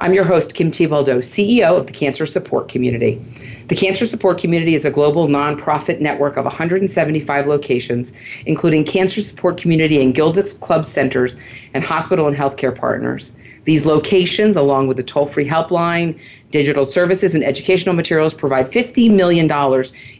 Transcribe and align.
I'm 0.00 0.14
your 0.14 0.24
host, 0.24 0.54
Kim 0.54 0.70
Thiboldeaux, 0.70 1.18
CEO 1.18 1.76
of 1.76 1.86
the 1.86 1.92
Cancer 1.92 2.24
Support 2.24 2.70
Community. 2.70 3.22
The 3.68 3.76
Cancer 3.76 4.06
Support 4.06 4.38
Community 4.38 4.74
is 4.74 4.86
a 4.86 4.90
global 4.90 5.28
nonprofit 5.28 6.00
network 6.00 6.38
of 6.38 6.46
175 6.46 7.46
locations, 7.46 8.10
including 8.46 8.84
Cancer 8.84 9.20
Support 9.20 9.58
Community 9.58 10.02
and 10.02 10.14
Gilda's 10.14 10.54
Club 10.54 10.86
centers 10.86 11.36
and 11.74 11.84
hospital 11.84 12.26
and 12.26 12.34
healthcare 12.34 12.74
partners. 12.74 13.32
These 13.66 13.84
locations, 13.84 14.56
along 14.56 14.88
with 14.88 14.96
the 14.96 15.02
toll 15.02 15.26
free 15.26 15.46
helpline, 15.46 16.18
digital 16.50 16.86
services, 16.86 17.34
and 17.34 17.44
educational 17.44 17.94
materials, 17.94 18.32
provide 18.32 18.70
$50 18.70 19.14
million 19.14 19.50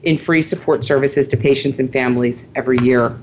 in 0.02 0.18
free 0.18 0.42
support 0.42 0.84
services 0.84 1.26
to 1.28 1.38
patients 1.38 1.78
and 1.78 1.90
families 1.90 2.50
every 2.54 2.76
year. 2.80 3.16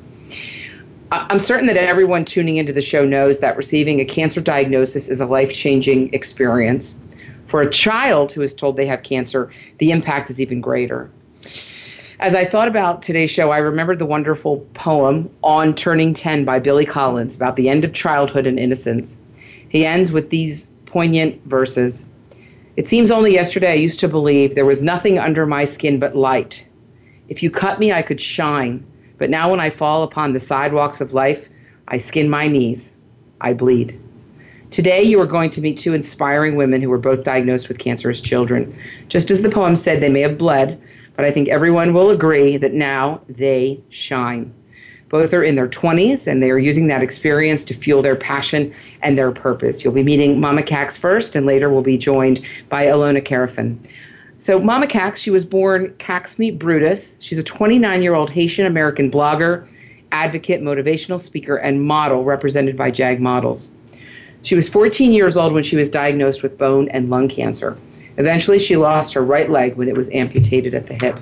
I'm 1.10 1.40
certain 1.40 1.68
that 1.68 1.78
everyone 1.78 2.26
tuning 2.26 2.58
into 2.58 2.74
the 2.74 2.82
show 2.82 3.06
knows 3.06 3.40
that 3.40 3.56
receiving 3.56 4.02
a 4.02 4.06
cancer 4.06 4.42
diagnosis 4.42 5.08
is 5.08 5.22
a 5.22 5.26
life 5.26 5.54
changing 5.54 6.14
experience. 6.14 6.98
For 7.46 7.62
a 7.62 7.70
child 7.70 8.34
who 8.34 8.42
is 8.42 8.54
told 8.54 8.76
they 8.76 8.86
have 8.88 9.04
cancer, 9.04 9.50
the 9.78 9.92
impact 9.92 10.30
is 10.30 10.42
even 10.42 10.60
greater. 10.60 11.10
As 12.20 12.36
I 12.36 12.44
thought 12.44 12.68
about 12.68 13.04
today's 13.04 13.32
show, 13.32 13.52
I 13.52 13.60
remembered 13.60 14.00
the 14.00 14.06
wonderful 14.06 14.68
poem 14.74 15.30
On 15.44 15.74
Turning 15.74 16.14
10 16.14 16.44
by 16.44 16.60
Billy 16.60 16.86
Collins 16.86 17.36
about 17.36 17.56
the 17.56 17.70
end 17.70 17.86
of 17.86 17.94
childhood 17.94 18.46
and 18.46 18.60
innocence. 18.60 19.18
He 19.70 19.86
ends 19.86 20.12
with 20.12 20.30
these 20.30 20.70
poignant 20.86 21.42
verses 21.46 22.10
It 22.76 22.88
seems 22.88 23.12
only 23.12 23.34
yesterday 23.34 23.72
I 23.72 23.76
used 23.76 24.00
to 24.02 24.08
believe 24.08 24.56
there 24.56 24.66
was 24.66 24.82
nothing 24.82 25.20
under 25.20 25.46
my 25.46 25.64
skin 25.64 26.00
but 26.00 26.16
light. 26.16 26.66
If 27.30 27.42
you 27.44 27.50
cut 27.50 27.80
me, 27.80 27.94
I 27.94 28.02
could 28.02 28.20
shine. 28.20 28.86
But 29.18 29.30
now 29.30 29.50
when 29.50 29.60
I 29.60 29.70
fall 29.70 30.04
upon 30.04 30.34
the 30.34 30.40
sidewalks 30.40 31.02
of 31.02 31.14
life, 31.14 31.50
I 31.88 31.98
skin 31.98 32.30
my 32.30 32.48
knees. 32.48 32.94
I 33.42 33.54
bleed. 33.54 34.00
Today, 34.70 35.02
you 35.02 35.20
are 35.22 35.26
going 35.26 35.50
to 35.52 35.62
meet 35.62 35.78
two 35.78 35.94
inspiring 35.94 36.56
women 36.58 36.82
who 36.82 36.90
were 36.90 36.98
both 36.98 37.24
diagnosed 37.24 37.70
with 37.70 37.80
cancer 37.80 38.10
as 38.10 38.20
children. 38.20 38.76
Just 39.08 39.32
as 39.32 39.42
the 39.42 39.50
poem 39.50 39.78
said, 39.78 40.02
they 40.02 40.10
may 40.10 40.20
have 40.22 40.38
bled, 40.38 40.80
but 41.16 41.24
I 41.24 41.32
think 41.32 41.48
everyone 41.48 41.94
will 41.94 42.10
agree 42.10 42.58
that 42.58 42.74
now 42.74 43.22
they 43.30 43.80
shine. 43.90 44.54
Both 45.10 45.34
are 45.34 45.44
in 45.44 45.56
their 45.56 45.70
20s 45.70 46.28
and 46.28 46.44
they 46.44 46.52
are 46.52 46.60
using 46.60 46.88
that 46.88 47.02
experience 47.02 47.64
to 47.66 47.74
fuel 47.74 48.02
their 48.02 48.18
passion 48.18 48.74
and 49.02 49.18
their 49.18 49.32
purpose. 49.32 49.84
You'll 49.84 49.94
be 49.94 50.04
meeting 50.04 50.42
Mama 50.42 50.64
Cax 50.64 51.00
first, 51.00 51.36
and 51.36 51.46
later 51.46 51.70
we'll 51.70 51.82
be 51.82 51.98
joined 51.98 52.42
by 52.68 52.88
Ilona 52.88 53.24
Karafin. 53.24 53.80
So, 54.40 54.60
Mama 54.60 54.86
Cax, 54.86 55.18
she 55.18 55.32
was 55.32 55.44
born 55.44 55.90
Cacsmy 55.98 56.58
Brutus. 56.58 57.18
She's 57.20 57.40
a 57.40 57.44
29 57.44 58.04
year 58.04 58.14
old 58.14 58.30
Haitian 58.30 58.68
American 58.68 59.10
blogger, 59.10 59.68
advocate, 60.12 60.62
motivational 60.62 61.20
speaker, 61.20 61.56
and 61.56 61.84
model 61.84 62.24
represented 62.24 62.78
by 62.78 62.92
JAG 62.92 63.20
Models. 63.20 63.72
She 64.44 64.54
was 64.54 64.70
14 64.70 65.12
years 65.12 65.36
old 65.36 65.54
when 65.54 65.64
she 65.64 65.76
was 65.76 65.90
diagnosed 65.90 66.44
with 66.44 66.58
bone 66.58 66.88
and 66.90 67.10
lung 67.10 67.28
cancer. 67.28 67.78
Eventually, 68.18 68.60
she 68.60 68.78
lost 68.78 69.14
her 69.16 69.24
right 69.24 69.50
leg 69.50 69.76
when 69.76 69.90
it 69.90 69.98
was 69.98 70.10
amputated 70.12 70.76
at 70.76 70.86
the 70.86 70.94
hip. 70.94 71.20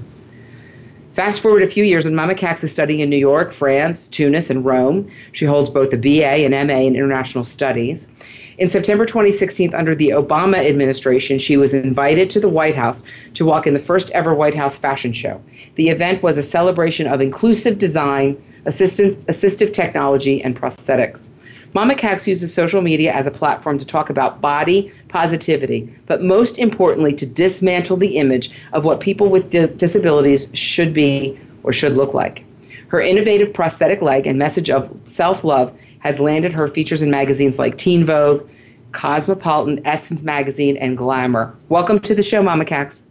Fast 1.13 1.39
forward 1.39 1.63
a 1.63 1.67
few 1.67 1.85
years, 1.85 2.05
and 2.05 2.13
Mama 2.13 2.35
Cax 2.35 2.61
is 2.65 2.73
studying 2.73 2.99
in 2.99 3.09
New 3.09 3.15
York, 3.15 3.53
France, 3.53 4.09
Tunis, 4.09 4.49
and 4.49 4.65
Rome. 4.65 5.09
She 5.31 5.45
holds 5.45 5.69
both 5.69 5.93
a 5.93 5.97
BA 5.97 6.43
and 6.43 6.51
MA 6.67 6.79
in 6.79 6.95
International 6.95 7.45
Studies. 7.45 8.09
In 8.57 8.69
September 8.69 9.05
2016, 9.05 9.73
under 9.73 9.93
the 9.93 10.09
Obama 10.09 10.65
administration, 10.65 11.39
she 11.39 11.57
was 11.57 11.73
invited 11.73 12.29
to 12.29 12.39
the 12.39 12.47
White 12.47 12.75
House 12.75 13.03
to 13.33 13.43
walk 13.43 13.67
in 13.67 13.73
the 13.73 13.79
first 13.79 14.11
ever 14.11 14.33
White 14.33 14.55
House 14.55 14.77
fashion 14.77 15.11
show. 15.11 15.41
The 15.75 15.89
event 15.89 16.23
was 16.23 16.37
a 16.37 16.43
celebration 16.43 17.05
of 17.05 17.19
inclusive 17.19 17.77
design, 17.77 18.41
assistive 18.65 19.73
technology, 19.73 20.41
and 20.41 20.55
prosthetics. 20.55 21.29
Mama 21.73 21.95
Cax 21.95 22.25
uses 22.25 22.53
social 22.53 22.81
media 22.81 23.11
as 23.11 23.27
a 23.27 23.31
platform 23.31 23.77
to 23.77 23.85
talk 23.85 24.09
about 24.09 24.39
body 24.39 24.89
positivity, 25.09 25.93
but 26.05 26.23
most 26.23 26.57
importantly, 26.57 27.11
to 27.11 27.25
dismantle 27.25 27.97
the 27.97 28.17
image 28.17 28.51
of 28.71 28.85
what 28.85 29.01
people 29.01 29.27
with 29.27 29.51
di- 29.51 29.67
disabilities 29.67 30.49
should 30.53 30.93
be 30.93 31.37
or 31.63 31.73
should 31.73 31.97
look 31.97 32.13
like. 32.13 32.45
Her 32.87 33.01
innovative 33.01 33.53
prosthetic 33.53 34.01
leg 34.01 34.25
and 34.25 34.39
message 34.39 34.69
of 34.69 34.89
self 35.03 35.43
love 35.43 35.73
has 36.05 36.19
landed 36.19 36.53
her 36.53 36.67
features 36.67 37.01
in 37.01 37.09
magazines 37.09 37.57
like 37.57 37.79
Teen 37.79 38.05
Vogue, 38.05 38.47
Cosmopolitan, 38.91 39.81
Essence 39.87 40.23
Magazine, 40.23 40.77
and 40.77 40.95
Glamour. 40.95 41.57
Welcome 41.67 41.99
to 42.01 42.13
the 42.13 42.21
show, 42.21 42.43
Mama 42.43 42.63
Cax. 42.63 43.07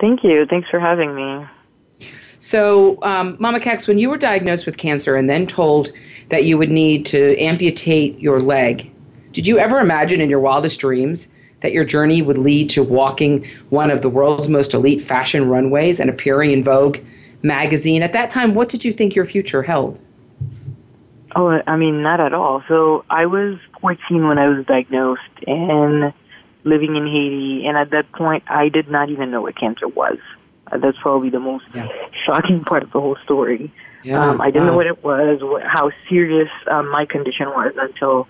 Thank 0.00 0.24
you. 0.24 0.44
Thanks 0.44 0.68
for 0.68 0.80
having 0.80 1.14
me. 1.14 1.46
So, 2.40 3.00
um, 3.04 3.36
Mama 3.38 3.60
Cax, 3.60 3.86
when 3.86 4.00
you 4.00 4.10
were 4.10 4.16
diagnosed 4.16 4.66
with 4.66 4.76
cancer 4.76 5.14
and 5.14 5.30
then 5.30 5.46
told 5.46 5.92
that 6.30 6.42
you 6.42 6.58
would 6.58 6.72
need 6.72 7.06
to 7.06 7.38
amputate 7.38 8.18
your 8.18 8.40
leg, 8.40 8.90
did 9.30 9.46
you 9.46 9.60
ever 9.60 9.78
imagine 9.78 10.20
in 10.20 10.28
your 10.28 10.40
wildest 10.40 10.80
dreams 10.80 11.28
that 11.60 11.70
your 11.70 11.84
journey 11.84 12.22
would 12.22 12.38
lead 12.38 12.70
to 12.70 12.82
walking 12.82 13.46
one 13.70 13.92
of 13.92 14.02
the 14.02 14.08
world's 14.08 14.48
most 14.48 14.74
elite 14.74 15.00
fashion 15.00 15.48
runways 15.48 16.00
and 16.00 16.10
appearing 16.10 16.50
in 16.50 16.64
Vogue 16.64 16.98
magazine? 17.42 18.02
At 18.02 18.14
that 18.14 18.30
time, 18.30 18.56
what 18.56 18.68
did 18.68 18.84
you 18.84 18.92
think 18.92 19.14
your 19.14 19.24
future 19.24 19.62
held? 19.62 20.02
Oh, 21.38 21.62
I 21.68 21.76
mean, 21.76 22.02
not 22.02 22.18
at 22.18 22.34
all. 22.34 22.64
So 22.66 23.04
I 23.08 23.26
was 23.26 23.58
14 23.80 24.26
when 24.26 24.38
I 24.38 24.48
was 24.48 24.66
diagnosed 24.66 25.22
and 25.46 26.12
living 26.64 26.96
in 26.96 27.06
Haiti, 27.06 27.64
and 27.64 27.78
at 27.78 27.90
that 27.90 28.10
point, 28.10 28.42
I 28.48 28.68
did 28.68 28.90
not 28.90 29.08
even 29.08 29.30
know 29.30 29.42
what 29.42 29.56
cancer 29.56 29.86
was. 29.86 30.18
Uh, 30.66 30.78
that's 30.78 30.98
probably 31.00 31.30
the 31.30 31.38
most 31.38 31.64
yeah. 31.72 31.86
shocking 32.26 32.64
part 32.64 32.82
of 32.82 32.90
the 32.90 33.00
whole 33.00 33.16
story. 33.22 33.72
Yeah, 34.02 34.30
um, 34.30 34.40
I 34.40 34.46
didn't 34.46 34.66
wow. 34.66 34.72
know 34.72 34.76
what 34.78 34.86
it 34.88 35.04
was, 35.04 35.38
what, 35.40 35.62
how 35.62 35.92
serious 36.08 36.48
um, 36.68 36.90
my 36.90 37.06
condition 37.06 37.46
was 37.50 37.72
until 37.76 38.26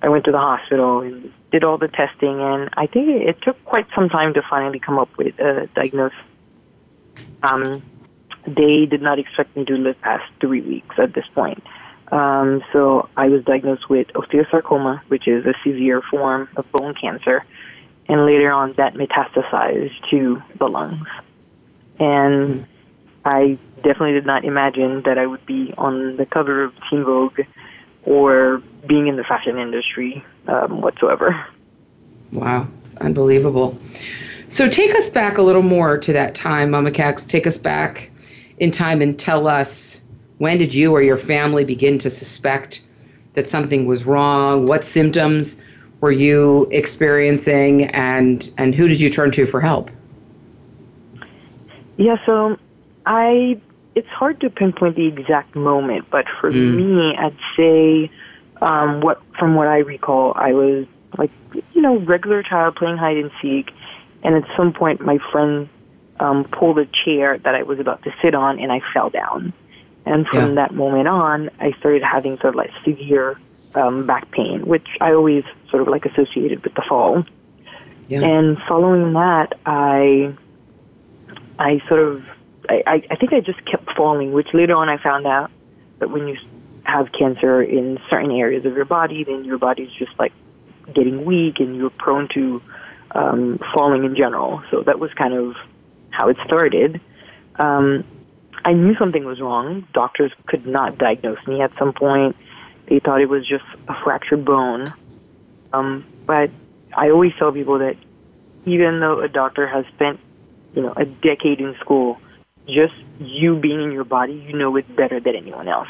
I 0.00 0.08
went 0.08 0.24
to 0.24 0.32
the 0.32 0.38
hospital 0.38 1.00
and 1.00 1.30
did 1.52 1.62
all 1.62 1.76
the 1.76 1.88
testing. 1.88 2.40
And 2.40 2.70
I 2.74 2.86
think 2.86 3.08
it, 3.08 3.28
it 3.28 3.42
took 3.42 3.62
quite 3.66 3.86
some 3.94 4.08
time 4.08 4.32
to 4.32 4.40
finally 4.48 4.78
come 4.78 4.98
up 4.98 5.10
with 5.18 5.38
a 5.38 5.68
diagnosis. 5.74 6.16
Um, 7.42 7.82
they 8.46 8.86
did 8.86 9.02
not 9.02 9.18
expect 9.18 9.54
me 9.58 9.66
to 9.66 9.74
live 9.74 10.00
past 10.00 10.24
three 10.40 10.62
weeks 10.62 10.96
at 10.98 11.12
this 11.12 11.26
point. 11.34 11.62
Um, 12.12 12.62
so 12.72 13.08
I 13.16 13.28
was 13.28 13.44
diagnosed 13.44 13.88
with 13.90 14.08
osteosarcoma, 14.08 15.00
which 15.08 15.26
is 15.26 15.44
a 15.44 15.54
severe 15.64 16.02
form 16.02 16.48
of 16.56 16.70
bone 16.72 16.94
cancer, 16.94 17.44
and 18.08 18.24
later 18.24 18.52
on 18.52 18.74
that 18.74 18.94
metastasized 18.94 20.08
to 20.10 20.42
the 20.58 20.68
lungs. 20.68 21.08
And 21.98 22.66
I 23.24 23.58
definitely 23.76 24.12
did 24.12 24.26
not 24.26 24.44
imagine 24.44 25.02
that 25.02 25.18
I 25.18 25.26
would 25.26 25.44
be 25.46 25.74
on 25.76 26.16
the 26.16 26.26
cover 26.26 26.62
of 26.62 26.72
Teen 26.88 27.04
Vogue 27.04 27.40
or 28.04 28.62
being 28.86 29.08
in 29.08 29.16
the 29.16 29.24
fashion 29.24 29.58
industry 29.58 30.24
um, 30.46 30.80
whatsoever. 30.80 31.46
Wow, 32.32 32.68
it's 32.78 32.96
unbelievable. 32.98 33.78
So 34.48 34.68
take 34.68 34.94
us 34.94 35.08
back 35.08 35.38
a 35.38 35.42
little 35.42 35.62
more 35.62 35.98
to 35.98 36.12
that 36.12 36.34
time, 36.36 36.70
Mama 36.70 36.92
Cax. 36.92 37.28
Take 37.28 37.46
us 37.46 37.58
back 37.58 38.10
in 38.58 38.70
time 38.70 39.02
and 39.02 39.18
tell 39.18 39.48
us 39.48 40.00
when 40.38 40.58
did 40.58 40.74
you 40.74 40.92
or 40.92 41.02
your 41.02 41.16
family 41.16 41.64
begin 41.64 41.98
to 41.98 42.10
suspect 42.10 42.82
that 43.34 43.46
something 43.46 43.86
was 43.86 44.06
wrong? 44.06 44.66
What 44.66 44.84
symptoms 44.84 45.60
were 46.00 46.12
you 46.12 46.68
experiencing, 46.70 47.84
and 47.86 48.50
and 48.58 48.74
who 48.74 48.88
did 48.88 49.00
you 49.00 49.10
turn 49.10 49.30
to 49.32 49.46
for 49.46 49.60
help? 49.60 49.90
Yeah, 51.96 52.16
so 52.26 52.58
I 53.06 53.58
it's 53.94 54.08
hard 54.08 54.40
to 54.40 54.50
pinpoint 54.50 54.96
the 54.96 55.06
exact 55.06 55.56
moment, 55.56 56.06
but 56.10 56.26
for 56.40 56.50
mm. 56.50 56.76
me, 56.76 57.16
I'd 57.18 57.36
say 57.56 58.10
um, 58.60 59.00
what 59.00 59.22
from 59.38 59.54
what 59.54 59.68
I 59.68 59.78
recall, 59.78 60.32
I 60.36 60.52
was 60.52 60.86
like 61.16 61.30
you 61.72 61.80
know 61.80 61.98
regular 62.00 62.42
child 62.42 62.76
playing 62.76 62.98
hide 62.98 63.16
and 63.16 63.30
seek, 63.40 63.70
and 64.22 64.34
at 64.34 64.44
some 64.56 64.72
point 64.72 65.00
my 65.00 65.18
friend 65.32 65.68
um, 66.20 66.44
pulled 66.44 66.78
a 66.78 66.86
chair 67.04 67.38
that 67.38 67.54
I 67.54 67.62
was 67.62 67.78
about 67.78 68.02
to 68.02 68.14
sit 68.22 68.34
on, 68.34 68.58
and 68.58 68.70
I 68.70 68.80
fell 68.92 69.08
down. 69.08 69.54
And 70.06 70.26
from 70.28 70.50
yeah. 70.50 70.54
that 70.54 70.74
moment 70.74 71.08
on, 71.08 71.50
I 71.58 71.72
started 71.78 72.02
having 72.02 72.38
sort 72.38 72.50
of 72.50 72.54
like 72.54 72.70
severe 72.84 73.38
um, 73.74 74.06
back 74.06 74.30
pain, 74.30 74.64
which 74.64 74.86
I 75.00 75.12
always 75.12 75.44
sort 75.68 75.82
of 75.82 75.88
like 75.88 76.06
associated 76.06 76.62
with 76.62 76.74
the 76.74 76.82
fall. 76.88 77.24
Yeah. 78.08 78.22
And 78.22 78.56
following 78.68 79.12
that, 79.14 79.58
I, 79.66 80.32
I 81.58 81.80
sort 81.88 82.00
of, 82.00 82.22
I, 82.68 83.02
I 83.10 83.16
think 83.16 83.32
I 83.32 83.40
just 83.40 83.64
kept 83.66 83.90
falling, 83.96 84.32
which 84.32 84.48
later 84.54 84.76
on 84.76 84.88
I 84.88 84.96
found 85.02 85.26
out 85.26 85.50
that 85.98 86.10
when 86.10 86.28
you 86.28 86.36
have 86.84 87.10
cancer 87.12 87.60
in 87.60 87.98
certain 88.08 88.30
areas 88.30 88.64
of 88.64 88.74
your 88.74 88.84
body, 88.84 89.24
then 89.24 89.44
your 89.44 89.58
body's 89.58 89.90
just 89.92 90.16
like 90.20 90.32
getting 90.94 91.24
weak 91.24 91.58
and 91.58 91.76
you're 91.76 91.90
prone 91.90 92.28
to 92.34 92.62
um, 93.10 93.58
falling 93.74 94.04
in 94.04 94.14
general. 94.14 94.62
So 94.70 94.82
that 94.82 95.00
was 95.00 95.12
kind 95.14 95.34
of 95.34 95.56
how 96.10 96.28
it 96.28 96.36
started. 96.44 97.00
Um, 97.56 98.04
I 98.64 98.72
knew 98.72 98.94
something 98.98 99.24
was 99.24 99.40
wrong. 99.40 99.86
Doctors 99.92 100.32
could 100.46 100.66
not 100.66 100.98
diagnose 100.98 101.38
me 101.46 101.60
at 101.62 101.70
some 101.78 101.92
point. 101.92 102.36
They 102.88 103.00
thought 103.00 103.20
it 103.20 103.28
was 103.28 103.46
just 103.46 103.64
a 103.88 103.94
fractured 104.04 104.44
bone. 104.44 104.92
Um, 105.72 106.04
but 106.26 106.50
I 106.96 107.10
always 107.10 107.32
tell 107.38 107.52
people 107.52 107.78
that 107.78 107.96
even 108.64 109.00
though 109.00 109.20
a 109.20 109.28
doctor 109.28 109.66
has 109.66 109.84
spent, 109.94 110.18
you 110.74 110.82
know, 110.82 110.92
a 110.96 111.04
decade 111.04 111.60
in 111.60 111.74
school, 111.80 112.18
just 112.66 112.94
you 113.18 113.56
being 113.56 113.82
in 113.82 113.92
your 113.92 114.04
body, 114.04 114.34
you 114.34 114.56
know 114.56 114.74
it 114.76 114.96
better 114.96 115.20
than 115.20 115.36
anyone 115.36 115.68
else. 115.68 115.88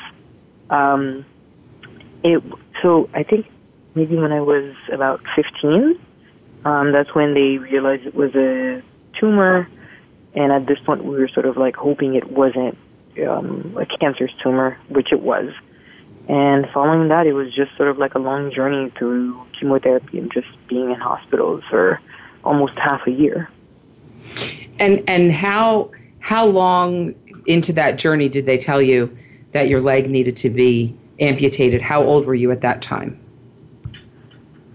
Um, 0.70 1.24
it 2.22 2.42
so 2.82 3.08
I 3.14 3.22
think 3.22 3.46
maybe 3.94 4.16
when 4.16 4.32
I 4.32 4.40
was 4.40 4.74
about 4.92 5.20
15, 5.34 5.98
um, 6.64 6.92
that's 6.92 7.14
when 7.14 7.34
they 7.34 7.58
realized 7.58 8.06
it 8.06 8.14
was 8.14 8.34
a 8.34 8.82
tumor, 9.18 9.68
and 10.36 10.52
at 10.52 10.66
this 10.66 10.78
point 10.84 11.04
we 11.04 11.16
were 11.16 11.28
sort 11.28 11.46
of 11.46 11.56
like 11.56 11.74
hoping 11.74 12.14
it 12.14 12.30
wasn't 12.30 12.76
um, 13.26 13.76
a 13.80 13.86
cancerous 13.98 14.32
tumor, 14.42 14.78
which 14.88 15.12
it 15.12 15.20
was. 15.20 15.52
And 16.28 16.66
following 16.74 17.08
that, 17.08 17.26
it 17.26 17.32
was 17.32 17.54
just 17.54 17.76
sort 17.76 17.88
of 17.88 17.98
like 17.98 18.14
a 18.14 18.18
long 18.18 18.52
journey 18.52 18.92
through 18.98 19.40
chemotherapy 19.58 20.18
and 20.18 20.30
just 20.32 20.48
being 20.68 20.90
in 20.90 21.00
hospitals 21.00 21.62
for 21.70 22.00
almost 22.44 22.76
half 22.78 23.06
a 23.06 23.10
year. 23.10 23.48
And 24.78 25.02
and 25.08 25.32
how 25.32 25.90
how 26.18 26.46
long 26.46 27.14
into 27.46 27.72
that 27.74 27.96
journey 27.96 28.28
did 28.28 28.44
they 28.46 28.58
tell 28.58 28.82
you 28.82 29.16
that 29.52 29.68
your 29.68 29.80
leg 29.80 30.10
needed 30.10 30.36
to 30.36 30.50
be 30.50 30.96
amputated? 31.20 31.80
How 31.80 32.02
old 32.02 32.26
were 32.26 32.34
you 32.34 32.50
at 32.50 32.60
that 32.62 32.82
time? 32.82 33.20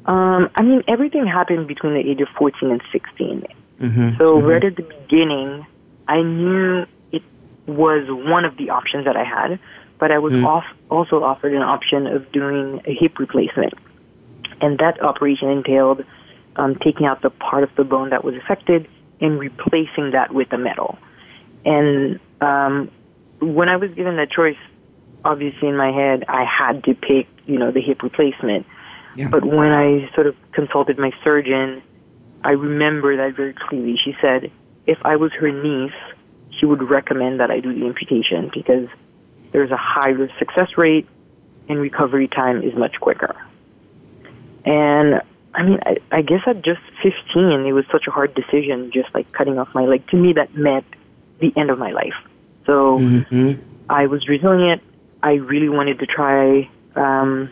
Um, 0.05 0.49
I 0.55 0.63
mean, 0.63 0.83
everything 0.87 1.27
happened 1.27 1.67
between 1.67 1.93
the 1.93 1.99
age 1.99 2.21
of 2.21 2.27
14 2.37 2.71
and 2.71 2.81
16. 2.91 3.45
Mm-hmm. 3.81 4.17
So 4.17 4.37
mm-hmm. 4.37 4.47
right 4.47 4.63
at 4.63 4.75
the 4.75 4.83
beginning, 4.83 5.65
I 6.07 6.21
knew 6.21 6.85
it 7.11 7.23
was 7.65 8.05
one 8.09 8.45
of 8.45 8.57
the 8.57 8.69
options 8.69 9.05
that 9.05 9.17
I 9.17 9.23
had, 9.23 9.59
but 9.99 10.11
I 10.11 10.19
was 10.19 10.33
mm. 10.33 10.45
off, 10.45 10.65
also 10.89 11.23
offered 11.23 11.53
an 11.53 11.61
option 11.61 12.07
of 12.07 12.31
doing 12.31 12.81
a 12.85 12.93
hip 12.93 13.19
replacement. 13.19 13.73
And 14.61 14.77
that 14.79 15.01
operation 15.01 15.49
entailed 15.49 16.05
um, 16.55 16.75
taking 16.75 17.05
out 17.05 17.21
the 17.21 17.29
part 17.29 17.63
of 17.63 17.69
the 17.75 17.83
bone 17.83 18.11
that 18.11 18.23
was 18.23 18.35
affected 18.35 18.87
and 19.19 19.39
replacing 19.39 20.11
that 20.11 20.33
with 20.33 20.51
a 20.53 20.57
metal. 20.57 20.97
And 21.65 22.19
um, 22.41 22.91
when 23.39 23.69
I 23.69 23.77
was 23.77 23.91
given 23.91 24.17
that 24.17 24.31
choice, 24.31 24.57
obviously 25.23 25.67
in 25.67 25.77
my 25.77 25.91
head, 25.91 26.25
I 26.27 26.45
had 26.45 26.83
to 26.85 26.93
pick, 26.93 27.27
you 27.45 27.57
know, 27.57 27.71
the 27.71 27.81
hip 27.81 28.03
replacement. 28.03 28.65
Yeah. 29.15 29.27
But 29.29 29.45
when 29.45 29.71
I 29.71 30.09
sort 30.15 30.27
of 30.27 30.35
consulted 30.53 30.97
my 30.97 31.11
surgeon, 31.23 31.83
I 32.43 32.51
remember 32.51 33.17
that 33.17 33.35
very 33.35 33.53
clearly. 33.53 33.95
She 34.03 34.15
said 34.21 34.51
if 34.87 34.97
I 35.03 35.15
was 35.15 35.31
her 35.33 35.51
niece, 35.51 35.93
she 36.59 36.65
would 36.65 36.81
recommend 36.81 37.39
that 37.39 37.51
I 37.51 37.59
do 37.59 37.73
the 37.77 37.85
amputation 37.85 38.51
because 38.53 38.87
there's 39.51 39.71
a 39.71 39.77
higher 39.77 40.29
success 40.39 40.77
rate 40.77 41.07
and 41.69 41.79
recovery 41.79 42.27
time 42.27 42.63
is 42.63 42.73
much 42.75 42.95
quicker. 42.99 43.35
And 44.65 45.21
I 45.53 45.63
mean, 45.63 45.79
I, 45.85 45.97
I 46.11 46.21
guess 46.21 46.41
at 46.47 46.63
just 46.63 46.81
15, 47.03 47.65
it 47.65 47.73
was 47.73 47.85
such 47.91 48.05
a 48.07 48.11
hard 48.11 48.33
decision, 48.33 48.91
just 48.93 49.13
like 49.13 49.31
cutting 49.31 49.59
off 49.59 49.69
my 49.73 49.83
leg. 49.83 50.07
To 50.09 50.17
me, 50.17 50.33
that 50.33 50.55
meant 50.55 50.85
the 51.39 51.51
end 51.55 51.69
of 51.69 51.77
my 51.77 51.91
life. 51.91 52.13
So 52.65 52.99
mm-hmm. 52.99 53.61
I 53.89 54.07
was 54.07 54.27
resilient. 54.27 54.81
I 55.23 55.33
really 55.33 55.69
wanted 55.69 55.99
to 55.99 56.05
try 56.05 56.69
um, 56.95 57.51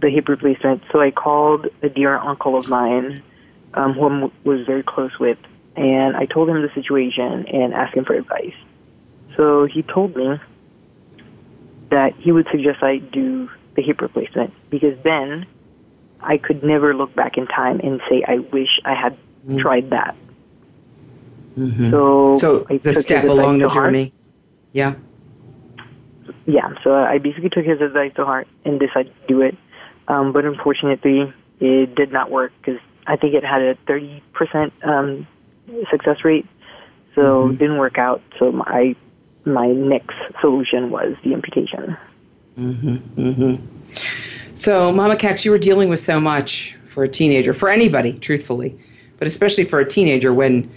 the 0.00 0.10
hip 0.10 0.28
replacement. 0.28 0.82
So 0.92 1.00
I 1.00 1.10
called 1.10 1.66
a 1.82 1.88
dear 1.88 2.16
uncle 2.16 2.56
of 2.56 2.68
mine, 2.68 3.22
um, 3.74 3.92
who 3.92 4.26
I 4.26 4.30
was 4.44 4.66
very 4.66 4.82
close 4.82 5.18
with, 5.18 5.38
and 5.76 6.16
I 6.16 6.26
told 6.26 6.48
him 6.48 6.62
the 6.62 6.70
situation 6.74 7.46
and 7.46 7.74
asked 7.74 7.94
him 7.94 8.04
for 8.04 8.14
advice. 8.14 8.54
So 9.36 9.66
he 9.66 9.82
told 9.82 10.16
me 10.16 10.38
that 11.90 12.14
he 12.16 12.32
would 12.32 12.46
suggest 12.50 12.82
I 12.82 12.98
do 12.98 13.50
the 13.74 13.82
hip 13.82 14.00
replacement 14.00 14.52
because 14.70 14.96
then 15.02 15.46
I 16.20 16.38
could 16.38 16.62
never 16.62 16.94
look 16.94 17.14
back 17.14 17.36
in 17.36 17.46
time 17.46 17.80
and 17.80 18.00
say 18.08 18.22
I 18.26 18.38
wish 18.38 18.80
I 18.84 18.94
had 18.94 19.14
mm-hmm. 19.14 19.58
tried 19.58 19.90
that. 19.90 20.16
Mm-hmm. 21.58 21.90
So, 21.90 22.34
so 22.34 22.66
it's 22.70 22.86
a 22.86 22.92
step 22.94 23.24
along 23.24 23.58
the 23.58 23.68
journey. 23.68 24.12
Yeah. 24.72 24.94
Yeah. 26.46 26.74
So 26.82 26.94
I 26.94 27.18
basically 27.18 27.50
took 27.50 27.64
his 27.64 27.80
advice 27.80 28.12
to 28.16 28.24
heart 28.24 28.48
and 28.64 28.80
decided 28.80 29.12
to 29.20 29.26
do 29.26 29.40
it. 29.42 29.56
Um, 30.08 30.32
but 30.32 30.44
unfortunately, 30.44 31.32
it 31.60 31.94
did 31.94 32.12
not 32.12 32.30
work 32.30 32.52
because 32.60 32.80
I 33.06 33.16
think 33.16 33.34
it 33.34 33.44
had 33.44 33.62
a 33.62 33.74
30% 33.86 34.72
um, 34.82 35.26
success 35.90 36.24
rate. 36.24 36.46
So 37.14 37.22
mm-hmm. 37.22 37.52
it 37.52 37.58
didn't 37.58 37.78
work 37.78 37.98
out. 37.98 38.22
So 38.38 38.52
my 38.52 38.96
my 39.44 39.68
next 39.68 40.16
solution 40.40 40.90
was 40.90 41.14
the 41.22 41.34
amputation. 41.34 41.96
Mm-hmm. 42.58 42.96
Mm-hmm. 43.20 44.54
So, 44.54 44.92
Mama 44.92 45.16
Cax, 45.16 45.44
you 45.44 45.50
were 45.50 45.58
dealing 45.58 45.88
with 45.88 46.00
so 46.00 46.18
much 46.18 46.76
for 46.86 47.04
a 47.04 47.08
teenager, 47.08 47.52
for 47.52 47.68
anybody, 47.68 48.12
truthfully, 48.20 48.78
but 49.18 49.28
especially 49.28 49.64
for 49.64 49.80
a 49.80 49.88
teenager 49.88 50.32
when 50.32 50.70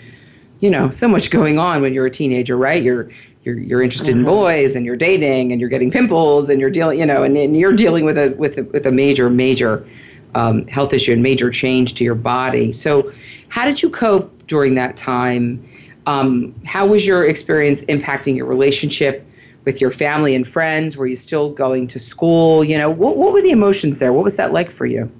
you 0.60 0.70
know 0.70 0.90
so 0.90 1.08
much 1.08 1.30
going 1.30 1.60
on 1.60 1.82
when 1.82 1.94
you're 1.94 2.08
a 2.08 2.12
teenager 2.12 2.58
right 2.58 2.82
you're 2.82 3.12
you're 3.44 3.60
you're 3.60 3.84
interested 3.84 4.16
mm-hmm. 4.16 4.22
in 4.22 4.26
boys 4.26 4.76
and 4.76 4.86
you're 4.86 4.96
dating 4.96 5.52
and 5.52 5.62
you're 5.62 5.70
getting 5.70 5.92
pimples 5.92 6.50
and 6.50 6.60
you're 6.60 6.72
dealing 6.72 6.98
you 6.98 7.06
know 7.06 7.22
and, 7.22 7.38
and 7.38 7.56
you're 7.56 7.74
dealing 7.74 8.06
with 8.06 8.18
a 8.18 8.30
with 8.38 8.58
a, 8.58 8.64
with 8.64 8.86
a 8.88 8.92
major 8.92 9.30
major 9.30 9.88
um, 10.36 10.68
health 10.68 10.94
issue 10.94 11.14
and 11.14 11.24
major 11.24 11.50
change 11.50 11.96
to 11.96 12.04
your 12.04 12.16
body 12.16 12.72
so 12.72 13.12
how 13.50 13.66
did 13.66 13.82
you 13.82 13.90
cope 13.90 14.46
during 14.48 14.76
that 14.76 14.96
time 14.96 15.68
um, 16.06 16.56
how 16.66 16.86
was 16.86 17.06
your 17.06 17.26
experience 17.26 17.84
impacting 17.86 18.36
your 18.36 18.46
relationship 18.46 19.26
with 19.66 19.82
your 19.82 19.92
family 19.92 20.36
and 20.36 20.48
friends 20.48 20.96
were 20.96 21.08
you 21.08 21.16
still 21.16 21.52
going 21.52 21.88
to 21.88 22.00
school 22.00 22.64
you 22.64 22.78
know 22.78 22.90
what, 22.90 23.18
what 23.18 23.34
were 23.34 23.42
the 23.42 23.52
emotions 23.52 24.00
there 24.00 24.14
what 24.14 24.24
was 24.24 24.38
that 24.38 24.54
like 24.54 24.72
for 24.72 24.86
you 24.86 25.12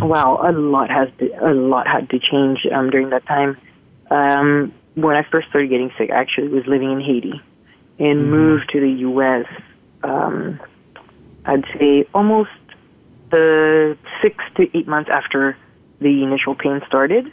Wow, 0.00 0.40
a 0.44 0.52
lot 0.52 0.90
has 0.90 1.08
to, 1.18 1.28
a 1.44 1.52
lot 1.52 1.86
had 1.86 2.08
to 2.10 2.18
change 2.18 2.66
um, 2.72 2.90
during 2.90 3.10
that 3.10 3.26
time. 3.26 3.56
Um, 4.10 4.72
when 4.94 5.16
I 5.16 5.22
first 5.22 5.48
started 5.48 5.70
getting 5.70 5.92
sick, 5.98 6.10
I 6.10 6.14
actually 6.14 6.48
was 6.48 6.66
living 6.66 6.92
in 6.92 7.00
Haiti 7.00 7.40
and 7.98 8.20
mm-hmm. 8.20 8.30
moved 8.30 8.70
to 8.70 8.80
the 8.80 8.90
U.S. 8.90 9.46
Um, 10.04 10.60
I'd 11.44 11.64
say 11.78 12.06
almost 12.14 12.50
the 13.30 13.96
six 14.22 14.36
to 14.56 14.76
eight 14.76 14.88
months 14.88 15.10
after 15.12 15.56
the 16.00 16.22
initial 16.22 16.54
pain 16.54 16.80
started, 16.86 17.32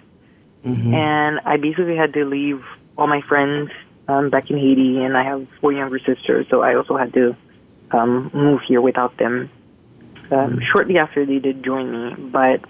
mm-hmm. 0.65 0.93
and 0.93 1.39
I 1.45 1.57
basically 1.57 1.95
had 1.95 2.13
to 2.13 2.25
leave 2.25 2.63
all 2.97 3.07
my 3.07 3.21
friends 3.21 3.71
um, 4.07 4.29
back 4.29 4.49
in 4.49 4.57
Haiti, 4.57 5.03
and 5.03 5.17
I 5.17 5.23
have 5.23 5.47
four 5.61 5.73
younger 5.73 5.99
sisters, 5.99 6.47
so 6.49 6.61
I 6.61 6.75
also 6.75 6.97
had 6.97 7.13
to 7.13 7.35
um, 7.91 8.31
move 8.33 8.61
here 8.67 8.81
without 8.81 9.17
them. 9.17 9.49
Um, 10.31 10.37
mm-hmm. 10.37 10.57
Shortly 10.71 10.97
after 10.97 11.25
they 11.25 11.39
did 11.39 11.63
join 11.63 11.91
me, 11.91 12.29
but 12.31 12.61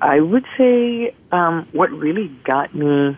I 0.00 0.20
would 0.20 0.44
say 0.56 1.14
um, 1.30 1.68
what 1.72 1.90
really 1.90 2.28
got 2.44 2.74
me 2.74 3.16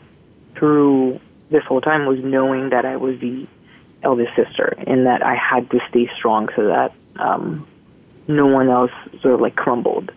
through 0.57 1.21
this 1.51 1.63
whole 1.65 1.81
time 1.81 2.07
was 2.07 2.19
knowing 2.23 2.71
that 2.71 2.85
I 2.85 2.97
was 2.97 3.19
the 3.21 3.47
eldest 4.03 4.31
sister 4.35 4.75
and 4.87 5.07
that 5.07 5.25
I 5.25 5.37
had 5.37 5.71
to 5.71 5.79
stay 5.89 6.11
strong 6.17 6.49
so 6.57 6.67
that 6.67 6.93
um, 7.17 7.67
no 8.29 8.47
one 8.47 8.69
else 8.69 8.93
sort 9.21 9.35
of 9.35 9.41
like 9.41 9.57
crumbled. 9.57 10.11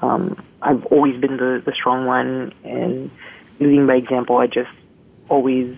Um, 0.00 0.42
I've 0.60 0.84
always 0.86 1.20
been 1.20 1.36
the, 1.36 1.62
the 1.64 1.72
strong 1.72 2.06
one, 2.06 2.52
and 2.64 3.10
leading 3.60 3.86
by 3.86 3.96
example, 3.96 4.38
I 4.38 4.46
just 4.46 4.70
always, 5.28 5.76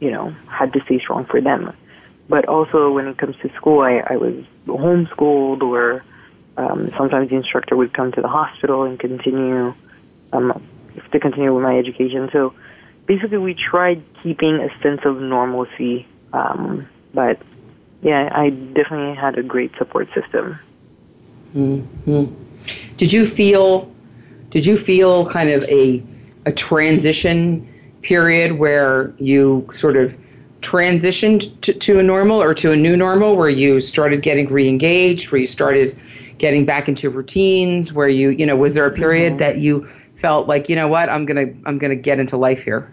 you 0.00 0.10
know, 0.10 0.34
had 0.48 0.72
to 0.72 0.80
stay 0.84 0.98
strong 0.98 1.26
for 1.26 1.40
them. 1.40 1.72
But 2.28 2.46
also, 2.46 2.90
when 2.92 3.06
it 3.06 3.18
comes 3.18 3.36
to 3.42 3.52
school, 3.54 3.80
I, 3.80 4.02
I 4.06 4.16
was 4.16 4.44
homeschooled, 4.66 5.62
or 5.62 6.04
um, 6.56 6.90
sometimes 6.96 7.30
the 7.30 7.36
instructor 7.36 7.76
would 7.76 7.92
come 7.92 8.12
to 8.12 8.20
the 8.20 8.28
hospital 8.28 8.84
and 8.84 8.98
continue 8.98 9.74
um, 10.32 10.62
to 11.12 11.20
continue 11.20 11.54
with 11.54 11.62
my 11.62 11.78
education. 11.78 12.28
So 12.32 12.54
basically 13.06 13.38
we 13.38 13.54
tried 13.54 14.02
keeping 14.22 14.56
a 14.56 14.68
sense 14.82 15.00
of 15.04 15.20
normalcy. 15.20 16.06
Um, 16.32 16.88
but 17.14 17.40
yeah, 18.02 18.28
I 18.32 18.50
definitely 18.50 19.16
had 19.16 19.38
a 19.38 19.42
great 19.42 19.72
support 19.78 20.08
system. 20.14 20.58
Mm-hmm. 21.54 22.34
Did 22.96 23.12
you 23.12 23.24
feel? 23.24 23.92
Did 24.50 24.66
you 24.66 24.76
feel 24.76 25.26
kind 25.26 25.50
of 25.50 25.64
a 25.64 26.02
a 26.46 26.52
transition 26.52 27.68
period 28.02 28.52
where 28.52 29.14
you 29.18 29.66
sort 29.72 29.96
of 29.96 30.16
transitioned 30.60 31.60
to, 31.60 31.72
to 31.72 31.98
a 31.98 32.02
normal 32.02 32.42
or 32.42 32.54
to 32.54 32.72
a 32.72 32.76
new 32.76 32.96
normal, 32.96 33.36
where 33.36 33.48
you 33.48 33.80
started 33.80 34.22
getting 34.22 34.48
re-engaged, 34.48 35.30
where 35.30 35.40
you 35.40 35.46
started 35.46 35.96
getting 36.38 36.64
back 36.64 36.88
into 36.88 37.10
routines, 37.10 37.92
where 37.92 38.08
you 38.08 38.30
you 38.30 38.46
know 38.46 38.56
was 38.56 38.74
there 38.74 38.86
a 38.86 38.92
period 38.92 39.32
mm-hmm. 39.32 39.38
that 39.38 39.58
you 39.58 39.86
felt 40.16 40.48
like 40.48 40.68
you 40.68 40.76
know 40.76 40.88
what 40.88 41.08
I'm 41.08 41.26
gonna 41.26 41.46
I'm 41.64 41.78
gonna 41.78 41.96
get 41.96 42.18
into 42.18 42.36
life 42.36 42.64
here? 42.64 42.92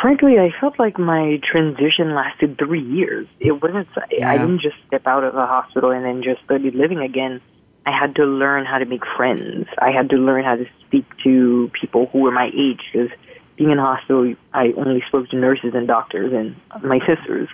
Frankly, 0.00 0.38
I 0.38 0.50
felt 0.60 0.78
like 0.78 0.98
my 0.98 1.40
transition 1.42 2.14
lasted 2.14 2.58
three 2.58 2.82
years. 2.82 3.26
It 3.40 3.52
wasn't. 3.62 3.88
Yeah. 4.10 4.30
I 4.30 4.38
didn't 4.38 4.60
just 4.60 4.76
step 4.86 5.06
out 5.06 5.24
of 5.24 5.34
the 5.34 5.46
hospital 5.46 5.90
and 5.90 6.04
then 6.04 6.22
just 6.22 6.42
started 6.44 6.74
living 6.74 6.98
again. 6.98 7.40
I 7.86 7.96
had 7.96 8.16
to 8.16 8.24
learn 8.24 8.64
how 8.66 8.78
to 8.78 8.84
make 8.84 9.02
friends. 9.16 9.66
I 9.78 9.92
had 9.92 10.10
to 10.10 10.16
learn 10.16 10.44
how 10.44 10.56
to 10.56 10.66
speak 10.86 11.04
to 11.22 11.70
people 11.80 12.06
who 12.06 12.20
were 12.20 12.32
my 12.32 12.46
age 12.46 12.80
because 12.92 13.10
being 13.56 13.70
in 13.70 13.78
hospital, 13.78 14.34
I 14.52 14.72
only 14.76 15.02
spoke 15.06 15.28
to 15.30 15.36
nurses 15.36 15.72
and 15.74 15.86
doctors 15.86 16.32
and 16.32 16.56
my 16.82 16.98
sisters. 17.06 17.48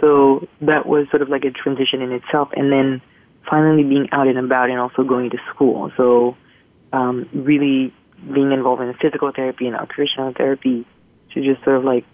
So 0.00 0.48
that 0.62 0.86
was 0.86 1.06
sort 1.10 1.22
of 1.22 1.28
like 1.28 1.44
a 1.44 1.50
transition 1.50 2.00
in 2.00 2.12
itself. 2.12 2.48
And 2.56 2.72
then 2.72 3.02
finally 3.48 3.82
being 3.82 4.08
out 4.12 4.26
and 4.26 4.38
about 4.38 4.70
and 4.70 4.78
also 4.78 5.04
going 5.04 5.30
to 5.30 5.38
school. 5.54 5.92
So 5.96 6.36
um, 6.92 7.28
really 7.32 7.92
being 8.32 8.52
involved 8.52 8.80
in 8.82 8.94
physical 8.94 9.32
therapy 9.32 9.66
and 9.66 9.76
occupational 9.76 10.32
therapy 10.32 10.86
to 11.34 11.42
just 11.42 11.62
sort 11.64 11.76
of 11.76 11.84
like 11.84 12.04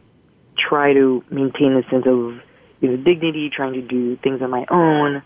try 0.56 0.92
to 0.92 1.24
maintain 1.30 1.72
a 1.72 1.82
sense 1.90 2.06
of 2.06 2.40
you 2.80 2.90
know 2.90 2.96
dignity, 2.96 3.50
trying 3.54 3.74
to 3.74 3.82
do 3.82 4.16
things 4.16 4.42
on 4.42 4.50
my 4.50 4.64
own. 4.70 5.22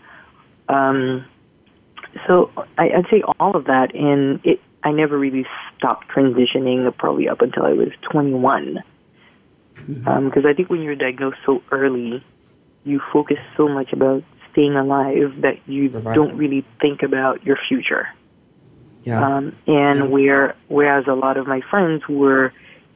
Um, 0.67 1.25
so 2.27 2.51
I, 2.77 2.89
I'd 2.89 3.05
say 3.09 3.23
all 3.39 3.55
of 3.55 3.65
that, 3.65 3.93
and 3.95 4.39
it 4.43 4.59
I 4.83 4.91
never 4.91 5.17
really 5.17 5.45
stopped 5.77 6.07
transitioning 6.09 6.95
probably 6.97 7.27
up 7.27 7.41
until 7.41 7.65
I 7.65 7.73
was 7.73 7.89
21. 8.11 8.79
Because 9.75 9.95
mm-hmm. 9.95 10.07
um, 10.07 10.31
I 10.45 10.53
think 10.53 10.69
when 10.69 10.81
you're 10.81 10.95
diagnosed 10.95 11.37
so 11.45 11.61
early, 11.71 12.23
you 12.83 13.01
focus 13.11 13.37
so 13.57 13.67
much 13.67 13.91
about 13.91 14.23
staying 14.51 14.75
alive 14.75 15.41
that 15.41 15.59
you 15.67 15.89
right. 15.89 16.15
don't 16.15 16.37
really 16.37 16.65
think 16.81 17.03
about 17.03 17.43
your 17.45 17.57
future. 17.67 18.07
Yeah. 19.03 19.23
Um, 19.23 19.55
and 19.67 19.99
yeah. 19.99 20.05
where 20.05 20.55
whereas 20.67 21.05
a 21.07 21.13
lot 21.13 21.37
of 21.37 21.47
my 21.47 21.61
friends 21.69 22.03
were 22.07 22.53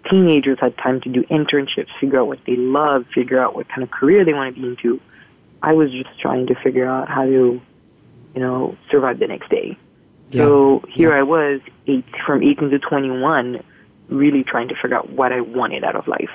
teenagers 0.10 0.57
had 0.60 0.77
time 0.77 1.01
to 1.01 1.10
do 1.10 1.24
internships, 1.24 1.88
figure 2.00 2.19
out 2.19 2.27
what 2.27 2.39
they 2.45 2.55
love, 2.55 3.05
figure 3.13 3.39
out 3.39 3.55
what 3.55 3.67
kind 3.69 3.83
of 3.83 3.91
career 3.91 4.25
they 4.25 4.33
want 4.33 4.55
to 4.55 4.62
be 4.62 4.67
into. 4.67 5.01
I 5.62 5.74
was 5.74 5.91
just 5.91 6.19
trying 6.19 6.48
to 6.48 6.55
figure 6.55 6.88
out 6.88 7.07
how 7.07 7.25
to, 7.25 7.62
you 8.36 8.41
know, 8.41 8.77
survive 8.91 9.19
the 9.19 9.27
next 9.27 9.50
day. 9.50 9.77
Yeah. 10.29 10.45
So 10.45 10.83
here 10.89 11.10
yeah. 11.10 11.19
I 11.19 11.24
was, 11.24 11.62
eight, 11.88 12.05
from 12.25 12.43
18 12.43 12.69
to 12.72 12.79
21, 12.79 13.63
really 14.10 14.43
trying 14.43 14.67
to 14.69 14.75
figure 14.75 14.98
out 14.98 15.10
what 15.12 15.31
I 15.31 15.41
wanted 15.41 15.83
out 15.83 15.95
of 15.95 16.07
life. 16.07 16.31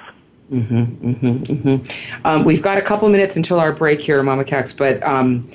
Mm-hmm, 0.51 1.11
mm-hmm, 1.11 1.43
mm-hmm. 1.43 2.27
Um, 2.27 2.45
we've 2.45 2.63
got 2.63 2.79
a 2.79 2.83
couple 2.83 3.09
minutes 3.11 3.37
until 3.37 3.61
our 3.61 3.73
break 3.73 4.01
here, 4.01 4.23
Mama 4.23 4.45
Cax, 4.45 4.75
but 4.75 5.03
um, 5.03 5.49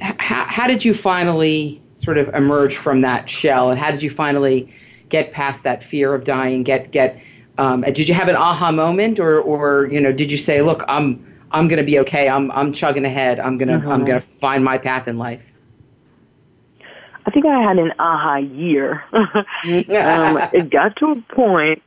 h- 0.00 0.14
how 0.18 0.66
did 0.66 0.84
you 0.84 0.92
finally 0.92 1.80
sort 1.94 2.18
of 2.18 2.28
emerge 2.30 2.76
from 2.76 3.02
that 3.02 3.30
shell, 3.30 3.70
and 3.70 3.78
how 3.78 3.92
did 3.92 4.02
you 4.02 4.10
finally 4.10 4.72
get 5.10 5.32
past 5.32 5.64
that 5.64 5.82
fear 5.82 6.14
of 6.14 6.24
dying? 6.24 6.62
Get 6.62 6.90
get 6.90 7.20
um, 7.58 7.82
did 7.82 8.08
you 8.08 8.14
have 8.14 8.28
an 8.28 8.36
aha 8.36 8.72
moment, 8.72 9.20
or 9.20 9.40
or 9.40 9.86
you 9.92 10.00
know, 10.00 10.12
did 10.12 10.32
you 10.32 10.38
say, 10.38 10.62
look, 10.62 10.82
I'm 10.88 11.24
I'm 11.52 11.68
going 11.68 11.78
to 11.78 11.84
be 11.84 11.98
okay. 12.00 12.28
I'm 12.28 12.50
I'm 12.52 12.72
chugging 12.72 13.04
ahead. 13.04 13.38
I'm 13.38 13.58
gonna 13.58 13.74
I'm 13.74 13.82
mm-hmm. 13.82 14.04
gonna 14.04 14.20
find 14.20 14.64
my 14.64 14.78
path 14.78 15.06
in 15.08 15.18
life. 15.18 15.52
I 17.26 17.30
think 17.30 17.44
I 17.44 17.62
had 17.62 17.78
an 17.78 17.92
aha 17.98 18.36
year. 18.36 19.04
um, 19.12 19.44
it 19.64 20.70
got 20.70 20.96
to 20.96 21.12
a 21.12 21.34
point 21.34 21.82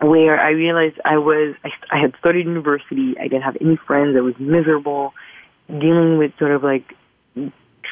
where 0.00 0.38
I 0.40 0.50
realized 0.50 1.00
I 1.04 1.18
was 1.18 1.56
I, 1.64 1.70
I 1.90 1.98
had 1.98 2.14
started 2.18 2.46
university. 2.46 3.16
I 3.18 3.24
didn't 3.24 3.42
have 3.42 3.56
any 3.60 3.76
friends. 3.76 4.16
I 4.16 4.20
was 4.20 4.38
miserable, 4.38 5.14
dealing 5.68 6.18
with 6.18 6.32
sort 6.38 6.52
of 6.52 6.62
like 6.62 6.94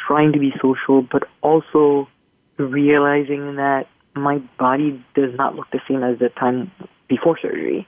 trying 0.07 0.33
to 0.33 0.39
be 0.39 0.53
social, 0.61 1.03
but 1.03 1.29
also 1.43 2.09
realizing 2.57 3.57
that 3.57 3.89
my 4.15 4.39
body 4.59 5.05
does 5.15 5.35
not 5.37 5.55
look 5.55 5.71
the 5.71 5.81
same 5.89 6.03
as 6.03 6.19
the 6.19 6.29
time 6.31 6.71
before 7.09 7.39
surgery 7.41 7.87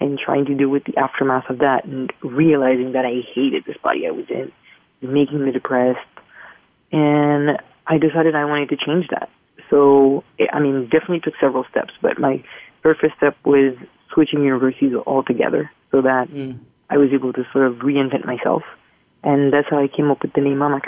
and 0.00 0.18
trying 0.18 0.44
to 0.46 0.54
deal 0.54 0.68
with 0.68 0.84
the 0.84 0.96
aftermath 0.96 1.48
of 1.48 1.58
that 1.58 1.84
and 1.84 2.12
realizing 2.22 2.92
that 2.92 3.04
I 3.04 3.22
hated 3.34 3.64
this 3.64 3.76
body 3.82 4.06
I 4.06 4.10
was 4.10 4.26
in, 4.28 4.50
making 5.00 5.44
me 5.44 5.52
depressed. 5.52 6.00
And 6.90 7.58
I 7.86 7.98
decided 7.98 8.34
I 8.34 8.44
wanted 8.44 8.70
to 8.70 8.76
change 8.76 9.06
that. 9.10 9.30
So, 9.70 10.24
I 10.52 10.58
mean, 10.58 10.84
definitely 10.84 11.20
took 11.20 11.34
several 11.40 11.64
steps, 11.70 11.94
but 12.02 12.18
my 12.18 12.42
very 12.82 12.96
first 13.00 13.14
step 13.16 13.36
was 13.44 13.74
switching 14.12 14.42
universities 14.42 14.92
altogether 15.06 15.70
so 15.90 16.02
that 16.02 16.28
mm. 16.28 16.58
I 16.90 16.98
was 16.98 17.10
able 17.12 17.32
to 17.32 17.44
sort 17.52 17.66
of 17.66 17.76
reinvent 17.76 18.26
myself. 18.26 18.62
And 19.22 19.52
that's 19.52 19.68
how 19.70 19.78
I 19.78 19.88
came 19.88 20.10
up 20.10 20.22
with 20.22 20.32
the 20.32 20.40
name 20.40 20.58
Mama 20.58 20.80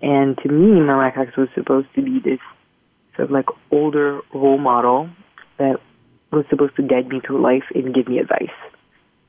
And 0.00 0.38
to 0.38 0.48
me, 0.48 0.80
Mama 0.80 1.12
was 1.36 1.48
supposed 1.54 1.88
to 1.96 2.02
be 2.02 2.20
this 2.20 2.38
sort 3.16 3.26
of 3.26 3.30
like 3.30 3.46
older 3.70 4.20
role 4.32 4.58
model 4.58 5.10
that 5.58 5.80
was 6.30 6.44
supposed 6.48 6.76
to 6.76 6.82
guide 6.82 7.08
me 7.08 7.20
through 7.20 7.42
life 7.42 7.64
and 7.74 7.94
give 7.94 8.08
me 8.08 8.18
advice. 8.18 8.50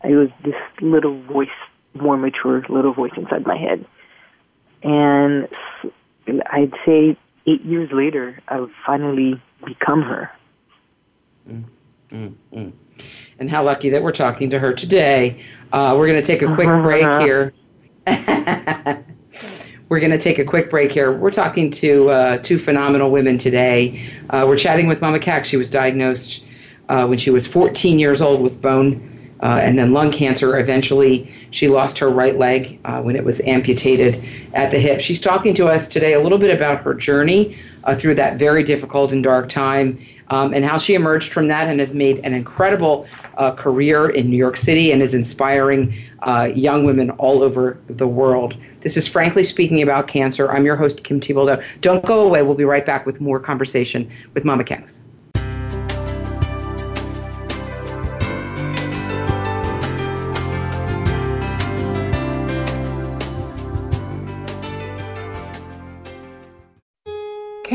I 0.04 0.10
was 0.10 0.30
this 0.44 0.56
little 0.82 1.22
voice, 1.24 1.50
more 1.94 2.18
mature 2.18 2.64
little 2.70 2.94
voice 2.94 3.12
inside 3.16 3.46
my 3.46 3.58
head. 3.58 3.86
And 4.84 5.48
I'd 6.48 6.74
say 6.86 7.18
eight 7.46 7.64
years 7.64 7.92
later, 7.92 8.40
I've 8.48 8.72
finally 8.86 9.42
become 9.66 10.02
her. 10.04 10.32
Mm, 11.50 11.64
mm, 12.12 12.34
mm. 12.54 12.74
And 13.40 13.50
how 13.50 13.64
lucky 13.64 13.90
that 13.92 14.04
we're 14.04 14.12
talking 14.12 14.52
to 14.52 14.60
her 14.60 14.74
today. 14.74 15.44
Uh, 15.72 15.96
we're 15.98 16.08
going 16.08 16.22
to 16.22 16.26
take 16.26 16.42
a 16.42 16.54
quick 16.54 16.68
uh-huh. 16.68 16.82
break 16.82 17.22
here. 17.22 17.54
we're 19.92 20.00
going 20.00 20.10
to 20.10 20.18
take 20.18 20.40
a 20.40 20.46
quick 20.46 20.70
break 20.70 20.90
here. 20.90 21.12
We're 21.12 21.32
talking 21.32 21.70
to 21.72 22.10
uh, 22.10 22.38
two 22.38 22.58
phenomenal 22.58 23.12
women 23.12 23.38
today. 23.38 24.02
Uh, 24.30 24.46
we're 24.48 24.58
chatting 24.58 24.88
with 24.88 25.02
Mama 25.02 25.20
Cax. 25.20 25.44
She 25.44 25.58
was 25.58 25.70
diagnosed 25.70 26.46
uh, 26.88 27.06
when 27.08 27.18
she 27.18 27.30
was 27.30 27.46
14 27.46 28.00
years 28.00 28.22
old 28.22 28.42
with 28.42 28.62
bone 28.62 29.36
uh, 29.42 29.60
and 29.62 29.78
then 29.78 29.92
lung 29.92 30.10
cancer. 30.10 30.58
Eventually, 30.58 31.36
she 31.52 31.68
lost 31.68 32.00
her 32.00 32.10
right 32.10 32.38
leg 32.38 32.80
uh, 32.86 33.02
when 33.02 33.18
it 33.18 33.26
was 33.26 33.42
amputated 33.42 34.24
at 34.54 34.72
the 34.72 34.80
hip. 34.80 35.02
She's 35.02 35.20
talking 35.20 35.54
to 35.56 35.68
us 35.68 35.90
today 35.90 36.14
a 36.14 36.22
little 36.22 36.38
bit 36.38 36.56
about 36.56 36.84
her 36.84 36.94
journey 36.94 37.58
uh, 37.84 37.96
through 37.96 38.16
that 38.16 38.38
very 38.38 38.64
difficult 38.64 39.12
and 39.12 39.24
dark 39.24 39.50
time 39.50 39.98
um, 40.30 40.54
and 40.54 40.64
how 40.64 40.78
she 40.78 40.94
emerged 40.94 41.32
from 41.34 41.48
that 41.50 41.68
and 41.68 41.80
has 41.80 41.94
made 41.94 42.20
an 42.20 42.34
incredible 42.34 43.06
uh, 43.38 43.52
career 43.52 44.10
in 44.10 44.30
New 44.30 44.38
York 44.38 44.58
City 44.58 44.92
and 44.92 45.02
is 45.02 45.14
inspiring 45.14 45.94
uh, 46.22 46.50
young 46.56 46.86
women 46.86 47.10
all 47.12 47.44
over 47.44 47.78
the 47.88 48.08
world. 48.08 48.56
This 48.82 48.98
is 48.98 49.08
Frankly 49.08 49.44
Speaking 49.44 49.82
About 49.82 50.08
Cancer. 50.08 50.52
I'm 50.52 50.66
your 50.66 50.76
host, 50.76 51.04
Kim 51.04 51.20
Thiboldeaux. 51.20 51.64
Don't 51.82 52.04
go 52.06 52.22
away. 52.22 52.42
We'll 52.44 52.56
be 52.56 52.66
right 52.66 52.86
back 52.86 53.06
with 53.06 53.22
more 53.22 53.40
conversation 53.40 54.10
with 54.34 54.46
Mama 54.46 54.64
Cax. 54.64 55.02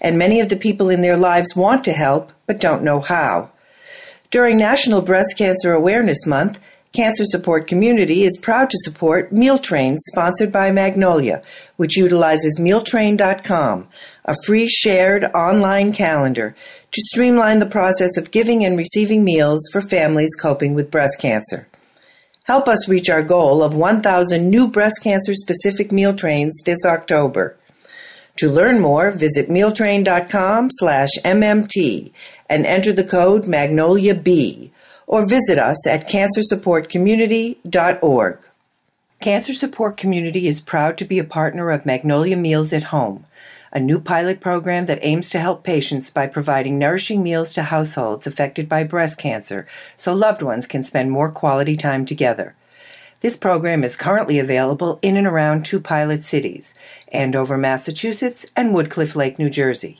and 0.00 0.18
many 0.18 0.40
of 0.40 0.48
the 0.48 0.56
people 0.56 0.88
in 0.88 1.02
their 1.02 1.16
lives 1.16 1.56
want 1.56 1.84
to 1.84 1.92
help 1.92 2.32
but 2.46 2.60
don't 2.60 2.82
know 2.82 3.00
how. 3.00 3.50
During 4.30 4.56
National 4.56 5.00
Breast 5.00 5.36
Cancer 5.38 5.72
Awareness 5.72 6.26
Month, 6.26 6.58
Cancer 6.94 7.24
Support 7.26 7.66
Community 7.66 8.24
is 8.24 8.38
proud 8.38 8.70
to 8.70 8.78
support 8.80 9.30
Meal 9.30 9.58
Trains 9.58 10.00
sponsored 10.10 10.50
by 10.50 10.72
Magnolia, 10.72 11.42
which 11.76 11.96
utilizes 11.98 12.58
mealtrain.com, 12.58 13.88
a 14.24 14.34
free 14.46 14.66
shared 14.66 15.24
online 15.34 15.92
calendar 15.92 16.56
to 16.92 17.02
streamline 17.02 17.58
the 17.58 17.66
process 17.66 18.16
of 18.16 18.30
giving 18.30 18.64
and 18.64 18.78
receiving 18.78 19.22
meals 19.22 19.60
for 19.70 19.82
families 19.82 20.34
coping 20.40 20.74
with 20.74 20.90
breast 20.90 21.20
cancer. 21.20 21.68
Help 22.44 22.66
us 22.66 22.88
reach 22.88 23.10
our 23.10 23.22
goal 23.22 23.62
of 23.62 23.74
1,000 23.74 24.48
new 24.48 24.66
breast 24.66 25.02
cancer 25.02 25.34
specific 25.34 25.92
meal 25.92 26.14
trains 26.14 26.58
this 26.64 26.78
October. 26.86 27.57
To 28.38 28.50
learn 28.50 28.80
more, 28.80 29.10
visit 29.10 29.48
mealtrain.com 29.48 30.68
slash 30.70 31.08
MMT 31.24 32.12
and 32.48 32.64
enter 32.66 32.92
the 32.92 33.02
code 33.02 33.48
Magnolia 33.48 34.14
B 34.14 34.70
or 35.08 35.26
visit 35.26 35.58
us 35.58 35.84
at 35.88 36.08
cancersupportcommunity.org. 36.08 38.38
Cancer 39.20 39.52
Support 39.52 39.96
Community 39.96 40.46
is 40.46 40.60
proud 40.60 40.96
to 40.98 41.04
be 41.04 41.18
a 41.18 41.24
partner 41.24 41.72
of 41.72 41.84
Magnolia 41.84 42.36
Meals 42.36 42.72
at 42.72 42.84
Home, 42.84 43.24
a 43.72 43.80
new 43.80 43.98
pilot 43.98 44.40
program 44.40 44.86
that 44.86 45.00
aims 45.02 45.28
to 45.30 45.40
help 45.40 45.64
patients 45.64 46.08
by 46.08 46.28
providing 46.28 46.78
nourishing 46.78 47.24
meals 47.24 47.52
to 47.54 47.64
households 47.64 48.28
affected 48.28 48.68
by 48.68 48.84
breast 48.84 49.18
cancer 49.18 49.66
so 49.96 50.14
loved 50.14 50.42
ones 50.42 50.68
can 50.68 50.84
spend 50.84 51.10
more 51.10 51.32
quality 51.32 51.76
time 51.76 52.06
together. 52.06 52.54
This 53.20 53.36
program 53.36 53.82
is 53.82 53.96
currently 53.96 54.38
available 54.38 55.00
in 55.02 55.16
and 55.16 55.26
around 55.26 55.64
two 55.64 55.80
pilot 55.80 56.22
cities, 56.22 56.72
Andover, 57.12 57.58
Massachusetts, 57.58 58.46
and 58.54 58.72
Woodcliff 58.72 59.16
Lake, 59.16 59.40
New 59.40 59.50
Jersey. 59.50 59.98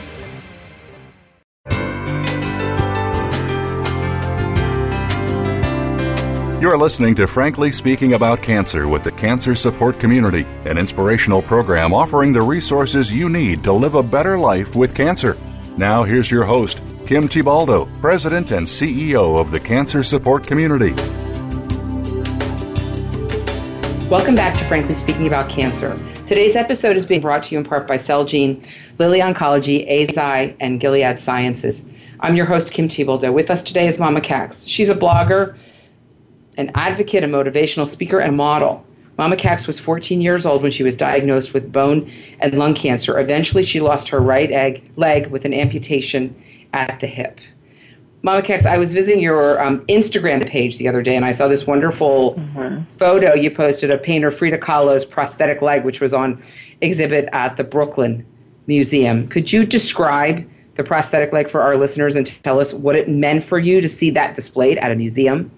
You're 6.61 6.77
listening 6.77 7.15
to 7.15 7.25
Frankly 7.25 7.71
Speaking 7.71 8.13
About 8.13 8.43
Cancer 8.43 8.87
with 8.87 9.01
the 9.01 9.11
Cancer 9.13 9.55
Support 9.55 9.99
Community, 9.99 10.45
an 10.65 10.77
inspirational 10.77 11.41
program 11.41 11.91
offering 11.91 12.31
the 12.31 12.43
resources 12.43 13.11
you 13.11 13.29
need 13.29 13.63
to 13.63 13.73
live 13.73 13.95
a 13.95 14.03
better 14.03 14.37
life 14.37 14.75
with 14.75 14.93
cancer. 14.93 15.35
Now, 15.75 16.03
here's 16.03 16.29
your 16.29 16.43
host, 16.43 16.79
Kim 17.03 17.27
Thiboldeaux, 17.27 17.91
President 17.99 18.51
and 18.51 18.67
CEO 18.67 19.39
of 19.39 19.49
the 19.49 19.59
Cancer 19.59 20.03
Support 20.03 20.45
Community. 20.45 20.91
Welcome 24.07 24.35
back 24.35 24.55
to 24.59 24.65
Frankly 24.65 24.93
Speaking 24.93 25.25
About 25.25 25.49
Cancer. 25.49 25.97
Today's 26.27 26.55
episode 26.55 26.95
is 26.95 27.07
being 27.07 27.21
brought 27.21 27.41
to 27.41 27.55
you 27.55 27.57
in 27.57 27.65
part 27.65 27.87
by 27.87 27.95
Celgene, 27.95 28.63
Lilly 28.99 29.17
Oncology, 29.17 29.89
Eisai, 29.91 30.55
and 30.59 30.79
Gilead 30.79 31.17
Sciences. 31.17 31.83
I'm 32.19 32.35
your 32.35 32.45
host, 32.45 32.71
Kim 32.71 32.87
Thiboldeaux. 32.87 33.33
With 33.33 33.49
us 33.49 33.63
today 33.63 33.87
is 33.87 33.97
Mama 33.97 34.21
Cax. 34.21 34.69
She's 34.69 34.89
a 34.89 34.95
blogger, 34.95 35.57
an 36.57 36.71
advocate, 36.75 37.23
a 37.23 37.27
motivational 37.27 37.87
speaker, 37.87 38.19
and 38.19 38.29
a 38.29 38.35
model. 38.35 38.85
Mama 39.17 39.35
Cax 39.35 39.67
was 39.67 39.79
14 39.79 40.21
years 40.21 40.45
old 40.45 40.63
when 40.63 40.71
she 40.71 40.83
was 40.83 40.95
diagnosed 40.95 41.53
with 41.53 41.71
bone 41.71 42.09
and 42.39 42.57
lung 42.57 42.73
cancer. 42.73 43.19
Eventually, 43.19 43.63
she 43.63 43.79
lost 43.79 44.09
her 44.09 44.19
right 44.19 44.51
egg, 44.51 44.83
leg 44.95 45.27
with 45.27 45.45
an 45.45 45.53
amputation 45.53 46.35
at 46.73 46.99
the 46.99 47.07
hip. 47.07 47.39
Mama 48.23 48.41
Cax, 48.43 48.65
I 48.67 48.77
was 48.77 48.93
visiting 48.93 49.21
your 49.21 49.61
um, 49.61 49.83
Instagram 49.87 50.47
page 50.47 50.77
the 50.77 50.87
other 50.87 51.01
day 51.01 51.15
and 51.15 51.25
I 51.25 51.31
saw 51.31 51.47
this 51.47 51.65
wonderful 51.65 52.35
mm-hmm. 52.35 52.83
photo 52.85 53.33
you 53.33 53.49
posted 53.49 53.89
of 53.89 54.01
painter 54.03 54.29
Frida 54.29 54.59
Kahlo's 54.59 55.05
prosthetic 55.05 55.61
leg, 55.61 55.83
which 55.83 55.99
was 56.01 56.13
on 56.13 56.41
exhibit 56.81 57.27
at 57.33 57.57
the 57.57 57.63
Brooklyn 57.63 58.25
Museum. 58.67 59.27
Could 59.27 59.51
you 59.51 59.65
describe 59.65 60.47
the 60.75 60.83
prosthetic 60.83 61.33
leg 61.33 61.49
for 61.49 61.61
our 61.61 61.77
listeners 61.77 62.15
and 62.15 62.27
tell 62.43 62.59
us 62.59 62.73
what 62.73 62.95
it 62.95 63.09
meant 63.09 63.43
for 63.43 63.57
you 63.57 63.81
to 63.81 63.89
see 63.89 64.11
that 64.11 64.35
displayed 64.35 64.77
at 64.77 64.91
a 64.91 64.95
museum? 64.95 65.51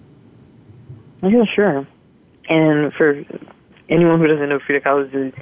Yeah, 1.24 1.44
sure. 1.54 1.86
And 2.48 2.92
for 2.92 3.24
anyone 3.88 4.20
who 4.20 4.26
doesn't 4.26 4.48
know, 4.48 4.58
Frida 4.64 4.84
Kahlo 4.84 5.06
is 5.06 5.32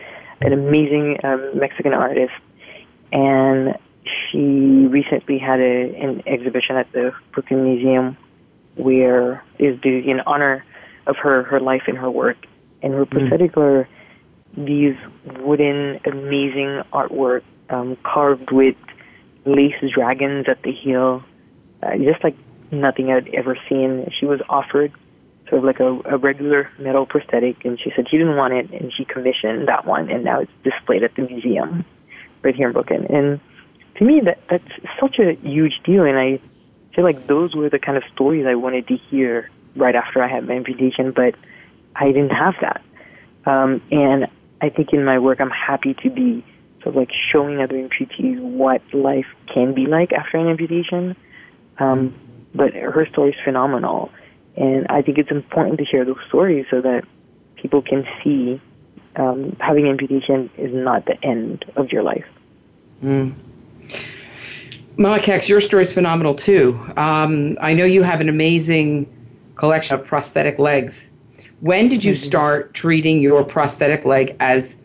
an 0.40 0.52
amazing 0.52 1.18
um, 1.24 1.58
Mexican 1.58 1.92
artist, 1.92 2.32
and 3.12 3.76
she 4.04 4.38
recently 4.38 5.38
had 5.38 5.60
a, 5.60 5.94
an 5.96 6.22
exhibition 6.26 6.76
at 6.76 6.90
the 6.92 7.12
Brooklyn 7.32 7.64
Museum 7.64 8.16
where 8.76 9.44
is 9.58 9.78
due 9.80 9.98
in 9.98 10.20
honor 10.20 10.64
of 11.06 11.16
her 11.16 11.42
her 11.42 11.60
life 11.60 11.82
and 11.86 11.98
her 11.98 12.10
work. 12.10 12.46
And 12.82 12.94
her 12.94 13.06
prosthetic 13.06 13.52
mm. 13.52 13.62
are 13.62 13.88
these 14.56 14.96
wooden, 15.40 16.00
amazing 16.04 16.82
artwork 16.92 17.42
um, 17.70 17.96
carved 18.02 18.50
with 18.50 18.76
lace 19.44 19.74
dragons 19.94 20.46
at 20.48 20.62
the 20.62 20.72
heel, 20.72 21.22
uh, 21.82 21.96
just 21.96 22.24
like 22.24 22.36
nothing 22.70 23.10
I'd 23.10 23.28
ever 23.34 23.56
seen. 23.68 24.10
She 24.18 24.26
was 24.26 24.40
offered 24.48 24.92
sort 25.52 25.58
of 25.58 25.64
like 25.64 25.80
a, 25.80 26.14
a 26.14 26.16
regular 26.16 26.70
metal 26.78 27.04
prosthetic, 27.04 27.62
and 27.66 27.78
she 27.78 27.92
said 27.94 28.06
she 28.10 28.16
didn't 28.16 28.36
want 28.36 28.54
it, 28.54 28.70
and 28.70 28.90
she 28.96 29.04
commissioned 29.04 29.68
that 29.68 29.84
one, 29.84 30.10
and 30.10 30.24
now 30.24 30.40
it's 30.40 30.50
displayed 30.64 31.02
at 31.02 31.14
the 31.14 31.22
museum 31.22 31.84
right 32.42 32.54
here 32.54 32.68
in 32.68 32.72
Brooklyn. 32.72 33.06
And 33.10 33.38
to 33.96 34.04
me, 34.04 34.22
that 34.24 34.40
that's 34.48 34.72
such 34.98 35.18
a 35.18 35.34
huge 35.46 35.74
deal, 35.84 36.04
and 36.04 36.18
I 36.18 36.40
feel 36.94 37.04
like 37.04 37.26
those 37.26 37.54
were 37.54 37.68
the 37.68 37.78
kind 37.78 37.98
of 37.98 38.02
stories 38.14 38.46
I 38.48 38.54
wanted 38.54 38.88
to 38.88 38.96
hear 38.96 39.50
right 39.76 39.94
after 39.94 40.22
I 40.22 40.28
had 40.28 40.48
my 40.48 40.54
amputation, 40.54 41.12
but 41.12 41.34
I 41.94 42.06
didn't 42.06 42.30
have 42.30 42.54
that. 42.62 42.80
Um, 43.44 43.82
and 43.90 44.28
I 44.62 44.70
think 44.70 44.94
in 44.94 45.04
my 45.04 45.18
work, 45.18 45.38
I'm 45.38 45.50
happy 45.50 45.94
to 46.02 46.08
be 46.08 46.42
sort 46.82 46.94
of 46.94 46.96
like 46.96 47.10
showing 47.30 47.60
other 47.60 47.74
amputees 47.74 48.40
what 48.40 48.80
life 48.94 49.26
can 49.52 49.74
be 49.74 49.86
like 49.86 50.12
after 50.14 50.38
an 50.38 50.48
amputation. 50.48 51.14
Um, 51.78 52.14
but 52.54 52.72
her 52.72 53.06
story 53.10 53.30
is 53.30 53.36
phenomenal. 53.44 54.10
And 54.56 54.86
I 54.88 55.02
think 55.02 55.18
it's 55.18 55.30
important 55.30 55.78
to 55.78 55.84
share 55.84 56.04
those 56.04 56.20
stories 56.28 56.66
so 56.70 56.80
that 56.80 57.04
people 57.56 57.82
can 57.82 58.06
see 58.22 58.60
um, 59.16 59.56
having 59.60 59.88
amputation 59.88 60.50
is 60.56 60.72
not 60.72 61.06
the 61.06 61.22
end 61.24 61.64
of 61.76 61.90
your 61.90 62.02
life. 62.02 62.26
Mm. 63.02 63.34
Mama 64.96 65.18
Cax, 65.18 65.48
your 65.48 65.60
story 65.60 65.82
is 65.82 65.92
phenomenal 65.92 66.34
too. 66.34 66.78
Um, 66.96 67.56
I 67.60 67.72
know 67.72 67.84
you 67.84 68.02
have 68.02 68.20
an 68.20 68.28
amazing 68.28 69.06
collection 69.54 69.98
of 69.98 70.06
prosthetic 70.06 70.58
legs. 70.58 71.08
When 71.60 71.88
did 71.88 72.04
you 72.04 72.12
mm-hmm. 72.12 72.22
start 72.22 72.74
treating 72.74 73.20
your 73.20 73.44
prosthetic 73.44 74.04
leg 74.04 74.36
as 74.40 74.76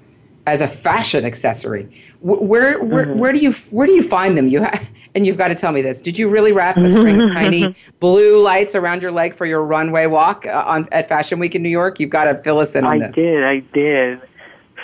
as 0.46 0.62
a 0.62 0.68
fashion 0.68 1.26
accessory? 1.26 1.84
Where 2.22 2.82
where, 2.84 3.06
mm-hmm. 3.06 3.20
where 3.20 3.34
do 3.34 3.40
you 3.40 3.52
where 3.72 3.88
do 3.88 3.94
you 3.94 4.04
find 4.04 4.38
them? 4.38 4.48
You 4.48 4.64
ha- 4.64 4.80
and 5.18 5.26
you've 5.26 5.38
got 5.38 5.48
to 5.48 5.56
tell 5.56 5.72
me 5.72 5.82
this. 5.82 6.00
Did 6.00 6.20
you 6.20 6.30
really 6.30 6.52
wrap 6.52 6.78
a 6.78 6.88
string 6.88 7.20
of 7.20 7.32
tiny 7.34 7.74
blue 8.00 8.40
lights 8.40 8.76
around 8.76 9.02
your 9.02 9.12
leg 9.12 9.34
for 9.34 9.48
your 9.48 9.64
runway 9.64 10.06
walk 10.06 10.46
uh, 10.46 10.64
on 10.66 10.88
at 10.92 11.10
Fashion 11.10 11.40
Week 11.40 11.56
in 11.56 11.64
New 11.64 11.70
York? 11.70 12.00
You've 12.00 12.12
got 12.12 12.26
to 12.26 12.36
fill 12.44 12.60
us 12.60 12.76
in 12.76 12.86
on 12.86 13.02
I 13.02 13.08
this. 13.08 13.18
I 13.18 13.22
did. 13.22 13.44
I 13.44 13.60
did. 13.74 14.22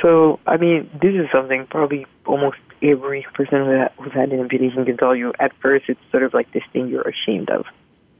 So, 0.01 0.39
I 0.47 0.57
mean, 0.57 0.89
this 0.99 1.13
is 1.13 1.27
something 1.31 1.67
probably 1.67 2.07
almost 2.25 2.57
every 2.81 3.27
person 3.35 3.89
who's 3.99 4.11
had 4.11 4.31
an 4.31 4.39
amputation 4.39 4.83
can 4.85 4.97
tell 4.97 5.15
you. 5.15 5.33
At 5.39 5.53
first, 5.61 5.85
it's 5.87 6.01
sort 6.09 6.23
of 6.23 6.33
like 6.33 6.51
this 6.51 6.63
thing 6.73 6.87
you're 6.87 7.07
ashamed 7.07 7.51
of. 7.51 7.67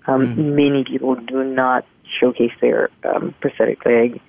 Um, 0.06 0.38
mm 0.38 0.54
Many 0.54 0.84
people 0.84 1.16
do 1.16 1.44
not 1.44 1.84
showcase 2.20 2.54
their 2.62 2.92
um, 3.04 3.34
prosthetic 3.42 3.84
leg. 3.88 4.22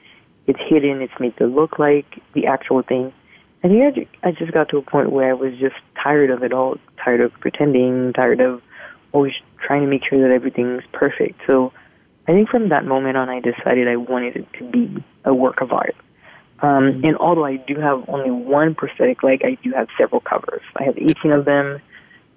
It's 0.46 0.60
hidden. 0.66 1.02
It's 1.02 1.20
made 1.20 1.36
to 1.36 1.46
look 1.46 1.78
like 1.78 2.06
the 2.32 2.46
actual 2.46 2.80
thing. 2.80 3.12
I 3.64 3.68
think 3.68 4.08
I 4.22 4.30
just 4.30 4.52
got 4.52 4.68
to 4.68 4.76
a 4.76 4.82
point 4.82 5.10
where 5.10 5.30
I 5.30 5.32
was 5.32 5.54
just 5.58 5.76
tired 6.00 6.28
of 6.28 6.42
it 6.42 6.52
all, 6.52 6.76
tired 7.02 7.22
of 7.22 7.32
pretending, 7.40 8.12
tired 8.12 8.40
of 8.40 8.60
always 9.12 9.32
trying 9.58 9.80
to 9.80 9.86
make 9.86 10.02
sure 10.08 10.20
that 10.20 10.34
everything's 10.34 10.82
perfect. 10.92 11.40
So 11.46 11.72
I 12.28 12.32
think 12.32 12.50
from 12.50 12.68
that 12.68 12.84
moment 12.84 13.16
on, 13.16 13.30
I 13.30 13.40
decided 13.40 13.88
I 13.88 13.96
wanted 13.96 14.36
it 14.36 14.52
to 14.58 14.70
be 14.70 15.02
a 15.24 15.32
work 15.32 15.62
of 15.62 15.72
art. 15.72 15.96
Um, 16.60 16.68
mm-hmm. 16.68 17.04
and 17.06 17.16
although 17.16 17.46
I 17.46 17.56
do 17.56 17.80
have 17.80 18.04
only 18.08 18.30
one 18.30 18.74
prosthetic 18.74 19.22
leg, 19.22 19.40
I 19.42 19.56
do 19.62 19.72
have 19.72 19.88
several 19.96 20.20
covers. 20.20 20.60
I 20.76 20.82
have 20.84 20.98
18 20.98 21.32
of 21.32 21.46
them. 21.46 21.80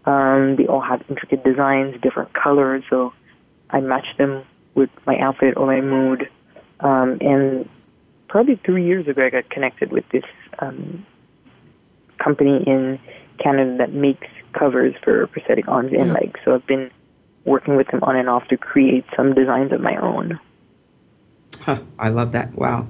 Um, 0.06 0.56
they 0.56 0.66
all 0.66 0.82
have 0.82 1.04
intricate 1.10 1.44
designs, 1.44 2.00
different 2.02 2.34
colors, 2.34 2.86
so 2.90 3.12
I 3.70 3.82
match 3.82 4.08
them 4.18 4.46
with 4.76 4.90
my 5.06 5.18
outfit 5.20 5.58
or 5.58 5.66
my 5.66 5.82
mood. 5.82 6.30
Um, 6.80 7.18
and 7.20 7.70
probably 8.30 8.56
three 8.66 8.86
years 8.86 9.10
ago, 9.10 9.26
I 9.26 9.30
got 9.30 9.50
connected 9.50 9.92
with 9.92 10.06
this 10.10 10.24
um, 10.60 11.06
company 12.24 12.64
in 12.66 13.00
Canada 13.40 13.78
that 13.78 13.94
makes 13.94 14.28
covers 14.54 14.94
for 15.04 15.28
prosthetic 15.28 15.68
arms 15.68 15.94
and 15.94 16.14
legs. 16.14 16.40
So 16.44 16.56
I've 16.56 16.66
been 16.66 16.92
working 17.46 17.76
with 17.76 17.88
them 17.88 18.04
on 18.04 18.16
and 18.16 18.30
off 18.30 18.48
to 18.50 18.58
create 18.58 19.06
some 19.16 19.34
designs 19.34 19.72
of 19.72 19.82
my 19.82 19.96
own. 19.98 20.40
Huh, 21.62 21.80
I 22.00 22.10
love 22.10 22.32
that. 22.34 22.54
Wow. 22.56 22.88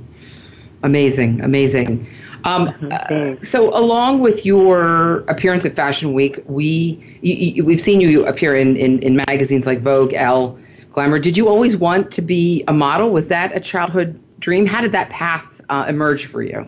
Amazing, 0.83 1.41
amazing. 1.41 2.07
Um, 2.43 2.73
uh, 2.91 3.35
so, 3.41 3.75
along 3.75 4.19
with 4.19 4.45
your 4.45 5.19
appearance 5.21 5.65
at 5.65 5.75
Fashion 5.75 6.13
Week, 6.13 6.43
we 6.45 7.19
you, 7.21 7.33
you, 7.33 7.65
we've 7.65 7.81
seen 7.81 8.01
you 8.01 8.25
appear 8.25 8.55
in, 8.55 8.75
in, 8.75 8.99
in 8.99 9.15
magazines 9.27 9.65
like 9.65 9.81
Vogue, 9.81 10.13
Elle, 10.13 10.59
Glamour. 10.91 11.19
Did 11.19 11.37
you 11.37 11.49
always 11.49 11.77
want 11.77 12.11
to 12.11 12.21
be 12.21 12.63
a 12.67 12.73
model? 12.73 13.11
Was 13.11 13.27
that 13.29 13.55
a 13.55 13.59
childhood 13.59 14.19
dream? 14.39 14.65
How 14.65 14.81
did 14.81 14.91
that 14.91 15.09
path 15.09 15.61
uh, 15.69 15.85
emerge 15.87 16.25
for 16.25 16.41
you? 16.41 16.67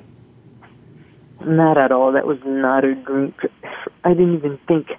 Not 1.45 1.77
at 1.77 1.91
all. 1.91 2.11
That 2.11 2.27
was 2.27 2.39
not 2.45 2.83
a 2.83 2.95
dream. 2.95 3.33
I 4.03 4.09
didn't 4.09 4.35
even 4.35 4.57
think 4.67 4.89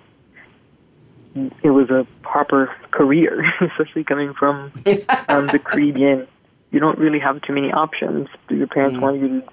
it 1.63 1.71
was 1.71 1.91
a 1.91 2.07
proper 2.23 2.75
career, 2.91 3.45
especially 3.61 4.05
coming 4.05 4.35
from 4.35 4.73
um, 5.29 5.47
the 5.49 5.61
Caribbean. 5.63 6.27
You 6.71 6.81
don't 6.81 6.99
really 6.99 7.19
have 7.19 7.43
too 7.43 7.53
many 7.53 7.73
options. 7.73 8.29
Your 8.49 8.67
parents 8.67 8.97
mm. 8.97 9.03
want 9.03 9.21
you 9.21 9.29
to, 9.29 9.49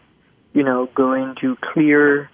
you 0.53 0.63
know, 0.63 0.87
go 0.93 1.13
into 1.13 1.57
clear 1.57 2.29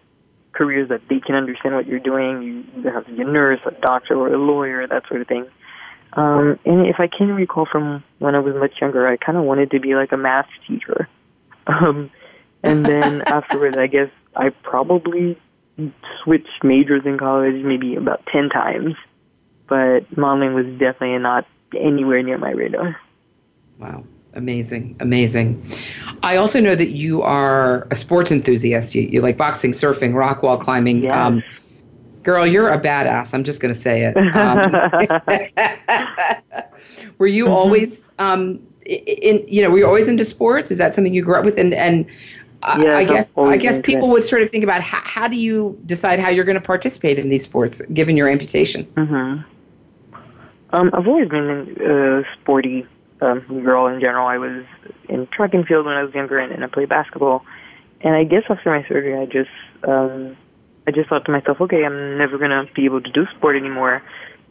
careers 0.52 0.89
that 0.89 1.02
they 1.10 1.20
can 1.20 1.36
understand 1.36 1.76
what 1.76 1.88
you're 1.88 2.00
doing. 2.00 2.44
You 2.44 2.66
either 2.78 2.92
have 2.92 3.06
to 3.08 3.12
be 3.13 3.22
a 3.22 3.26
nurse, 3.26 3.60
a 3.66 3.72
doctor, 3.72 4.16
or 4.16 4.34
a 4.34 4.38
lawyer, 4.38 4.86
that 4.86 5.08
sort 5.08 5.22
of 5.22 5.28
thing. 5.28 5.48
Um, 6.13 6.60
and 6.66 6.86
if 6.86 7.00
I 7.00 7.08
can 7.08 7.34
recall 7.34 7.66
from 7.66 8.04
when 8.20 8.36
I 8.36 8.39
was 8.39 8.56
much 8.56 8.80
younger, 8.80 9.08
I 9.08 9.18
kind 9.18 9.38
of 9.38 9.46
wanted 9.46 9.72
to 9.72 9.80
be 9.80 9.96
like 9.96 10.12
a 10.12 10.18
math 10.18 10.50
teacher. 10.68 11.08
Um, 11.66 12.12
and 12.62 12.86
then 12.86 13.22
afterwards, 13.22 13.78
I 13.78 13.88
guess 13.88 14.10
I 14.36 14.50
probably 14.50 15.38
switched 16.24 16.63
majors 16.63 17.06
in 17.06 17.17
college 17.17 17.63
maybe 17.63 17.96
about 17.96 18.26
10 18.28 18.50
times 18.50 18.96
but 19.67 20.17
modeling 20.17 20.54
was 20.54 20.65
definitely 20.78 21.17
not 21.17 21.48
anywhere 21.76 22.22
near 22.22 22.38
my 22.38 22.52
radar. 22.52 22.96
Wow. 23.80 24.04
Amazing, 24.36 24.96
amazing. 25.00 25.63
I 26.24 26.38
also 26.38 26.60
know 26.60 26.76
that 26.76 26.89
you 26.89 27.22
are 27.22 27.88
a 27.91 27.96
sports 27.96 28.32
enthusiast. 28.32 28.96
You, 28.96 29.04
you 29.04 29.22
like 29.22 29.38
boxing, 29.38 29.72
surfing, 29.72 30.15
rock 30.15 30.41
wall 30.41 30.58
climbing. 30.58 31.04
Yes. 31.04 31.15
Um, 31.15 31.43
girl, 32.24 32.46
you're 32.48 32.69
a 32.69 32.80
badass. 32.80 33.34
I'm 33.34 33.43
just 33.43 33.62
going 33.62 33.74
to 33.74 33.80
say 33.80 34.04
it. 34.06 34.17
Um, 34.17 34.72
were 37.19 37.28
you 37.28 37.46
mm-hmm. 37.46 37.54
always, 37.54 38.10
um, 38.17 38.60
in, 38.86 39.46
you 39.48 39.62
know, 39.62 39.69
were 39.69 39.78
you 39.78 39.86
always 39.86 40.08
into 40.08 40.26
sports? 40.26 40.72
Is 40.72 40.80
that 40.80 40.96
something 40.96 41.13
you 41.13 41.24
grew 41.24 41.36
up 41.36 41.46
with? 41.46 41.60
And, 41.60 41.74
and 41.74 42.06
yeah, 42.80 42.97
I 42.97 43.04
guess 43.04 43.38
I 43.38 43.58
guess 43.58 43.80
people 43.82 44.10
would 44.10 44.23
sort 44.23 44.41
of 44.41 44.49
think 44.49 44.63
about 44.63 44.82
how, 44.82 45.02
how 45.04 45.28
do 45.28 45.36
you 45.36 45.80
decide 45.86 46.19
how 46.19 46.30
you're 46.30 46.45
going 46.45 46.56
to 46.56 46.62
participate 46.62 47.19
in 47.19 47.30
these 47.30 47.43
sports 47.43 47.82
given 47.88 48.15
your 48.15 48.30
amputation. 48.30 48.86
Mm-hmm. 48.95 49.41
Um, 50.76 50.89
I've 50.93 51.08
always 51.08 51.30
been 51.30 51.78
a 51.82 52.23
sporty 52.34 52.88
um, 53.21 53.39
girl 53.63 53.88
in 53.88 53.99
general. 53.99 54.28
I 54.28 54.38
was 54.38 54.65
in 55.08 55.28
track 55.28 55.54
and 55.54 55.65
field 55.67 55.86
when 55.86 55.95
I 55.95 56.04
was 56.04 56.13
younger, 56.13 56.39
and, 56.39 56.52
and 56.52 56.63
I 56.63 56.67
played 56.67 56.89
basketball. 56.89 57.45
And 58.02 58.15
I 58.15 58.23
guess 58.23 58.43
after 58.49 58.69
my 58.69 58.88
surgery, 58.88 59.17
I 59.17 59.26
just 59.26 59.52
um, 59.88 60.36
I 60.88 60.91
just 60.91 61.10
thought 61.10 61.26
to 61.26 61.32
myself, 61.32 61.62
okay, 61.62 61.86
I'm 61.86 62.17
never 62.17 62.38
gonna 62.38 62.65
be 62.76 62.86
able 62.86 63.02
to 63.02 63.12
do 63.12 63.26
sport 63.38 63.56
anymore. 63.56 64.02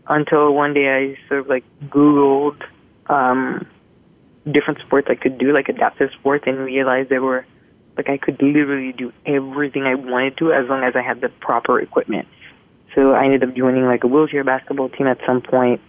Until 0.07 0.53
one 0.55 0.75
day, 0.75 0.88
I 0.88 1.29
sort 1.29 1.40
of 1.40 1.48
like 1.48 1.64
Googled 1.87 2.62
um, 3.07 3.66
different 4.51 4.81
sports 4.81 5.09
I 5.11 5.14
could 5.14 5.38
do, 5.38 5.53
like 5.53 5.68
adaptive 5.68 6.11
sports, 6.18 6.44
and 6.46 6.59
realized 6.59 7.09
there 7.09 7.22
were 7.22 7.46
like 7.96 8.09
I 8.09 8.16
could 8.16 8.40
literally 8.42 8.92
do 8.92 9.12
everything 9.26 9.85
I 9.85 9.94
wanted 9.94 10.37
to 10.38 10.52
as 10.52 10.68
long 10.68 10.83
as 10.83 10.94
I 10.96 11.02
had 11.02 11.20
the 11.20 11.28
proper 11.28 11.81
equipment. 11.81 12.28
So 12.94 13.12
I 13.12 13.24
ended 13.24 13.42
up 13.44 13.55
joining 13.55 13.85
like 13.85 14.05
a 14.05 14.07
wheelchair 14.07 14.44
basketball 14.44 14.88
team 14.88 15.07
at 15.07 15.18
some 15.26 15.40
point. 15.40 15.81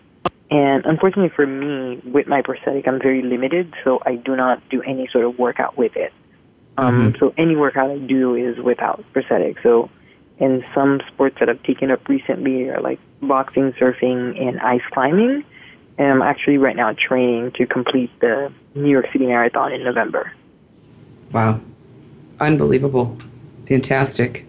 And 0.52 0.86
unfortunately 0.86 1.32
for 1.36 1.48
me, 1.48 2.02
with 2.06 2.28
my 2.28 2.42
prosthetic, 2.42 2.88
I'm 2.88 3.00
very 3.00 3.24
limited, 3.24 3.74
so 3.84 4.00
I 4.06 4.16
do 4.16 4.36
not 4.36 4.62
do 4.70 4.82
any 4.84 5.08
sort 5.12 5.26
of 5.26 5.40
workout 5.40 5.78
with 5.78 5.96
it. 5.96 6.14
Um, 6.78 7.14
mm-hmm. 7.14 7.20
So 7.20 7.34
any 7.38 7.56
workout 7.56 7.90
I 7.90 7.98
do 7.98 8.36
is 8.36 8.58
without 8.60 9.04
prosthetic. 9.14 9.58
So 9.64 9.90
in 10.40 10.64
some 10.74 11.02
sports 11.08 11.38
that 11.40 11.50
I've 11.50 11.64
taken 11.64 11.92
up 11.92 12.08
recently 12.08 12.70
are 12.70 12.82
like 12.82 13.00
boxing, 13.22 13.74
surfing, 13.74 14.40
and 14.40 14.60
ice 14.60 14.82
climbing. 14.92 15.44
And 15.98 16.08
I'm 16.08 16.22
actually 16.22 16.58
right 16.58 16.76
now 16.76 16.94
training 16.94 17.52
to 17.56 17.66
complete 17.66 18.12
the 18.20 18.52
New 18.76 18.90
York 18.90 19.06
City 19.12 19.28
Marathon 19.28 19.72
in 19.72 19.84
November. 19.84 20.32
Wow. 21.32 21.62
Unbelievable. 22.40 23.18
Fantastic. 23.68 24.46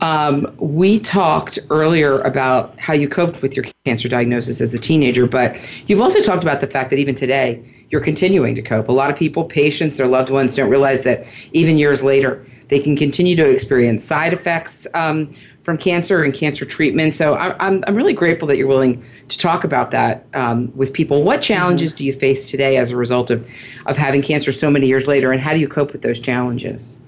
Um, 0.00 0.54
we 0.58 1.00
talked 1.00 1.58
earlier 1.70 2.20
about 2.20 2.78
how 2.78 2.94
you 2.94 3.08
coped 3.08 3.42
with 3.42 3.56
your 3.56 3.64
cancer 3.84 4.08
diagnosis 4.08 4.60
as 4.60 4.72
a 4.72 4.78
teenager, 4.78 5.26
but 5.26 5.58
you've 5.88 6.00
also 6.00 6.22
talked 6.22 6.44
about 6.44 6.60
the 6.60 6.68
fact 6.68 6.90
that 6.90 6.98
even 6.98 7.14
today 7.14 7.62
you're 7.90 8.00
continuing 8.00 8.54
to 8.54 8.62
cope. 8.62 8.88
A 8.88 8.92
lot 8.92 9.10
of 9.10 9.16
people, 9.16 9.44
patients, 9.44 9.96
their 9.96 10.06
loved 10.06 10.30
ones 10.30 10.54
don't 10.54 10.70
realize 10.70 11.02
that 11.02 11.28
even 11.52 11.78
years 11.78 12.04
later 12.04 12.46
they 12.68 12.78
can 12.78 12.96
continue 12.96 13.34
to 13.34 13.48
experience 13.48 14.04
side 14.04 14.32
effects 14.32 14.86
um, 14.94 15.34
from 15.68 15.76
cancer 15.76 16.24
and 16.24 16.32
cancer 16.32 16.64
treatment. 16.64 17.12
So 17.12 17.34
I'm, 17.34 17.84
I'm 17.86 17.94
really 17.94 18.14
grateful 18.14 18.48
that 18.48 18.56
you're 18.56 18.66
willing 18.66 19.04
to 19.28 19.36
talk 19.36 19.64
about 19.64 19.90
that 19.90 20.24
um, 20.32 20.74
with 20.74 20.94
people. 20.94 21.24
What 21.24 21.42
challenges 21.42 21.92
do 21.92 22.06
you 22.06 22.14
face 22.14 22.50
today 22.50 22.78
as 22.78 22.90
a 22.90 22.96
result 22.96 23.30
of, 23.30 23.46
of 23.84 23.94
having 23.94 24.22
cancer 24.22 24.50
so 24.50 24.70
many 24.70 24.86
years 24.86 25.06
later, 25.06 25.30
and 25.30 25.42
how 25.42 25.52
do 25.52 25.60
you 25.60 25.68
cope 25.68 25.92
with 25.92 26.00
those 26.00 26.20
challenges? 26.20 26.98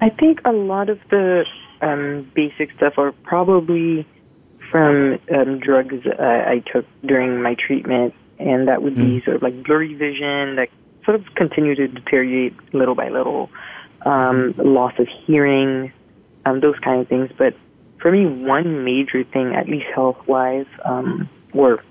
I 0.00 0.10
think 0.10 0.42
a 0.44 0.52
lot 0.52 0.88
of 0.90 1.00
the 1.10 1.44
um, 1.82 2.30
basic 2.36 2.70
stuff 2.76 2.98
are 2.98 3.10
probably 3.10 4.06
from 4.70 5.18
um, 5.34 5.58
drugs 5.58 6.06
uh, 6.06 6.22
I 6.22 6.62
took 6.72 6.86
during 7.04 7.42
my 7.42 7.56
treatment, 7.56 8.14
and 8.38 8.68
that 8.68 8.80
would 8.80 8.94
mm. 8.94 9.18
be 9.18 9.24
sort 9.24 9.34
of 9.34 9.42
like 9.42 9.64
blurry 9.64 9.94
vision 9.94 10.54
that 10.54 10.68
sort 11.04 11.16
of 11.16 11.34
continue 11.34 11.74
to 11.74 11.88
deteriorate 11.88 12.54
little 12.72 12.94
by 12.94 13.08
little, 13.08 13.50
um, 14.06 14.54
loss 14.56 14.92
of 15.00 15.08
hearing, 15.26 15.92
um, 16.48 16.60
those 16.60 16.78
kind 16.82 17.00
of 17.00 17.08
things. 17.08 17.30
But 17.36 17.54
for 18.00 18.10
me, 18.12 18.26
one 18.26 18.84
major 18.84 19.24
thing, 19.24 19.54
at 19.54 19.68
least 19.68 19.86
health 19.94 20.18
wise, 20.26 20.66
um, 20.84 21.28
or 21.52 21.82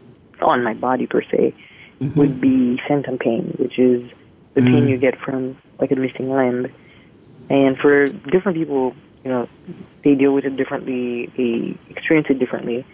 on 0.42 0.64
my 0.64 0.74
body 0.74 1.08
per 1.08 1.22
se, 1.22 1.54
mm-hmm. 2.00 2.20
would 2.20 2.42
be 2.42 2.80
phantom 2.88 3.18
pain, 3.18 3.56
which 3.60 3.78
is 3.80 4.10
the 4.54 4.62
mm. 4.62 4.68
pain 4.68 4.88
you 4.88 4.98
get 4.98 5.20
from 5.20 5.58
like 5.80 5.92
a 5.92 5.96
missing 5.96 6.30
limb. 6.30 6.68
And 7.50 7.78
for 7.78 8.08
different 8.08 8.58
people, 8.58 8.94
you 9.24 9.32
know, 9.32 9.50
they 10.04 10.16
deal 10.16 10.34
with 10.34 10.46
it 10.46 10.58
differently, 10.58 11.32
they 11.38 11.78
experience 11.90 12.28
it 12.30 12.40
differently. 12.40 12.86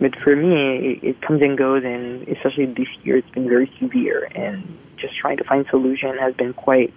But 0.00 0.18
for 0.20 0.36
me, 0.36 1.00
it, 1.02 1.04
it 1.04 1.22
comes 1.22 1.42
and 1.42 1.58
goes, 1.58 1.82
and 1.84 2.26
especially 2.28 2.66
this 2.66 2.86
year, 3.02 3.16
it's 3.16 3.30
been 3.30 3.48
very 3.48 3.70
severe, 3.80 4.28
and 4.34 4.78
just 4.96 5.16
trying 5.18 5.36
to 5.38 5.44
find 5.44 5.66
solution 5.70 6.16
has 6.18 6.34
been 6.34 6.54
quite, 6.54 6.94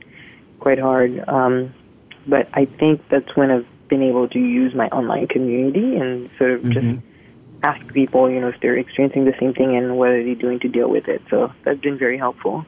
quite 0.60 0.80
hard. 0.80 1.24
Um, 1.28 1.74
but 2.28 2.48
I 2.54 2.66
think 2.66 3.02
that's 3.10 3.36
when 3.36 3.50
I've 3.50 3.66
been 3.92 4.02
able 4.02 4.28
to 4.30 4.40
use 4.40 4.74
my 4.74 4.88
online 4.88 5.28
community 5.28 5.98
and 5.98 6.32
sort 6.40 6.52
of 6.54 6.62
mm-hmm. 6.62 6.72
just 6.72 7.06
ask 7.62 7.94
people, 7.94 8.32
you 8.32 8.40
know, 8.40 8.48
if 8.48 8.60
they're 8.62 8.78
experiencing 8.78 9.26
the 9.26 9.36
same 9.40 9.54
thing 9.54 9.76
and 9.76 9.98
what 9.98 10.10
are 10.10 10.24
they 10.24 10.34
doing 10.34 10.60
to 10.62 10.68
deal 10.68 10.90
with 10.90 11.08
it. 11.08 11.22
So 11.30 11.54
that's 11.64 11.80
been 11.80 11.98
very 11.98 12.18
helpful. 12.18 12.66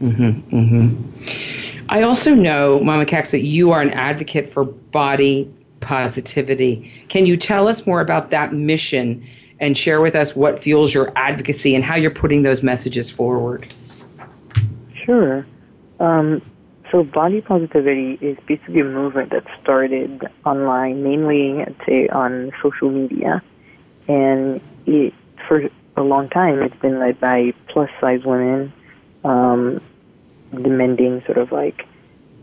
Mm-hmm. 0.00 0.56
Mm-hmm. 0.56 1.84
I 1.88 2.02
also 2.02 2.34
know, 2.34 2.78
Mama 2.80 3.06
Cax, 3.06 3.30
that 3.32 3.42
you 3.42 3.72
are 3.72 3.80
an 3.80 3.90
advocate 3.90 4.48
for 4.48 4.64
body 4.64 5.52
positivity. 5.80 6.92
Can 7.08 7.26
you 7.26 7.36
tell 7.36 7.66
us 7.66 7.86
more 7.86 8.00
about 8.00 8.30
that 8.30 8.52
mission 8.52 9.26
and 9.60 9.76
share 9.76 10.00
with 10.00 10.14
us 10.14 10.36
what 10.36 10.58
fuels 10.58 10.92
your 10.92 11.12
advocacy 11.16 11.74
and 11.74 11.82
how 11.82 11.96
you're 11.96 12.10
putting 12.10 12.42
those 12.42 12.62
messages 12.62 13.10
forward? 13.10 13.66
Sure. 15.04 15.46
Um, 16.00 16.42
so, 16.94 17.02
body 17.02 17.40
positivity 17.40 18.16
is 18.20 18.38
basically 18.46 18.78
a 18.78 18.84
movement 18.84 19.30
that 19.30 19.42
started 19.60 20.28
online, 20.46 21.02
mainly, 21.02 21.64
say, 21.84 22.06
on 22.06 22.52
social 22.62 22.88
media. 22.88 23.42
And 24.06 24.60
it, 24.86 25.12
for 25.48 25.68
a 25.96 26.02
long 26.02 26.28
time, 26.28 26.62
it's 26.62 26.76
been 26.76 27.00
led 27.00 27.18
by 27.18 27.52
plus 27.66 27.90
size 28.00 28.20
women 28.24 28.72
um, 29.24 29.80
demanding 30.52 31.20
sort 31.26 31.38
of 31.38 31.50
like 31.50 31.84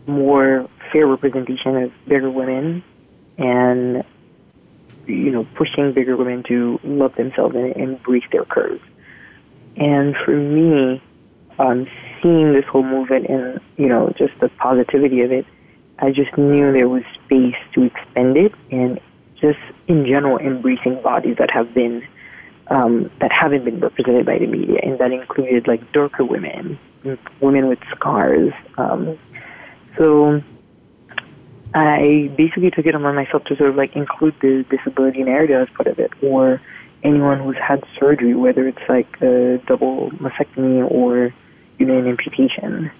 more 0.06 0.68
fair 0.92 1.06
representation 1.06 1.76
of 1.84 1.92
bigger 2.06 2.30
women 2.30 2.84
and 3.38 4.04
you 5.06 5.30
know 5.30 5.46
pushing 5.54 5.94
bigger 5.94 6.14
women 6.14 6.42
to 6.48 6.78
love 6.84 7.14
themselves 7.14 7.56
and 7.56 7.74
embrace 7.74 8.24
their 8.30 8.44
curves. 8.44 8.82
And 9.78 10.14
for 10.26 10.36
me, 10.36 11.02
seeing 12.22 12.52
this 12.52 12.64
whole 12.66 12.82
movement 12.82 13.26
and 13.28 13.60
you 13.76 13.88
know 13.88 14.12
just 14.16 14.38
the 14.40 14.48
positivity 14.48 15.20
of 15.22 15.32
it, 15.32 15.46
I 15.98 16.10
just 16.10 16.36
knew 16.36 16.72
there 16.72 16.88
was 16.88 17.02
space 17.24 17.56
to 17.74 17.82
expend 17.84 18.36
it 18.36 18.52
and 18.70 19.00
just 19.40 19.58
in 19.88 20.06
general 20.06 20.38
embracing 20.38 21.02
bodies 21.02 21.36
that 21.38 21.50
have 21.50 21.74
been 21.74 22.06
um, 22.68 23.10
that 23.20 23.32
haven't 23.32 23.64
been 23.64 23.80
represented 23.80 24.24
by 24.24 24.38
the 24.38 24.46
media, 24.46 24.78
and 24.82 24.98
that 24.98 25.12
included 25.12 25.66
like 25.66 25.92
darker 25.92 26.24
women, 26.24 26.78
women 27.40 27.68
with 27.68 27.80
scars. 27.94 28.52
Um, 28.78 29.18
so 29.98 30.40
I 31.74 32.32
basically 32.36 32.70
took 32.70 32.86
it 32.86 32.94
upon 32.94 33.14
myself 33.14 33.44
to 33.44 33.56
sort 33.56 33.70
of 33.70 33.76
like 33.76 33.94
include 33.96 34.34
the 34.40 34.64
disability 34.70 35.22
narrative 35.22 35.68
as 35.68 35.74
part 35.74 35.88
of 35.88 35.98
it, 35.98 36.12
or 36.22 36.62
anyone 37.02 37.40
who's 37.40 37.56
had 37.56 37.84
surgery, 37.98 38.34
whether 38.34 38.66
it's 38.68 38.88
like 38.88 39.20
a 39.20 39.58
double 39.66 40.10
mastectomy 40.12 40.88
or 40.90 41.34
even 41.82 41.96
an 41.96 42.06
amputation. 42.08 42.90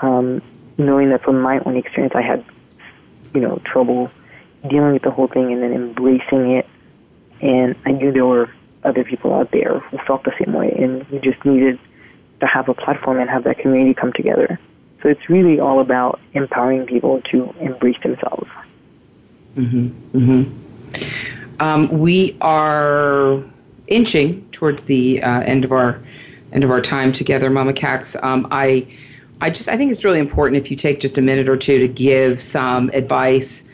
Um, 0.00 0.42
knowing 0.76 1.10
that 1.10 1.22
from 1.22 1.40
my 1.42 1.58
own 1.60 1.76
experience, 1.76 2.14
I 2.14 2.22
had, 2.22 2.44
you 3.34 3.40
know, 3.40 3.60
trouble 3.64 4.10
dealing 4.68 4.92
with 4.92 5.02
the 5.02 5.10
whole 5.10 5.26
thing 5.26 5.52
and 5.52 5.62
then 5.62 5.72
embracing 5.72 6.52
it. 6.52 6.66
And 7.40 7.74
I 7.84 7.92
knew 7.92 8.12
there 8.12 8.26
were 8.26 8.50
other 8.84 9.04
people 9.04 9.34
out 9.34 9.50
there 9.50 9.80
who 9.80 9.98
felt 9.98 10.24
the 10.24 10.32
same 10.38 10.54
way, 10.54 10.70
and 10.70 11.08
we 11.10 11.18
just 11.18 11.44
needed 11.44 11.78
to 12.40 12.46
have 12.46 12.68
a 12.68 12.74
platform 12.74 13.18
and 13.18 13.28
have 13.28 13.44
that 13.44 13.58
community 13.58 13.94
come 13.94 14.12
together. 14.12 14.58
So 15.02 15.08
it's 15.08 15.28
really 15.28 15.60
all 15.60 15.80
about 15.80 16.20
empowering 16.34 16.86
people 16.86 17.20
to 17.30 17.54
embrace 17.60 18.00
themselves. 18.02 18.48
Mm-hmm. 19.56 20.18
Mm-hmm. 20.18 21.62
Um, 21.62 21.88
we 21.98 22.36
are 22.40 23.42
inching 23.88 24.48
towards 24.50 24.84
the 24.84 25.22
uh, 25.22 25.40
end 25.40 25.64
of 25.64 25.72
our 25.72 26.00
end 26.52 26.64
of 26.64 26.70
our 26.70 26.80
time 26.80 27.12
together, 27.12 27.50
Mama 27.50 27.72
Cax. 27.72 28.22
Um, 28.22 28.48
I 28.50 28.86
I 29.40 29.50
just 29.50 29.68
I 29.68 29.76
think 29.76 29.92
it's 29.92 30.04
really 30.04 30.18
important 30.18 30.60
if 30.60 30.70
you 30.70 30.76
take 30.76 31.00
just 31.00 31.18
a 31.18 31.22
minute 31.22 31.48
or 31.48 31.56
two 31.56 31.78
to 31.78 31.88
give 31.88 32.40
some 32.40 32.90
advice 32.92 33.64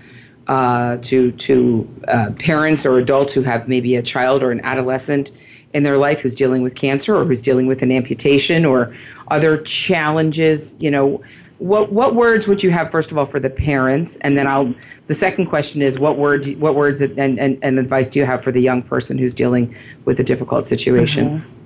uh, 0.47 0.99
to 0.99 1.33
to 1.33 1.89
uh, 2.09 2.31
parents 2.39 2.85
or 2.85 2.99
adults 2.99 3.33
who 3.33 3.43
have 3.43 3.69
maybe 3.69 3.97
a 3.97 4.03
child 4.03 4.43
or 4.43 4.51
an 4.51 4.61
adolescent 4.61 5.33
in 5.73 5.83
their 5.83 5.99
life 5.99 6.21
who's 6.21 6.35
dealing 6.35 6.63
with 6.63 6.75
cancer 6.75 7.17
or 7.17 7.25
who's 7.25 7.43
dealing 7.43 7.67
with 7.67 7.83
an 7.83 7.91
amputation 7.91 8.65
or 8.65 8.95
other 9.29 9.59
challenges. 9.59 10.77
You 10.79 10.91
know, 10.91 11.23
what 11.59 11.93
what 11.93 12.15
words 12.15 12.47
would 12.47 12.63
you 12.63 12.71
have 12.71 12.91
first 12.91 13.11
of 13.11 13.17
all 13.17 13.25
for 13.25 13.41
the 13.41 13.51
parents, 13.51 14.17
and 14.17 14.37
then 14.37 14.47
I'll. 14.47 14.75
The 15.07 15.15
second 15.15 15.47
question 15.47 15.81
is 15.81 15.99
what 15.99 16.19
word 16.19 16.47
what 16.59 16.75
words 16.75 17.01
and, 17.01 17.19
and, 17.19 17.59
and 17.63 17.79
advice 17.79 18.09
do 18.11 18.19
you 18.19 18.27
have 18.27 18.45
for 18.45 18.53
the 18.53 18.61
young 18.61 18.83
person 18.83 19.17
who's 19.17 19.35
dealing 19.35 19.75
with 20.05 20.21
a 20.21 20.25
difficult 20.25 20.67
situation? 20.67 21.41
Mm-hmm. 21.41 21.64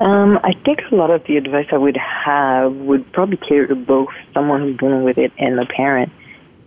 Um, 0.00 0.38
I 0.44 0.52
think 0.64 0.80
a 0.92 0.94
lot 0.94 1.10
of 1.10 1.24
the 1.24 1.36
advice 1.36 1.66
I 1.72 1.76
would 1.76 1.96
have 1.96 2.72
would 2.72 3.10
probably 3.12 3.36
cater 3.36 3.66
to 3.66 3.74
both 3.74 4.08
someone 4.32 4.60
who's 4.62 4.78
dealing 4.78 5.02
with 5.02 5.18
it 5.18 5.32
and 5.38 5.58
the 5.58 5.66
parent. 5.66 6.12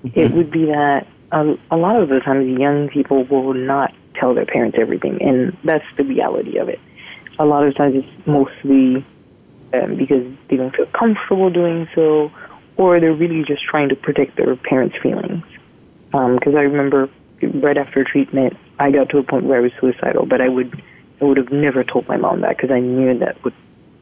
Mm-hmm. 0.03 0.19
It 0.19 0.33
would 0.33 0.51
be 0.51 0.65
that 0.65 1.07
a, 1.31 1.55
a 1.69 1.77
lot 1.77 2.01
of 2.01 2.09
the 2.09 2.19
times 2.19 2.59
young 2.59 2.89
people 2.89 3.23
will 3.23 3.53
not 3.53 3.93
tell 4.15 4.33
their 4.33 4.45
parents 4.45 4.77
everything, 4.79 5.21
and 5.21 5.57
that's 5.63 5.85
the 5.95 6.03
reality 6.03 6.57
of 6.57 6.67
it. 6.67 6.79
A 7.39 7.45
lot 7.45 7.65
of 7.65 7.75
times 7.75 7.95
it's 7.95 8.27
mostly 8.27 9.05
um, 9.73 9.95
because 9.95 10.25
they 10.49 10.57
don't 10.57 10.75
feel 10.75 10.87
comfortable 10.87 11.49
doing 11.49 11.87
so, 11.95 12.31
or 12.75 12.99
they're 12.99 13.13
really 13.13 13.43
just 13.45 13.63
trying 13.63 13.87
to 13.89 13.95
protect 13.95 14.35
their 14.35 14.55
parents' 14.57 14.95
feelings. 15.01 15.43
Because 16.07 16.53
um, 16.53 16.57
I 16.57 16.63
remember 16.63 17.09
right 17.41 17.77
after 17.77 18.03
treatment, 18.03 18.57
I 18.79 18.91
got 18.91 19.09
to 19.09 19.19
a 19.19 19.23
point 19.23 19.45
where 19.45 19.57
I 19.57 19.61
was 19.61 19.71
suicidal, 19.79 20.25
but 20.25 20.41
I 20.41 20.49
would 20.49 20.83
I 21.21 21.25
would 21.25 21.37
have 21.37 21.51
never 21.51 21.83
told 21.83 22.07
my 22.07 22.17
mom 22.17 22.41
that 22.41 22.57
because 22.57 22.71
I 22.71 22.79
knew 22.79 23.17
that 23.19 23.43
would 23.43 23.53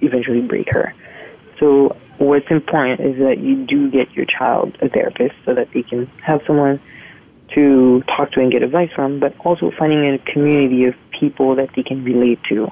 eventually 0.01 0.41
break 0.41 0.69
her. 0.71 0.93
So 1.59 1.97
what's 2.17 2.49
important 2.49 3.01
is 3.01 3.17
that 3.19 3.39
you 3.39 3.65
do 3.65 3.91
get 3.91 4.11
your 4.13 4.25
child 4.25 4.77
a 4.81 4.89
therapist 4.89 5.35
so 5.45 5.53
that 5.53 5.69
they 5.73 5.83
can 5.83 6.07
have 6.23 6.41
someone 6.47 6.79
to 7.55 8.01
talk 8.03 8.31
to 8.31 8.39
and 8.39 8.51
get 8.51 8.63
advice 8.63 8.89
from, 8.95 9.19
but 9.19 9.35
also 9.39 9.71
finding 9.77 10.05
a 10.05 10.17
community 10.31 10.85
of 10.85 10.95
people 11.19 11.55
that 11.55 11.69
they 11.75 11.83
can 11.83 12.03
relate 12.03 12.39
to. 12.47 12.71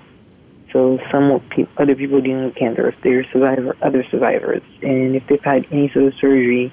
So 0.71 0.99
some 1.12 1.31
other 1.77 1.95
people 1.95 2.21
dealing 2.21 2.45
with 2.45 2.55
cancer, 2.55 2.88
if 2.88 2.95
they're 3.01 3.25
survivor, 3.31 3.75
other 3.81 4.05
survivors, 4.12 4.62
and 4.81 5.15
if 5.15 5.25
they've 5.27 5.43
had 5.43 5.65
any 5.71 5.89
sort 5.89 6.05
of 6.05 6.13
surgery, 6.15 6.71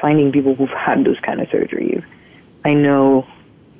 finding 0.00 0.32
people 0.32 0.54
who've 0.54 0.68
had 0.70 1.04
those 1.04 1.18
kind 1.20 1.40
of 1.40 1.48
surgeries. 1.48 2.04
I 2.64 2.74
know 2.74 3.26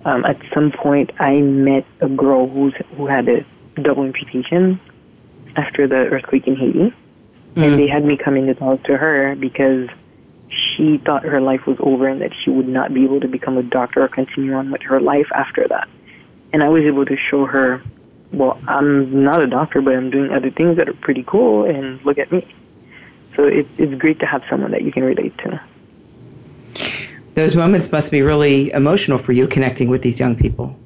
um, 0.05 0.25
at 0.25 0.37
some 0.53 0.71
point 0.71 1.11
I 1.19 1.41
met 1.41 1.87
a 2.01 2.09
girl 2.09 2.49
who's 2.49 2.75
who 2.97 3.07
had 3.07 3.29
a 3.29 3.45
double 3.81 4.05
amputation 4.05 4.81
after 5.57 5.87
the 5.87 5.97
earthquake 5.97 6.47
in 6.47 6.57
Haiti, 6.57 6.79
mm-hmm. 6.79 7.63
and 7.63 7.79
they 7.79 7.89
had 7.89 8.05
me 8.05 8.17
come 8.17 8.37
in 8.37 8.47
to 8.47 8.55
talk 8.55 8.83
to 8.85 8.97
her 8.97 9.35
because 9.37 9.89
she 10.49 10.99
thought 10.99 11.25
her 11.25 11.41
life 11.41 11.67
was 11.67 11.77
over 11.81 12.09
and 12.09 12.21
that 12.21 12.33
she 12.45 12.51
would 12.51 12.69
not 12.69 12.93
be 12.93 13.05
able 13.05 13.21
to 13.21 13.29
become 13.29 13.57
a 13.57 13.63
doctor 13.63 14.03
or 14.03 14.09
continue 14.09 14.53
on 14.55 14.71
with 14.71 14.83
her 14.83 15.01
life 15.01 15.27
after 15.35 15.67
that. 15.69 15.89
And 16.53 16.63
I 16.63 16.69
was 16.69 16.85
able 16.85 17.05
to 17.07 17.17
show 17.17 17.47
her, 17.47 17.83
well, 18.33 18.61
I'm 18.69 19.25
not 19.25 19.43
a 19.43 19.47
doctor, 19.47 19.81
but 19.81 19.95
I'm 19.95 20.11
doing 20.11 20.31
other 20.31 20.51
things 20.51 20.77
that 20.77 20.89
are 20.89 20.95
pretty 20.95 21.25
cool, 21.27 21.65
and 21.65 22.05
look 22.05 22.19
at 22.19 22.31
me. 22.31 22.47
So 23.37 23.45
it, 23.45 23.67
it's 23.79 23.95
great 24.01 24.21
to 24.21 24.27
have 24.27 24.43
someone 24.49 24.71
that 24.71 24.83
you 24.83 24.93
can 24.93 25.03
relate 25.03 25.37
to 25.39 25.61
those 27.35 27.57
moments 27.57 27.91
must 27.93 28.11
be 28.11 28.23
really 28.23 28.71
emotional 28.71 29.19
for 29.19 29.33
you 29.33 29.47
connecting 29.47 29.89
with 29.89 30.03
these 30.03 30.19
young 30.21 30.37
people. 30.37 30.77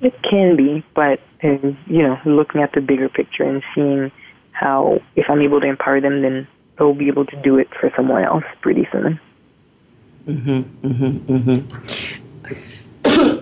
It 0.00 0.14
can 0.22 0.56
be, 0.56 0.82
but 0.94 1.20
you 1.42 1.76
know, 1.86 2.18
looking 2.24 2.62
at 2.62 2.72
the 2.72 2.80
bigger 2.80 3.08
picture 3.08 3.44
and 3.44 3.62
seeing 3.74 4.10
how 4.52 5.00
if 5.16 5.28
I'm 5.28 5.42
able 5.42 5.60
to 5.60 5.66
empower 5.66 6.00
them, 6.00 6.22
then 6.22 6.46
they'll 6.78 6.94
be 6.94 7.08
able 7.08 7.26
to 7.26 7.42
do 7.42 7.58
it 7.58 7.68
for 7.78 7.92
someone 7.94 8.24
else 8.24 8.44
pretty 8.60 8.88
soon. 8.90 9.20
Mm-hmm. 10.26 10.86
Mm-hmm. 10.86 11.62
Mm-hmm. 13.04 13.40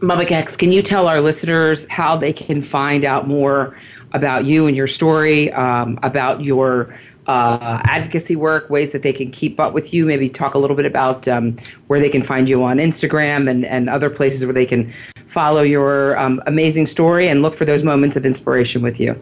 Mama 0.06 0.24
Cax, 0.24 0.56
can 0.58 0.72
you 0.72 0.82
tell 0.82 1.06
our 1.06 1.20
listeners 1.20 1.86
how 1.88 2.16
they 2.16 2.32
can 2.32 2.62
find 2.62 3.04
out 3.04 3.28
more 3.28 3.76
about 4.12 4.46
you 4.46 4.66
and 4.66 4.74
your 4.74 4.86
story, 4.86 5.52
um, 5.52 5.98
about 6.02 6.42
your 6.42 6.98
uh, 7.26 7.80
advocacy 7.84 8.36
work, 8.36 8.70
ways 8.70 8.92
that 8.92 9.02
they 9.02 9.12
can 9.12 9.30
keep 9.30 9.60
up 9.60 9.72
with 9.72 9.92
you. 9.92 10.06
Maybe 10.06 10.28
talk 10.28 10.54
a 10.54 10.58
little 10.58 10.76
bit 10.76 10.86
about 10.86 11.28
um, 11.28 11.56
where 11.86 12.00
they 12.00 12.08
can 12.08 12.22
find 12.22 12.48
you 12.48 12.62
on 12.64 12.78
Instagram 12.78 13.48
and, 13.48 13.64
and 13.64 13.88
other 13.88 14.10
places 14.10 14.44
where 14.44 14.54
they 14.54 14.66
can 14.66 14.92
follow 15.26 15.62
your 15.62 16.18
um, 16.18 16.42
amazing 16.46 16.86
story 16.86 17.28
and 17.28 17.42
look 17.42 17.54
for 17.54 17.64
those 17.64 17.82
moments 17.82 18.16
of 18.16 18.26
inspiration 18.26 18.82
with 18.82 18.98
you. 18.98 19.18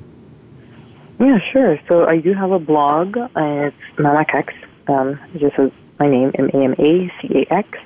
Yeah, 1.21 1.39
sure. 1.53 1.79
So 1.89 2.07
I 2.07 2.19
do 2.19 2.33
have 2.33 2.53
a 2.53 2.59
blog. 2.59 3.17
Uh, 3.17 3.29
it's 3.37 3.77
Mamacax. 3.97 4.55
Um, 4.87 5.19
just 5.37 5.59
as 5.59 5.71
my 5.99 6.09
name, 6.09 6.31
M 6.39 6.49
A 6.55 6.65
M 6.65 6.75
A 6.79 7.13
C 7.21 7.45
A 7.51 7.53
X. 7.53 7.79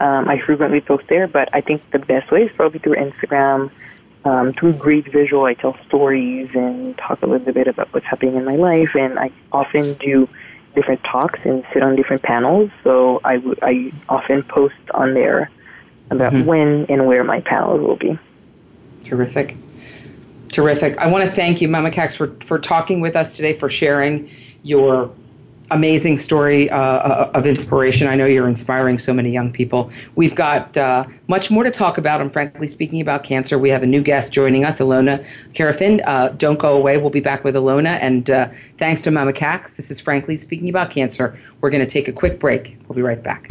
Um, 0.00 0.28
I 0.28 0.40
frequently 0.44 0.80
post 0.80 1.04
there, 1.08 1.28
but 1.28 1.48
I 1.52 1.60
think 1.60 1.88
the 1.92 2.00
best 2.00 2.30
way 2.32 2.42
is 2.42 2.50
probably 2.56 2.80
through 2.80 2.96
Instagram 2.96 3.70
um, 4.24 4.52
through 4.54 4.74
great 4.74 5.10
visual, 5.10 5.44
I 5.44 5.54
tell 5.54 5.76
stories 5.86 6.50
and 6.54 6.96
talk 6.96 7.22
a 7.22 7.26
little 7.26 7.52
bit 7.52 7.66
about 7.66 7.92
what's 7.92 8.06
happening 8.06 8.36
in 8.36 8.44
my 8.44 8.56
life. 8.56 8.94
And 8.94 9.18
I 9.18 9.30
often 9.52 9.94
do 9.94 10.28
different 10.74 11.02
talks 11.04 11.38
and 11.44 11.64
sit 11.72 11.82
on 11.82 11.94
different 11.96 12.22
panels. 12.22 12.70
So 12.82 13.20
I, 13.22 13.36
w- 13.36 13.56
I 13.62 13.92
often 14.08 14.42
post 14.42 14.74
on 14.92 15.14
there 15.14 15.50
about 16.10 16.32
mm-hmm. 16.32 16.46
when 16.46 16.86
and 16.88 17.06
where 17.06 17.22
my 17.24 17.40
panels 17.40 17.80
will 17.80 17.96
be. 17.96 18.18
Terrific. 19.04 19.56
Terrific. 20.48 20.96
I 20.98 21.08
want 21.08 21.24
to 21.24 21.30
thank 21.30 21.60
you, 21.60 21.68
Mama 21.68 21.90
Cax, 21.90 22.16
for, 22.16 22.28
for 22.44 22.58
talking 22.58 23.00
with 23.00 23.16
us 23.16 23.36
today, 23.36 23.52
for 23.52 23.68
sharing 23.68 24.30
your 24.62 25.12
amazing 25.74 26.16
story 26.16 26.70
uh, 26.70 26.78
uh, 26.78 27.30
of 27.34 27.46
inspiration. 27.46 28.06
I 28.06 28.14
know 28.14 28.26
you're 28.26 28.48
inspiring 28.48 28.96
so 28.96 29.12
many 29.12 29.30
young 29.30 29.52
people. 29.52 29.90
We've 30.14 30.34
got 30.34 30.76
uh, 30.76 31.04
much 31.26 31.50
more 31.50 31.64
to 31.64 31.70
talk 31.70 31.98
about. 31.98 32.20
And 32.20 32.32
frankly 32.32 32.66
speaking 32.66 33.00
about 33.00 33.24
cancer, 33.24 33.58
we 33.58 33.70
have 33.70 33.82
a 33.82 33.86
new 33.86 34.00
guest 34.00 34.32
joining 34.32 34.64
us, 34.64 34.78
Ilona 34.78 35.26
Karafin. 35.52 36.00
Uh, 36.06 36.28
don't 36.28 36.58
go 36.58 36.76
away. 36.76 36.96
We'll 36.96 37.10
be 37.10 37.20
back 37.20 37.44
with 37.44 37.56
Ilona. 37.56 37.98
And 38.00 38.30
uh, 38.30 38.48
thanks 38.78 39.02
to 39.02 39.10
Mama 39.10 39.32
Cax, 39.32 39.76
this 39.76 39.90
is 39.90 40.00
frankly 40.00 40.36
speaking 40.36 40.68
about 40.68 40.90
cancer. 40.90 41.38
We're 41.60 41.70
going 41.70 41.84
to 41.84 41.90
take 41.90 42.08
a 42.08 42.12
quick 42.12 42.38
break. 42.38 42.76
We'll 42.88 42.96
be 42.96 43.02
right 43.02 43.22
back. 43.22 43.50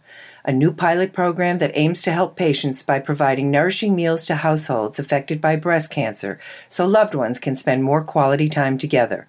a 0.43 0.51
new 0.51 0.73
pilot 0.73 1.13
program 1.13 1.59
that 1.59 1.71
aims 1.75 2.01
to 2.01 2.11
help 2.11 2.35
patients 2.35 2.83
by 2.83 2.99
providing 2.99 3.51
nourishing 3.51 3.95
meals 3.95 4.25
to 4.25 4.35
households 4.35 4.99
affected 4.99 5.41
by 5.41 5.55
breast 5.55 5.91
cancer 5.91 6.39
so 6.67 6.85
loved 6.85 7.15
ones 7.15 7.39
can 7.39 7.55
spend 7.55 7.83
more 7.83 8.03
quality 8.03 8.49
time 8.49 8.77
together. 8.77 9.27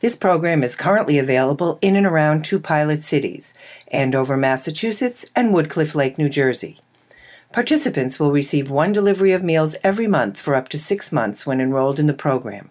This 0.00 0.14
program 0.14 0.62
is 0.62 0.76
currently 0.76 1.18
available 1.18 1.78
in 1.82 1.96
and 1.96 2.06
around 2.06 2.44
two 2.44 2.60
pilot 2.60 3.02
cities 3.02 3.52
Andover, 3.90 4.36
Massachusetts, 4.36 5.26
and 5.34 5.52
Woodcliff 5.52 5.94
Lake, 5.94 6.18
New 6.18 6.28
Jersey. 6.28 6.78
Participants 7.52 8.20
will 8.20 8.30
receive 8.30 8.70
one 8.70 8.92
delivery 8.92 9.32
of 9.32 9.42
meals 9.42 9.76
every 9.82 10.06
month 10.06 10.38
for 10.38 10.54
up 10.54 10.68
to 10.68 10.78
six 10.78 11.10
months 11.10 11.46
when 11.46 11.60
enrolled 11.60 11.98
in 11.98 12.06
the 12.06 12.14
program. 12.14 12.70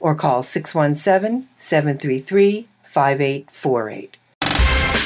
or 0.00 0.14
call 0.14 0.42
617 0.42 1.48
733 1.56 2.68
5848. 2.82 4.17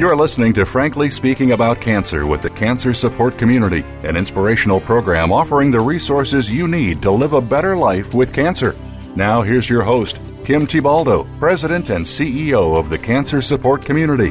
You're 0.00 0.16
listening 0.16 0.54
to 0.54 0.64
Frankly 0.64 1.10
Speaking 1.10 1.52
About 1.52 1.78
Cancer 1.78 2.24
with 2.26 2.40
the 2.40 2.48
Cancer 2.48 2.94
Support 2.94 3.36
Community, 3.36 3.84
an 4.02 4.16
inspirational 4.16 4.80
program 4.80 5.30
offering 5.30 5.70
the 5.70 5.80
resources 5.80 6.50
you 6.50 6.66
need 6.68 7.02
to 7.02 7.10
live 7.10 7.34
a 7.34 7.40
better 7.42 7.76
life 7.76 8.14
with 8.14 8.32
cancer. 8.32 8.74
Now, 9.14 9.42
here's 9.42 9.68
your 9.68 9.82
host, 9.82 10.18
Kim 10.42 10.66
Thiboldeaux, 10.66 11.30
President 11.38 11.90
and 11.90 12.02
CEO 12.02 12.78
of 12.78 12.88
the 12.88 12.96
Cancer 12.96 13.42
Support 13.42 13.84
Community. 13.84 14.30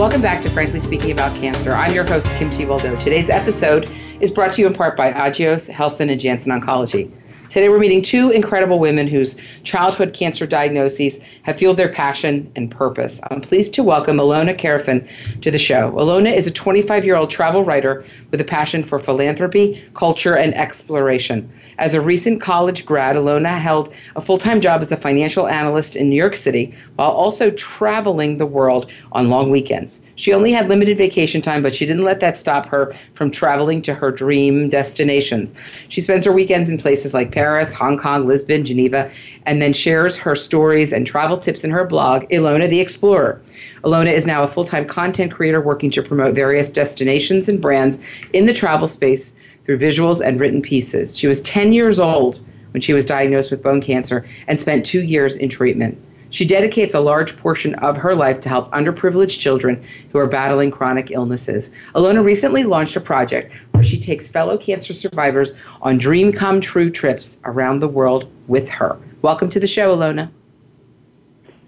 Welcome 0.00 0.22
back 0.22 0.40
to 0.44 0.48
Frankly 0.48 0.80
Speaking 0.80 1.10
About 1.10 1.36
Cancer. 1.36 1.72
I'm 1.72 1.92
your 1.92 2.06
host, 2.06 2.26
Kim 2.36 2.50
Thiboldeaux. 2.50 2.98
Today's 3.00 3.28
episode 3.28 3.90
is 4.20 4.30
brought 4.30 4.54
to 4.54 4.62
you 4.62 4.66
in 4.66 4.72
part 4.72 4.96
by 4.96 5.12
Agios, 5.12 5.70
Helsinn, 5.70 6.08
and 6.08 6.18
Janssen 6.18 6.58
Oncology. 6.58 7.12
Today 7.52 7.68
we're 7.68 7.78
meeting 7.78 8.00
two 8.00 8.30
incredible 8.30 8.78
women 8.78 9.06
whose 9.06 9.36
childhood 9.62 10.14
cancer 10.14 10.46
diagnoses 10.46 11.20
have 11.42 11.56
fueled 11.56 11.76
their 11.76 11.92
passion 11.92 12.50
and 12.56 12.70
purpose. 12.70 13.20
I'm 13.30 13.42
pleased 13.42 13.74
to 13.74 13.84
welcome 13.84 14.16
Ilona 14.16 14.56
Karafin 14.56 15.06
to 15.42 15.50
the 15.50 15.58
show. 15.58 15.90
Ilona 15.90 16.34
is 16.34 16.46
a 16.46 16.50
25 16.50 17.04
year 17.04 17.14
old 17.14 17.28
travel 17.28 17.62
writer 17.62 18.06
with 18.30 18.40
a 18.40 18.44
passion 18.44 18.82
for 18.82 18.98
philanthropy, 18.98 19.84
culture, 19.92 20.34
and 20.34 20.54
exploration. 20.54 21.46
As 21.76 21.92
a 21.92 22.00
recent 22.00 22.40
college 22.40 22.86
grad, 22.86 23.16
Ilona 23.16 23.58
held 23.58 23.92
a 24.16 24.22
full 24.22 24.38
time 24.38 24.58
job 24.58 24.80
as 24.80 24.90
a 24.90 24.96
financial 24.96 25.46
analyst 25.46 25.94
in 25.94 26.08
New 26.08 26.16
York 26.16 26.36
City 26.36 26.74
while 26.96 27.10
also 27.10 27.50
traveling 27.50 28.38
the 28.38 28.46
world 28.46 28.90
on 29.12 29.28
long 29.28 29.50
weekends. 29.50 30.02
She 30.14 30.32
only 30.32 30.52
had 30.52 30.70
limited 30.70 30.96
vacation 30.96 31.42
time, 31.42 31.62
but 31.62 31.74
she 31.74 31.84
didn't 31.84 32.04
let 32.04 32.20
that 32.20 32.38
stop 32.38 32.64
her 32.66 32.96
from 33.12 33.30
traveling 33.30 33.82
to 33.82 33.92
her 33.92 34.10
dream 34.10 34.70
destinations. 34.70 35.54
She 35.90 36.00
spends 36.00 36.24
her 36.24 36.32
weekends 36.32 36.70
in 36.70 36.78
places 36.78 37.12
like 37.12 37.30
Hong 37.72 37.98
Kong, 37.98 38.26
Lisbon, 38.26 38.64
Geneva, 38.64 39.10
and 39.46 39.60
then 39.60 39.72
shares 39.72 40.16
her 40.16 40.34
stories 40.34 40.92
and 40.92 41.06
travel 41.06 41.36
tips 41.36 41.64
in 41.64 41.70
her 41.70 41.84
blog, 41.84 42.22
Ilona 42.30 42.68
the 42.68 42.80
Explorer. 42.80 43.40
Ilona 43.84 44.12
is 44.12 44.26
now 44.26 44.42
a 44.42 44.48
full 44.48 44.64
time 44.64 44.84
content 44.84 45.32
creator 45.32 45.60
working 45.60 45.90
to 45.90 46.02
promote 46.02 46.34
various 46.34 46.70
destinations 46.70 47.48
and 47.48 47.60
brands 47.60 47.98
in 48.32 48.46
the 48.46 48.54
travel 48.54 48.86
space 48.86 49.34
through 49.64 49.78
visuals 49.78 50.24
and 50.24 50.38
written 50.40 50.62
pieces. 50.62 51.18
She 51.18 51.26
was 51.26 51.42
10 51.42 51.72
years 51.72 51.98
old 51.98 52.40
when 52.72 52.80
she 52.80 52.92
was 52.92 53.04
diagnosed 53.04 53.50
with 53.50 53.62
bone 53.62 53.80
cancer 53.80 54.24
and 54.46 54.60
spent 54.60 54.84
two 54.84 55.02
years 55.02 55.36
in 55.36 55.48
treatment. 55.48 55.98
She 56.32 56.46
dedicates 56.46 56.94
a 56.94 57.00
large 57.00 57.36
portion 57.36 57.74
of 57.76 57.98
her 57.98 58.14
life 58.14 58.40
to 58.40 58.48
help 58.48 58.72
underprivileged 58.72 59.38
children 59.38 59.84
who 60.10 60.18
are 60.18 60.26
battling 60.26 60.70
chronic 60.70 61.10
illnesses. 61.10 61.70
Ilona 61.94 62.24
recently 62.24 62.64
launched 62.64 62.96
a 62.96 63.02
project 63.02 63.52
where 63.72 63.82
she 63.82 63.98
takes 63.98 64.28
fellow 64.28 64.56
cancer 64.56 64.94
survivors 64.94 65.54
on 65.82 65.98
dream 65.98 66.32
come 66.32 66.62
true 66.62 66.88
trips 66.88 67.36
around 67.44 67.80
the 67.80 67.88
world 67.88 68.32
with 68.48 68.70
her. 68.70 68.98
Welcome 69.20 69.50
to 69.50 69.60
the 69.60 69.66
show, 69.66 69.94
Ilona. 69.94 70.30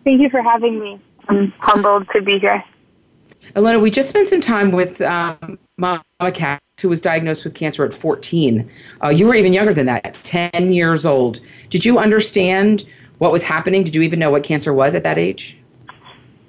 Thank 0.03 0.23
you 0.23 0.31
for 0.31 0.41
having 0.41 0.81
me. 0.81 0.99
I'm 1.29 1.53
humbled 1.61 2.09
to 2.15 2.23
be 2.23 2.39
here. 2.39 2.65
Ilona, 3.57 3.83
we 3.83 3.91
just 3.91 4.09
spent 4.09 4.31
some 4.31 4.41
time 4.41 4.73
with 4.73 4.99
um, 5.03 5.59
Mama 5.77 6.03
Cax, 6.23 6.59
who 6.81 6.89
was 6.89 7.03
diagnosed 7.03 7.45
with 7.45 7.55
cancer 7.55 7.85
at 7.85 7.93
14. 7.93 8.71
Uh, 9.05 9.11
you 9.11 9.27
were 9.27 9.35
even 9.35 9.53
younger 9.53 9.75
than 9.75 9.85
that, 9.85 10.15
10 10.25 10.73
years 10.73 11.05
old. 11.05 11.41
Did 11.69 11.85
you 11.85 11.99
understand 11.99 12.87
what 13.25 13.33
was 13.33 13.43
happening? 13.43 13.83
Did 13.83 13.95
you 13.95 14.03
even 14.03 14.19
know 14.19 14.31
what 14.31 14.45
cancer 14.45 14.75
was 14.75 14.95
at 14.95 15.03
that 15.05 15.17
age? 15.17 15.57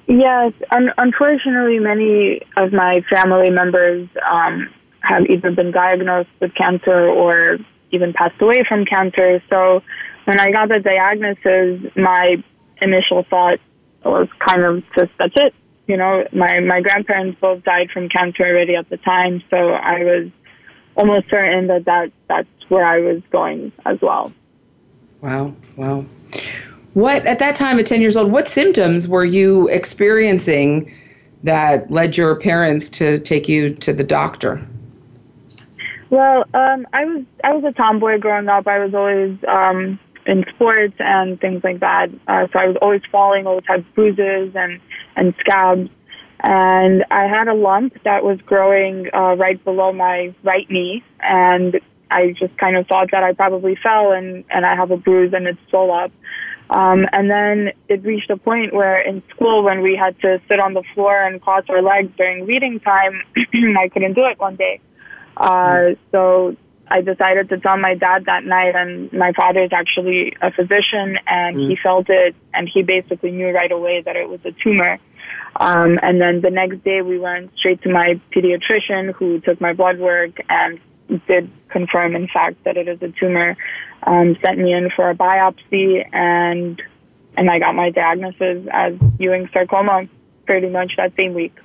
Yes. 0.08 0.52
Un- 0.72 0.92
unfortunately, 0.98 1.80
many 1.80 2.42
of 2.58 2.74
my 2.74 3.02
family 3.10 3.50
members 3.50 4.10
um, 4.30 4.70
have 5.00 5.26
either 5.28 5.52
been 5.52 5.72
diagnosed 5.72 6.30
with 6.42 6.54
cancer 6.54 7.08
or 7.08 7.58
even 7.92 8.12
passed 8.12 8.40
away 8.42 8.66
from 8.68 8.84
cancer. 8.84 9.42
So 9.50 9.84
when 10.26 10.38
I 10.38 10.52
got 10.52 10.68
the 10.68 10.80
diagnosis, 10.80 11.96
my 11.96 12.44
initial 12.82 13.24
thought 13.30 13.60
was 14.04 14.28
kind 14.46 14.64
of 14.64 14.84
just 14.98 15.12
that's 15.18 15.34
it. 15.38 15.54
You 15.88 15.96
know, 15.96 16.28
my 16.34 16.60
my 16.60 16.82
grandparents 16.82 17.40
both 17.40 17.64
died 17.64 17.90
from 17.92 18.10
cancer 18.10 18.46
already 18.46 18.76
at 18.76 18.90
the 18.90 18.98
time, 18.98 19.42
so 19.50 19.56
I 19.56 20.04
was 20.04 20.30
almost 20.98 21.30
certain 21.30 21.68
that, 21.68 21.86
that 21.86 22.12
that's 22.28 22.70
where 22.70 22.86
I 22.86 23.00
was 23.00 23.22
going 23.32 23.72
as 23.86 23.98
well. 24.02 24.34
Wow, 25.22 25.56
wow. 25.78 26.06
What 26.96 27.26
at 27.26 27.40
that 27.40 27.56
time 27.56 27.78
at 27.78 27.86
10 27.86 28.02
years 28.02 28.16
old, 28.16 28.32
what 28.32 28.48
symptoms 28.48 29.08
were 29.08 29.26
you 29.26 29.68
experiencing 29.68 30.92
that 31.44 31.92
led 31.92 32.18
your 32.18 32.38
parents 32.38 32.90
to 32.92 33.20
take 33.20 33.48
you 33.48 33.76
to 33.76 33.94
the 33.94 34.04
doctor? 34.04 34.66
Well, 36.10 36.46
um, 36.54 36.88
I 36.94 37.04
was 37.04 37.24
I 37.44 37.54
was 37.54 37.64
a 37.66 37.74
tomboy 37.74 38.20
growing 38.20 38.48
up. 38.48 38.66
I 38.68 38.80
was 38.80 38.94
always 38.94 39.38
um, 39.46 40.00
in 40.26 40.46
sports 40.56 40.96
and 41.00 41.40
things 41.42 41.64
like 41.66 41.82
that. 41.82 42.10
Uh, 42.28 42.48
so 42.54 42.60
I 42.60 42.68
was 42.68 42.78
always 42.82 43.02
falling, 43.12 43.46
always 43.46 43.66
had 43.68 43.86
bruises 43.94 44.56
and, 44.56 44.80
and 45.18 45.34
scabs. 45.40 45.90
And 46.40 47.04
I 47.12 47.24
had 47.28 47.48
a 47.48 47.54
lump 47.54 48.02
that 48.04 48.24
was 48.24 48.40
growing 48.46 49.08
uh, 49.14 49.36
right 49.36 49.62
below 49.64 49.92
my 49.92 50.34
right 50.44 50.70
knee. 50.70 51.04
And 51.20 51.80
I 52.10 52.34
just 52.40 52.58
kind 52.58 52.78
of 52.78 52.88
thought 52.88 53.10
that 53.12 53.24
I 53.24 53.34
probably 53.34 53.76
fell 53.76 54.12
and, 54.12 54.46
and 54.50 54.66
I 54.66 54.76
have 54.76 54.92
a 54.92 54.98
bruise 54.98 55.34
and 55.34 55.48
it's 55.48 55.60
swelled 55.70 55.92
up. 55.92 56.12
Um, 56.70 57.08
and 57.12 57.30
then 57.30 57.72
it 57.88 58.04
reached 58.04 58.30
a 58.30 58.38
point 58.38 58.74
where 58.74 59.00
in 59.00 59.22
school, 59.30 59.64
when 59.64 59.82
we 59.82 59.96
had 59.96 60.20
to 60.22 60.42
sit 60.48 60.60
on 60.60 60.74
the 60.74 60.84
floor 60.94 61.22
and 61.22 61.42
cross 61.42 61.64
our 61.70 61.82
legs 61.82 62.12
during 62.18 62.46
reading 62.46 62.80
time, 62.80 63.22
I 63.78 63.90
couldn't 63.90 64.14
do 64.14 64.26
it 64.26 64.40
one 64.40 64.56
day. 64.56 64.80
Uh, 65.38 65.92
so 66.12 66.56
I 66.88 67.02
decided 67.02 67.50
to 67.50 67.58
tell 67.60 67.78
my 67.78 67.96
dad 67.96 68.26
that 68.26 68.46
night, 68.46 68.76
and 68.76 69.12
my 69.12 69.32
father 69.34 69.64
is 69.64 69.72
actually 69.74 70.34
a 70.42 70.52
physician, 70.52 71.18
and 71.28 71.56
mm. 71.56 71.70
he 71.70 71.76
felt 71.76 72.10
it, 72.10 72.36
and 72.54 72.70
he 72.72 72.84
basically 72.84 73.32
knew 73.32 73.50
right 73.50 73.72
away 73.72 74.02
that 74.02 74.16
it 74.16 74.30
was 74.30 74.40
a 74.46 74.52
tumor. 74.52 75.00
Um, 75.58 76.00
and 76.02 76.22
then 76.22 76.42
the 76.42 76.52
next 76.52 76.84
day, 76.84 77.02
we 77.02 77.18
went 77.18 77.52
straight 77.58 77.82
to 77.84 77.90
my 77.90 78.20
pediatrician, 78.36 79.14
who 79.14 79.40
took 79.40 79.60
my 79.62 79.74
blood 79.74 80.00
work 80.00 80.38
and 80.50 80.80
did 81.28 81.50
confirm, 81.70 82.16
in 82.16 82.28
fact, 82.28 82.64
that 82.66 82.78
it 82.78 82.88
is 82.88 83.02
a 83.02 83.10
tumor. 83.20 83.56
Um, 84.06 84.38
sent 84.46 84.60
me 84.60 84.72
in 84.72 84.92
for 84.96 85.10
a 85.10 85.16
biopsy, 85.16 86.08
and 86.14 86.82
and 87.38 87.50
I 87.50 87.60
got 87.60 87.76
my 87.76 87.90
diagnosis 87.90 88.68
as 88.72 88.94
Ewing 89.20 89.50
sarcoma 89.52 90.08
pretty 90.46 90.70
much 90.70 90.94
that 90.98 91.14
same 91.18 91.34
week. 91.34 91.56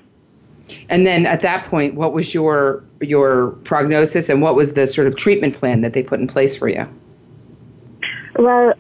And 0.88 1.06
then 1.06 1.26
at 1.26 1.42
that 1.42 1.64
point, 1.64 1.94
what 1.94 2.12
was 2.12 2.32
your 2.32 2.82
your 3.00 3.50
prognosis, 3.64 4.28
and 4.28 4.40
what 4.40 4.54
was 4.54 4.72
the 4.72 4.86
sort 4.86 5.06
of 5.06 5.16
treatment 5.16 5.54
plan 5.54 5.80
that 5.82 5.92
they 5.92 6.02
put 6.02 6.20
in 6.20 6.26
place 6.26 6.56
for 6.56 6.68
you? 6.68 6.88
Well, 8.36 8.72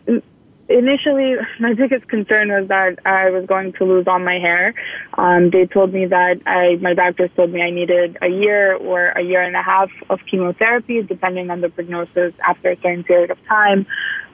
initially, 0.70 1.34
my 1.58 1.74
biggest 1.74 2.08
concern 2.08 2.48
was 2.48 2.68
that 2.68 2.98
I 3.04 3.30
was 3.30 3.46
going 3.46 3.72
to 3.74 3.84
lose 3.84 4.06
all 4.06 4.18
my 4.18 4.38
hair. 4.38 4.74
Um, 5.18 5.50
they 5.50 5.66
told 5.66 5.92
me 5.92 6.06
that 6.06 6.40
I, 6.46 6.76
my 6.80 6.94
doctors 6.94 7.30
told 7.36 7.52
me 7.52 7.62
I 7.62 7.70
needed 7.70 8.16
a 8.22 8.28
year 8.28 8.74
or 8.76 9.08
a 9.08 9.22
year 9.22 9.42
and 9.42 9.56
a 9.56 9.62
half 9.62 9.90
of 10.08 10.20
chemotherapy, 10.30 11.02
depending 11.02 11.50
on 11.50 11.60
the 11.60 11.68
prognosis 11.68 12.32
after 12.46 12.70
a 12.70 12.76
certain 12.76 13.04
period 13.04 13.30
of 13.30 13.38
time. 13.46 13.86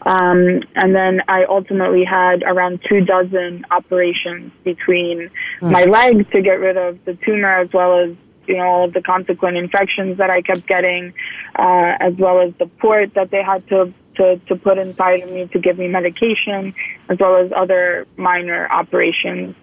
Um, 0.03 0.63
and 0.77 0.95
then 0.95 1.23
I 1.27 1.45
ultimately 1.45 2.05
had 2.05 2.43
around 2.45 2.81
two 2.89 3.01
dozen 3.05 3.65
operations 3.71 4.53
between 4.63 5.31
mm. 5.61 5.71
my 5.71 5.85
legs 5.85 6.25
to 6.33 6.43
get 6.43 6.61
rid 6.61 6.77
of 6.77 7.05
the 7.05 7.15
tumor 7.25 7.61
as 7.61 7.73
well 7.73 7.99
as 7.99 8.17
you 8.47 8.57
know, 8.57 8.65
all 8.65 8.85
of 8.85 8.93
the 8.93 9.03
consequent 9.03 9.57
infections 9.57 10.19
that 10.19 10.31
I 10.31 10.41
kept 10.43 10.67
getting, 10.69 11.13
uh, 11.59 11.95
as 11.99 12.15
well 12.17 12.41
as 12.41 12.53
the 12.59 12.67
port 12.67 13.15
that 13.15 13.31
they 13.31 13.43
had 13.43 13.67
to 13.69 13.93
to, 14.17 14.39
to 14.49 14.57
put 14.57 14.79
inside 14.79 15.23
of 15.23 15.31
me 15.31 15.47
to 15.53 15.59
give 15.59 15.79
me 15.79 15.89
medication, 15.89 16.75
as 17.09 17.19
well 17.19 17.37
as 17.37 17.51
other 17.55 18.07
minor 18.17 18.69
operations. 18.71 19.55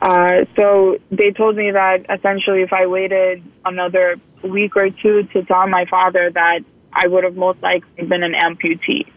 Uh, 0.00 0.44
so 0.56 0.98
they 1.10 1.30
told 1.32 1.56
me 1.56 1.70
that 1.72 2.04
essentially 2.08 2.62
if 2.62 2.72
I 2.72 2.86
waited 2.86 3.42
another 3.64 4.16
week 4.44 4.76
or 4.76 4.90
two 4.90 5.24
to 5.32 5.44
tell 5.44 5.66
my 5.66 5.86
father 5.86 6.30
that 6.30 6.60
I 6.92 7.08
would 7.08 7.24
have 7.24 7.36
most 7.36 7.62
likely 7.62 8.04
been 8.04 8.22
an 8.22 8.32
amputee. 8.32 9.10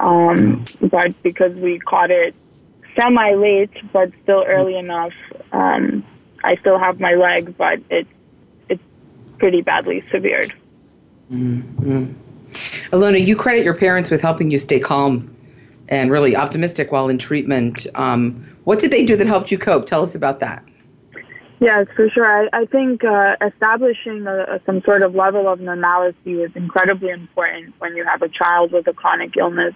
Um, 0.00 0.66
but 0.80 1.20
because 1.22 1.54
we 1.54 1.78
caught 1.78 2.10
it 2.10 2.34
semi 2.98 3.34
late, 3.34 3.70
but 3.92 4.10
still 4.22 4.44
early 4.46 4.76
enough, 4.76 5.12
um, 5.52 6.04
I 6.42 6.56
still 6.56 6.78
have 6.78 7.00
my 7.00 7.14
leg, 7.14 7.56
but 7.56 7.80
it's 7.90 8.10
it's 8.68 8.82
pretty 9.38 9.62
badly 9.62 10.04
severed. 10.10 10.52
Mm-hmm. 11.30 12.12
Ilona, 12.92 13.24
you 13.24 13.36
credit 13.36 13.64
your 13.64 13.74
parents 13.74 14.10
with 14.10 14.22
helping 14.22 14.50
you 14.50 14.58
stay 14.58 14.80
calm 14.80 15.34
and 15.88 16.10
really 16.10 16.36
optimistic 16.36 16.92
while 16.92 17.08
in 17.08 17.18
treatment. 17.18 17.86
Um, 17.94 18.46
what 18.64 18.78
did 18.80 18.90
they 18.90 19.04
do 19.04 19.16
that 19.16 19.26
helped 19.26 19.50
you 19.50 19.58
cope? 19.58 19.86
Tell 19.86 20.02
us 20.02 20.14
about 20.14 20.40
that. 20.40 20.64
Yes, 21.58 21.86
for 21.96 22.10
sure. 22.10 22.26
I, 22.26 22.48
I 22.52 22.66
think 22.66 23.02
uh, 23.02 23.36
establishing 23.40 24.26
a, 24.26 24.56
a, 24.56 24.60
some 24.66 24.82
sort 24.82 25.02
of 25.02 25.14
level 25.14 25.48
of 25.48 25.58
normalcy 25.58 26.42
is 26.42 26.50
incredibly 26.54 27.08
important 27.08 27.74
when 27.78 27.96
you 27.96 28.04
have 28.04 28.20
a 28.20 28.28
child 28.28 28.72
with 28.72 28.86
a 28.88 28.92
chronic 28.92 29.36
illness. 29.38 29.74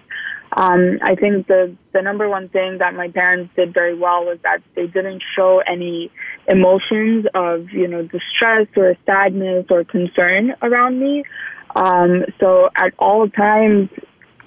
Um, 0.52 0.98
I 1.02 1.14
think 1.14 1.46
the 1.46 1.74
the 1.92 2.02
number 2.02 2.28
one 2.28 2.48
thing 2.48 2.78
that 2.78 2.94
my 2.94 3.08
parents 3.08 3.54
did 3.54 3.72
very 3.72 3.94
well 3.94 4.24
was 4.24 4.38
that 4.42 4.60
they 4.74 4.88
didn't 4.88 5.22
show 5.36 5.62
any 5.64 6.10
emotions 6.48 7.26
of 7.34 7.70
you 7.70 7.86
know 7.86 8.02
distress 8.02 8.66
or 8.76 8.96
sadness 9.06 9.66
or 9.70 9.84
concern 9.84 10.54
around 10.60 10.98
me. 10.98 11.22
Um, 11.74 12.24
so 12.38 12.70
at 12.76 12.94
all 12.98 13.28
times, 13.28 13.88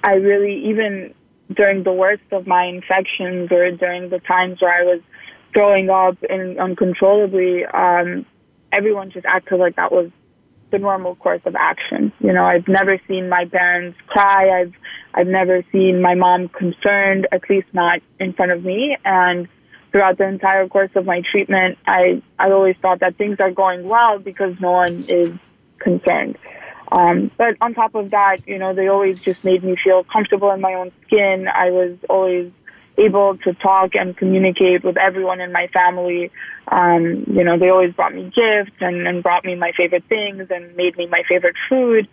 I 0.04 0.16
really, 0.16 0.70
even 0.70 1.14
during 1.54 1.84
the 1.84 1.94
worst 1.94 2.24
of 2.32 2.48
my 2.48 2.66
infections 2.66 3.52
or 3.52 3.72
during 3.72 4.10
the 4.10 4.20
times 4.20 4.62
where 4.62 4.74
I 4.74 4.84
was 4.84 5.02
throwing 5.54 5.90
up 5.90 6.18
and 6.30 6.60
uncontrollably, 6.60 7.66
um, 7.66 8.26
everyone 8.72 9.12
just 9.12 9.26
acted 9.26 9.60
like 9.60 9.76
that 9.76 9.92
was 9.92 10.10
the 10.72 10.80
normal 10.80 11.16
course 11.16 11.42
of 11.46 11.56
action. 11.56 12.12
You 12.20 12.34
know, 12.34 12.44
I've 12.44 12.68
never 12.68 13.00
seen 13.08 13.30
my 13.30 13.46
parents 13.46 13.98
cry. 14.08 14.62
I've 14.62 14.74
I've 15.14 15.28
never 15.28 15.64
seen 15.72 16.02
my 16.02 16.16
mom 16.16 16.50
concerned, 16.50 17.28
at 17.32 17.48
least 17.50 17.68
not 17.74 18.00
in 18.20 18.34
front 18.34 18.52
of 18.52 18.64
me. 18.64 18.98
And 19.06 19.48
throughout 19.92 20.18
the 20.18 20.28
entire 20.28 20.68
course 20.68 20.90
of 20.96 21.06
my 21.06 21.22
treatment, 21.32 21.78
I 21.86 22.24
I 22.40 22.52
always 22.52 22.76
thought 22.82 23.00
that 23.02 23.18
things 23.18 23.38
are 23.40 23.52
going 23.52 23.88
well 23.88 24.18
because 24.18 24.56
no 24.60 24.72
one 24.72 25.06
is 25.08 25.30
concerned. 25.78 26.38
Um, 26.94 27.32
but 27.38 27.58
on 27.60 27.74
top 27.74 27.96
of 27.96 28.12
that, 28.12 28.48
you 28.48 28.60
know, 28.60 28.74
they 28.74 28.88
always 28.88 29.20
just 29.20 29.44
made 29.44 29.64
me 29.64 29.76
feel 29.84 30.04
comfortable 30.04 30.52
in 30.52 30.62
my 30.62 30.76
own 30.76 30.91
skin. 31.08 31.48
I 31.48 31.72
was 31.72 31.98
always 32.08 32.52
able 33.00 33.36
to 33.38 33.54
talk 33.56 33.96
and 33.96 34.16
communicate 34.16 34.84
with 34.84 34.96
everyone 34.98 35.41
in 35.41 35.52
my 35.52 35.66
family. 35.74 36.30
Um, 36.68 37.26
you 37.28 37.44
know, 37.44 37.58
they 37.58 37.70
always 37.70 37.94
brought 37.96 38.14
me 38.14 38.26
gifts 38.26 38.78
and, 38.80 39.08
and 39.08 39.24
brought 39.24 39.44
me 39.44 39.56
my 39.56 39.72
favorite 39.76 40.04
things 40.08 40.48
and 40.52 40.76
made 40.76 40.96
me 40.96 41.08
my 41.08 41.24
favorite 41.28 41.56
food. 41.68 42.08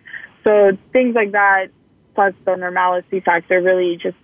So 0.47 0.79
things 0.95 1.15
like 1.15 1.33
that, 1.33 1.67
plus 2.15 2.33
the 2.47 2.57
normalcy 2.57 3.21
factor, 3.21 3.61
really 3.61 3.99
just 4.03 4.17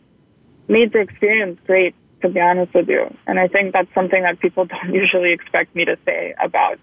made 0.68 0.90
the 0.94 1.00
experience 1.00 1.60
great, 1.66 1.94
to 2.22 2.30
be 2.30 2.40
honest 2.40 2.72
with 2.72 2.88
you. 2.88 3.14
And 3.26 3.38
I 3.38 3.48
think 3.48 3.74
that's 3.74 3.92
something 3.94 4.22
that 4.22 4.40
people 4.40 4.64
don't 4.64 4.94
usually 4.94 5.32
expect 5.34 5.76
me 5.76 5.84
to 5.84 5.98
say 6.06 6.34
about 6.42 6.78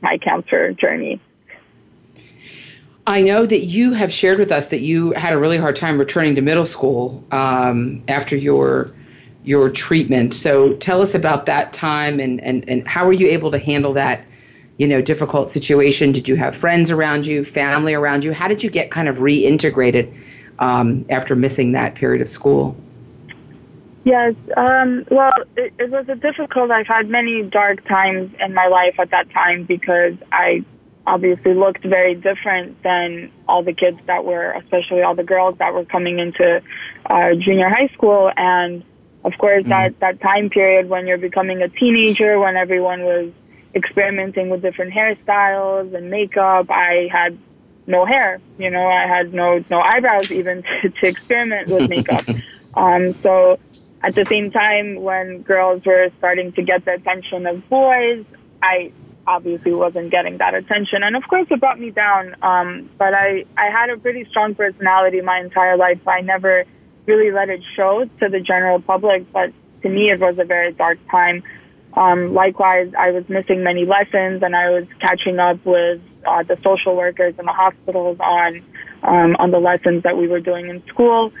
my 0.00 0.16
cancer 0.16 0.72
journey. 0.72 1.20
I 3.06 3.22
know 3.22 3.44
that 3.44 3.64
you 3.64 3.92
have 3.92 4.12
shared 4.12 4.38
with 4.38 4.52
us 4.52 4.68
that 4.68 4.80
you 4.80 5.12
had 5.12 5.32
a 5.32 5.38
really 5.38 5.56
hard 5.56 5.76
time 5.76 5.98
returning 5.98 6.36
to 6.36 6.40
middle 6.40 6.66
school 6.66 7.24
um, 7.32 8.04
after 8.06 8.36
your 8.36 8.92
your 9.44 9.70
treatment. 9.70 10.34
So 10.34 10.74
tell 10.74 11.02
us 11.02 11.16
about 11.16 11.46
that 11.46 11.72
time 11.72 12.20
and, 12.20 12.40
and, 12.40 12.68
and 12.68 12.86
how 12.86 13.06
were 13.06 13.12
you 13.12 13.26
able 13.30 13.50
to 13.50 13.58
handle 13.58 13.94
that, 13.94 14.24
you 14.76 14.86
know, 14.86 15.02
difficult 15.02 15.50
situation? 15.50 16.12
Did 16.12 16.28
you 16.28 16.36
have 16.36 16.54
friends 16.54 16.92
around 16.92 17.26
you, 17.26 17.42
family 17.42 17.94
around 17.94 18.22
you? 18.22 18.32
How 18.32 18.46
did 18.46 18.62
you 18.62 18.70
get 18.70 18.92
kind 18.92 19.08
of 19.08 19.16
reintegrated 19.16 20.14
um, 20.60 21.04
after 21.10 21.34
missing 21.34 21.72
that 21.72 21.96
period 21.96 22.22
of 22.22 22.28
school? 22.28 22.76
Yes, 24.04 24.34
um, 24.56 25.04
well, 25.10 25.32
it, 25.56 25.72
it 25.78 25.90
was 25.90 26.08
a 26.08 26.14
difficult. 26.14 26.70
I've 26.70 26.86
had 26.86 27.08
many 27.08 27.42
dark 27.42 27.84
times 27.86 28.32
in 28.40 28.54
my 28.54 28.66
life 28.66 28.94
at 28.98 29.10
that 29.10 29.30
time 29.30 29.64
because 29.64 30.14
I 30.30 30.64
obviously 31.06 31.54
looked 31.54 31.84
very 31.84 32.14
different 32.14 32.82
than 32.82 33.32
all 33.48 33.62
the 33.62 33.72
kids 33.72 33.98
that 34.06 34.24
were, 34.24 34.52
especially 34.52 35.02
all 35.02 35.14
the 35.14 35.24
girls 35.24 35.58
that 35.58 35.74
were 35.74 35.84
coming 35.84 36.18
into 36.18 36.62
uh, 37.06 37.34
junior 37.34 37.68
high 37.68 37.88
school. 37.88 38.30
And 38.36 38.84
of 39.24 39.32
course, 39.38 39.62
mm-hmm. 39.62 39.70
that, 39.70 40.00
that 40.00 40.20
time 40.20 40.50
period 40.50 40.88
when 40.88 41.06
you're 41.06 41.18
becoming 41.18 41.62
a 41.62 41.68
teenager, 41.68 42.38
when 42.38 42.56
everyone 42.56 43.02
was 43.02 43.32
experimenting 43.74 44.50
with 44.50 44.62
different 44.62 44.92
hairstyles 44.92 45.94
and 45.94 46.10
makeup, 46.10 46.70
I 46.70 47.08
had 47.10 47.38
no 47.86 48.04
hair. 48.04 48.40
You 48.58 48.70
know, 48.70 48.86
I 48.86 49.06
had 49.06 49.34
no 49.34 49.64
no 49.70 49.80
eyebrows 49.80 50.30
even 50.30 50.62
to, 50.82 50.90
to 50.90 51.06
experiment 51.06 51.68
with 51.68 51.88
makeup. 51.88 52.24
um, 52.74 53.12
so 53.14 53.58
at 54.02 54.14
the 54.14 54.24
same 54.24 54.50
time, 54.50 54.96
when 54.96 55.42
girls 55.42 55.84
were 55.84 56.10
starting 56.18 56.52
to 56.52 56.62
get 56.62 56.84
the 56.84 56.94
attention 56.94 57.46
of 57.46 57.68
boys, 57.68 58.24
I 58.62 58.92
obviously 59.26 59.72
wasn't 59.72 60.10
getting 60.10 60.38
that 60.38 60.54
attention. 60.54 61.02
And 61.02 61.16
of 61.16 61.22
course, 61.28 61.46
it 61.50 61.60
brought 61.60 61.78
me 61.78 61.90
down. 61.90 62.36
Um, 62.42 62.90
but 62.98 63.14
I, 63.14 63.44
I 63.56 63.70
had 63.70 63.90
a 63.90 63.96
pretty 63.96 64.26
strong 64.30 64.54
personality 64.54 65.20
my 65.20 65.40
entire 65.40 65.76
life. 65.76 66.06
I 66.06 66.20
never 66.20 66.64
really 67.06 67.30
let 67.30 67.48
it 67.48 67.62
show 67.76 68.04
to 68.20 68.28
the 68.28 68.40
general 68.40 68.80
public, 68.80 69.30
but 69.32 69.52
to 69.82 69.88
me, 69.88 70.10
it 70.10 70.20
was 70.20 70.38
a 70.38 70.44
very 70.44 70.72
dark 70.72 70.98
time. 71.10 71.42
Um, 71.94 72.32
likewise, 72.32 72.92
I 72.98 73.10
was 73.10 73.28
missing 73.28 73.62
many 73.62 73.84
lessons 73.84 74.42
and 74.42 74.56
I 74.56 74.70
was 74.70 74.86
catching 75.00 75.38
up 75.38 75.64
with 75.64 76.00
uh, 76.26 76.42
the 76.42 76.56
social 76.62 76.96
workers 76.96 77.34
in 77.38 77.44
the 77.44 77.52
hospitals 77.52 78.18
on 78.20 78.62
um, 79.02 79.36
on 79.40 79.50
the 79.50 79.58
lessons 79.58 80.04
that 80.04 80.16
we 80.16 80.28
were 80.28 80.40
doing 80.40 80.68
in 80.68 80.84
school. 80.86 81.32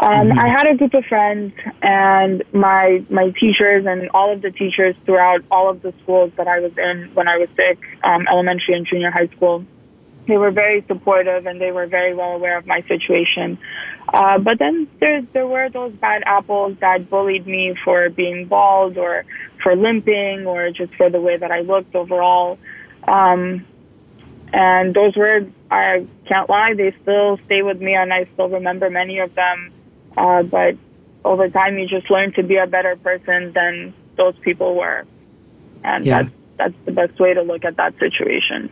Um, 0.00 0.28
mm-hmm. 0.28 0.38
I 0.38 0.48
had 0.48 0.68
a 0.68 0.76
group 0.76 0.94
of 0.94 1.04
friends 1.06 1.52
and 1.82 2.44
my 2.52 3.04
my 3.10 3.30
teachers 3.30 3.84
and 3.84 4.08
all 4.10 4.32
of 4.32 4.42
the 4.42 4.52
teachers 4.52 4.94
throughout 5.04 5.42
all 5.50 5.68
of 5.68 5.82
the 5.82 5.92
schools 6.02 6.30
that 6.36 6.46
I 6.46 6.60
was 6.60 6.70
in 6.78 7.10
when 7.14 7.26
I 7.26 7.36
was 7.36 7.48
sick, 7.56 7.80
um, 8.04 8.26
elementary 8.28 8.74
and 8.74 8.86
junior 8.86 9.10
high 9.10 9.26
school. 9.36 9.64
They 10.28 10.36
were 10.36 10.52
very 10.52 10.84
supportive 10.86 11.46
and 11.46 11.60
they 11.60 11.72
were 11.72 11.86
very 11.86 12.14
well 12.14 12.32
aware 12.32 12.56
of 12.58 12.66
my 12.66 12.82
situation. 12.82 13.58
Uh, 14.12 14.38
but 14.38 14.60
then 14.60 14.86
there 15.00 15.22
there 15.32 15.48
were 15.48 15.68
those 15.68 15.92
bad 15.94 16.22
apples 16.26 16.76
that 16.80 17.10
bullied 17.10 17.48
me 17.48 17.74
for 17.84 18.08
being 18.08 18.46
bald 18.46 18.98
or 18.98 19.24
for 19.64 19.74
limping 19.74 20.46
or 20.46 20.70
just 20.70 20.94
for 20.94 21.10
the 21.10 21.20
way 21.20 21.36
that 21.36 21.50
I 21.50 21.62
looked 21.62 21.96
overall. 21.96 22.56
Um, 23.08 23.66
and 24.52 24.94
those 24.94 25.16
words, 25.16 25.52
I 25.72 26.06
can't 26.28 26.48
lie, 26.48 26.74
they 26.74 26.94
still 27.02 27.38
stay 27.46 27.62
with 27.62 27.80
me 27.80 27.94
and 27.94 28.12
I 28.12 28.28
still 28.34 28.48
remember 28.48 28.90
many 28.90 29.18
of 29.18 29.34
them 29.34 29.72
uh, 30.18 30.42
but 30.42 30.76
over 31.24 31.48
time, 31.48 31.78
you 31.78 31.86
just 31.86 32.10
learn 32.10 32.32
to 32.32 32.42
be 32.42 32.56
a 32.56 32.66
better 32.66 32.96
person 32.96 33.52
than 33.52 33.94
those 34.16 34.34
people 34.40 34.74
were, 34.74 35.06
and 35.84 36.04
yeah. 36.04 36.22
that's 36.22 36.34
that's 36.56 36.74
the 36.86 36.92
best 36.92 37.18
way 37.20 37.34
to 37.34 37.42
look 37.42 37.64
at 37.64 37.76
that 37.76 37.94
situation. 37.98 38.70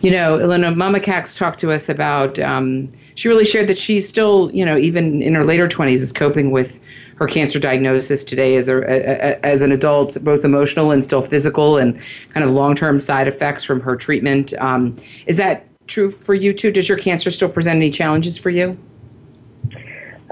You 0.00 0.10
know, 0.10 0.38
Ilona 0.38 0.76
Mama 0.76 1.00
Cax 1.00 1.38
talked 1.38 1.60
to 1.60 1.72
us 1.72 1.88
about. 1.88 2.38
Um, 2.38 2.92
she 3.14 3.28
really 3.28 3.44
shared 3.44 3.68
that 3.68 3.78
she's 3.78 4.06
still, 4.08 4.50
you 4.52 4.64
know, 4.64 4.76
even 4.76 5.22
in 5.22 5.34
her 5.34 5.44
later 5.44 5.68
twenties, 5.68 6.02
is 6.02 6.12
coping 6.12 6.50
with 6.50 6.78
her 7.16 7.26
cancer 7.26 7.60
diagnosis 7.60 8.24
today 8.24 8.56
as 8.56 8.68
a, 8.68 8.78
a, 8.78 9.46
as 9.46 9.62
an 9.62 9.70
adult, 9.70 10.18
both 10.22 10.44
emotional 10.44 10.90
and 10.90 11.04
still 11.04 11.22
physical, 11.22 11.78
and 11.78 11.98
kind 12.30 12.44
of 12.44 12.50
long 12.50 12.74
term 12.74 13.00
side 13.00 13.28
effects 13.28 13.64
from 13.64 13.80
her 13.80 13.96
treatment. 13.96 14.52
Um, 14.54 14.94
is 15.26 15.36
that 15.38 15.66
true 15.86 16.10
for 16.10 16.34
you 16.34 16.52
too? 16.52 16.70
Does 16.70 16.88
your 16.88 16.98
cancer 16.98 17.30
still 17.30 17.48
present 17.48 17.76
any 17.76 17.90
challenges 17.90 18.36
for 18.36 18.50
you? 18.50 18.76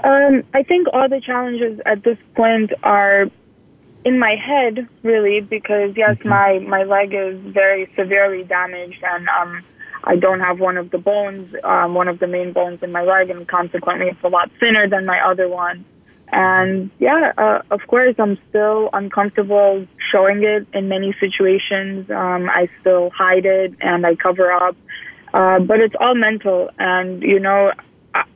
Um, 0.03 0.43
I 0.53 0.63
think 0.63 0.87
all 0.91 1.07
the 1.07 1.21
challenges 1.21 1.79
at 1.85 2.03
this 2.03 2.17
point 2.35 2.71
are 2.83 3.27
in 4.05 4.19
my 4.19 4.35
head, 4.35 4.87
really, 5.01 5.39
because 5.39 5.95
yes, 5.95 6.17
mm-hmm. 6.17 6.29
my 6.29 6.59
my 6.59 6.83
leg 6.83 7.13
is 7.13 7.39
very 7.53 7.89
severely 7.95 8.43
damaged, 8.43 9.01
and 9.03 9.27
um, 9.29 9.63
I 10.03 10.17
don't 10.17 10.41
have 10.41 10.59
one 10.59 10.77
of 10.77 10.91
the 10.91 10.97
bones, 10.97 11.55
um, 11.63 11.93
one 11.93 12.07
of 12.07 12.19
the 12.19 12.27
main 12.27 12.51
bones 12.51 12.83
in 12.83 12.91
my 12.91 13.03
leg, 13.03 13.29
and 13.29 13.47
consequently, 13.47 14.07
it's 14.07 14.23
a 14.23 14.27
lot 14.27 14.51
thinner 14.59 14.87
than 14.87 15.05
my 15.05 15.19
other 15.19 15.47
one. 15.47 15.85
And 16.33 16.89
yeah, 16.99 17.31
uh, 17.37 17.61
of 17.69 17.81
course, 17.87 18.15
I'm 18.17 18.37
still 18.49 18.89
uncomfortable 18.91 19.85
showing 20.11 20.43
it 20.43 20.67
in 20.73 20.89
many 20.89 21.15
situations. 21.19 22.09
Um, 22.09 22.49
I 22.49 22.69
still 22.81 23.11
hide 23.11 23.45
it 23.45 23.75
and 23.81 24.03
I 24.03 24.15
cover 24.15 24.51
up, 24.51 24.75
uh, 25.31 25.59
but 25.59 25.79
it's 25.79 25.93
all 25.99 26.15
mental. 26.15 26.71
And 26.79 27.21
you 27.21 27.39
know, 27.39 27.71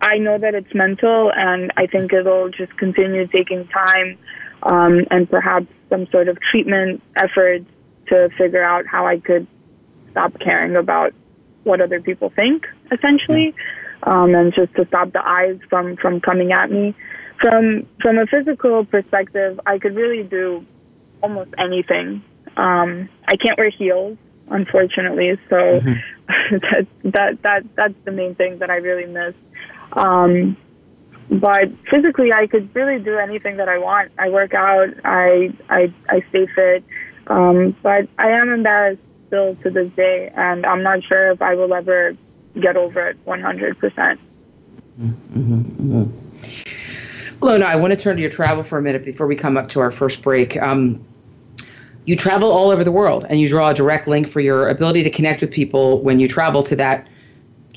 I, 0.02 0.18
know 0.18 0.38
that 0.38 0.56
it's 0.56 0.74
mental, 0.74 1.32
and 1.36 1.72
I 1.78 1.88
think 1.88 2.14
it'll 2.14 2.50
just 2.50 2.76
continue 2.78 3.28
taking 3.28 3.68
time 3.68 4.18
um, 4.64 5.06
and 5.12 5.30
perhaps 5.30 5.68
some 5.90 6.08
sort 6.12 6.28
of 6.28 6.38
treatment 6.52 7.02
efforts 7.16 7.66
to 8.08 8.30
figure 8.38 8.64
out 8.64 8.86
how 8.88 9.06
I 9.06 9.20
could 9.20 9.46
stop 10.12 10.40
caring 10.40 10.76
about 10.76 11.14
what 11.64 11.82
other 11.82 12.02
people 12.02 12.32
think, 12.36 12.66
essentially, 12.92 13.54
um, 14.04 14.34
and 14.34 14.54
just 14.54 14.74
to 14.76 14.88
stop 14.88 15.12
the 15.12 15.26
eyes 15.26 15.60
from 15.70 15.98
from 15.98 16.22
coming 16.22 16.52
at 16.52 16.72
me. 16.72 16.96
From 17.40 17.86
from 18.02 18.18
a 18.18 18.26
physical 18.26 18.84
perspective, 18.86 19.60
I 19.66 19.78
could 19.78 19.96
really 19.96 20.24
do 20.24 20.66
almost 21.22 21.52
anything. 21.58 22.24
Um, 22.56 23.10
I 23.28 23.36
can't 23.36 23.58
wear 23.58 23.70
heels, 23.70 24.18
unfortunately, 24.50 25.38
so 25.50 25.56
mm-hmm. 25.56 25.94
that 26.58 26.88
that 27.04 27.44
that 27.44 27.76
that's 27.76 27.94
the 28.06 28.12
main 28.12 28.36
thing 28.36 28.60
that 28.60 28.70
I 28.70 28.78
really 28.78 29.06
miss. 29.06 29.36
Um, 29.98 30.56
but 31.30 31.70
physically, 31.90 32.32
I 32.32 32.48
could 32.48 32.74
really 32.74 33.04
do 33.04 33.18
anything 33.18 33.58
that 33.58 33.68
I 33.68 33.78
want. 33.78 34.12
I 34.18 34.30
work 34.30 34.54
out. 34.54 34.90
I 35.04 35.52
I 35.70 35.94
I 36.10 36.24
stay 36.30 36.48
fit. 36.56 36.84
Um, 37.28 37.76
but 37.84 38.08
I 38.18 38.30
am 38.30 38.50
embarrassed 38.54 39.02
still 39.28 39.56
to 39.56 39.70
this 39.70 39.92
day, 39.96 40.32
and 40.36 40.66
I'm 40.66 40.84
not 40.84 41.04
sure 41.04 41.32
if 41.32 41.42
I 41.42 41.56
will 41.56 41.74
ever 41.74 42.16
get 42.60 42.78
over 42.78 43.10
it 43.10 43.26
100%. 43.26 43.78
percent 43.78 44.20
mm-hmm, 45.00 45.60
mm-hmm. 45.92 47.64
I 47.64 47.76
want 47.76 47.92
to 47.92 47.98
turn 47.98 48.16
to 48.16 48.22
your 48.22 48.32
travel 48.32 48.64
for 48.64 48.80
a 48.80 48.82
minute 48.82 49.04
before 49.04 49.28
we 49.28 49.36
come 49.36 49.58
up 49.58 49.70
to 49.70 49.80
our 49.80 49.92
first 49.92 50.22
break. 50.22 50.58
Um, 50.62 51.06
you 52.06 52.16
travel 52.16 52.52
all 52.52 52.72
over 52.72 52.84
the 52.84 52.92
world, 52.92 53.26
and 53.30 53.40
you 53.40 53.50
draw 53.50 53.70
a 53.70 53.74
direct 53.74 54.08
link 54.08 54.28
for 54.28 54.40
your 54.40 54.70
ability 54.70 55.04
to 55.04 55.10
connect 55.10 55.42
with 55.42 55.52
people 55.52 56.02
when 56.02 56.20
you 56.20 56.28
travel 56.28 56.64
to 56.64 56.76
that 56.78 57.06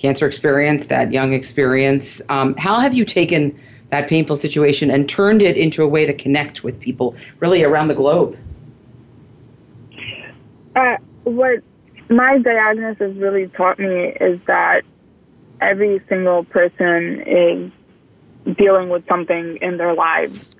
cancer 0.00 0.26
experience, 0.26 0.86
that 0.86 1.12
young 1.12 1.32
experience. 1.34 2.22
Um, 2.28 2.56
how 2.56 2.80
have 2.80 2.94
you 2.94 3.04
taken 3.04 3.58
that 3.90 4.08
painful 4.08 4.36
situation 4.36 4.90
and 4.90 5.08
turned 5.08 5.42
it 5.42 5.56
into 5.56 5.82
a 5.82 5.88
way 5.88 6.06
to 6.06 6.14
connect 6.14 6.64
with 6.64 6.80
people 6.80 7.14
really 7.38 7.62
around 7.62 7.88
the 7.88 7.94
globe? 7.94 8.36
Uh, 10.74 10.96
what 11.24 11.62
my 12.08 12.38
diagnosis 12.38 13.14
really 13.16 13.48
taught 13.48 13.78
me 13.78 14.14
is 14.20 14.40
that 14.46 14.84
every 15.60 16.00
single 16.08 16.44
person 16.44 17.20
is 17.26 17.72
dealing 18.56 18.88
with 18.88 19.06
something 19.06 19.58
in 19.60 19.76
their 19.76 19.94
lives. 19.94 20.50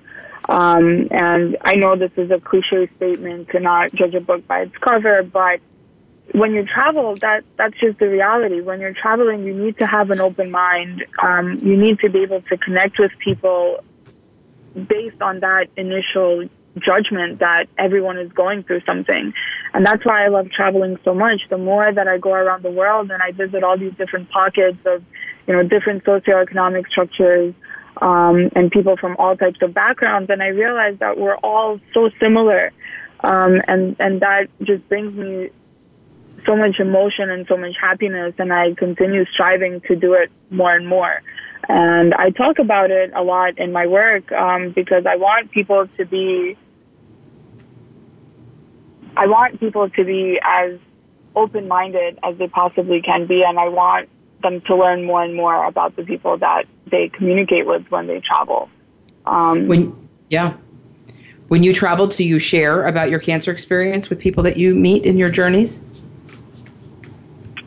Um, 0.49 1.09
and 1.11 1.57
I 1.62 1.76
know 1.76 1.97
this 1.97 2.11
is 2.16 2.30
a 2.30 2.41
cliche 2.41 2.91
statement 2.97 3.49
to 3.51 3.61
not 3.61 3.93
judge 3.95 4.14
a 4.14 4.20
book 4.20 4.47
by 4.47 4.62
its 4.62 4.76
cover, 4.78 5.22
but 5.22 5.61
when 6.33 6.53
you 6.53 6.64
travel, 6.64 7.16
that 7.16 7.45
that's 7.57 7.78
just 7.78 7.99
the 7.99 8.09
reality. 8.09 8.61
When 8.61 8.81
you're 8.81 8.95
traveling, 8.95 9.45
you 9.45 9.55
need 9.55 9.78
to 9.78 9.87
have 9.87 10.11
an 10.11 10.20
open 10.20 10.51
mind. 10.51 11.05
Um, 11.22 11.59
you 11.62 11.76
need 11.76 11.99
to 12.01 12.11
be 12.11 12.22
able 12.22 12.43
to 12.43 12.57
connect 12.57 12.99
with 12.99 13.12
people 13.18 13.83
based 14.74 15.20
on 15.20 15.41
that 15.41 15.68
initial 15.76 16.49
judgment 16.78 17.41
that 17.41 17.66
everyone 17.78 18.16
is 18.18 18.31
going 18.33 18.62
through 18.62 18.81
something. 18.87 19.33
And 19.74 19.85
that's 19.85 20.05
why 20.05 20.24
I 20.24 20.28
love 20.28 20.51
traveling 20.51 20.99
so 21.05 21.14
much. 21.14 21.41
The 21.51 21.59
more 21.59 21.93
that 21.93 22.07
I 22.07 22.18
go 22.18 22.33
around 22.33 22.62
the 22.62 22.70
world 22.70 23.11
and 23.11 23.20
I 23.22 23.33
visit 23.33 23.64
all 23.64 23.76
these 23.76 23.95
different 23.95 24.31
pockets 24.31 24.78
of, 24.87 25.03
you 25.47 25.55
know, 25.55 25.62
different 25.64 26.05
socioeconomic 26.05 26.89
structures, 26.89 27.55
um, 28.01 28.51
and 28.55 28.70
people 28.70 28.97
from 28.97 29.16
all 29.18 29.37
types 29.37 29.61
of 29.62 29.74
backgrounds, 29.74 30.31
and 30.31 30.43
I 30.43 30.49
realize 30.49 30.97
that 31.01 31.18
we're 31.18 31.37
all 31.37 31.81
so 31.93 32.09
similar. 32.20 32.72
Um, 33.22 33.61
and, 33.66 33.97
and 33.99 34.20
that 34.22 34.49
just 34.62 34.89
brings 34.89 35.12
me 35.14 35.51
so 36.47 36.57
much 36.57 36.80
emotion 36.80 37.30
and 37.30 37.47
so 37.47 37.57
much 37.57 37.74
happiness, 37.80 38.34
and 38.38 38.53
I 38.53 38.74
continue 38.74 39.24
striving 39.32 39.80
to 39.82 39.97
do 39.97 40.14
it 40.14 40.30
more 40.51 40.72
and 40.72 40.86
more. 40.86 41.22
And 41.68 42.14
I 42.14 42.30
talk 42.30 42.59
about 42.59 42.91
it 42.91 43.12
a 43.14 43.22
lot 43.22 43.59
in 43.59 43.72
my 43.72 43.86
work 43.86 44.32
um, 44.32 44.72
because 44.72 45.07
I 45.07 45.16
want 45.16 45.51
people 45.51 45.86
to 45.99 46.05
be, 46.05 46.57
I 49.16 49.26
want 49.26 49.61
people 49.61 49.88
to 49.91 50.05
be 50.05 50.41
as 50.43 50.78
open-minded 51.36 52.18
as 52.22 52.36
they 52.38 52.49
possibly 52.49 53.03
can 53.03 53.26
be, 53.26 53.43
and 53.43 53.59
I 53.59 53.68
want 53.68 54.09
them 54.43 54.61
to 54.62 54.76
learn 54.76 55.05
more 55.05 55.22
and 55.22 55.34
more 55.34 55.64
about 55.66 55.97
the 55.97 56.03
people 56.03 56.38
that 56.38 56.64
they 56.91 57.09
communicate 57.09 57.66
with 57.66 57.86
when 57.91 58.07
they 58.07 58.20
travel. 58.20 58.68
Um, 59.26 59.68
when 59.68 60.09
yeah, 60.28 60.57
when 61.49 61.62
you 61.62 61.72
travel, 61.74 62.07
do 62.07 62.24
you 62.24 62.38
share 62.38 62.86
about 62.86 63.11
your 63.11 63.20
cancer 63.20 63.51
experience 63.53 64.09
with 64.09 64.20
people 64.20 64.43
that 64.45 64.57
you 64.57 64.74
meet 64.74 65.05
in 65.05 65.18
your 65.18 65.28
journeys? 65.28 65.82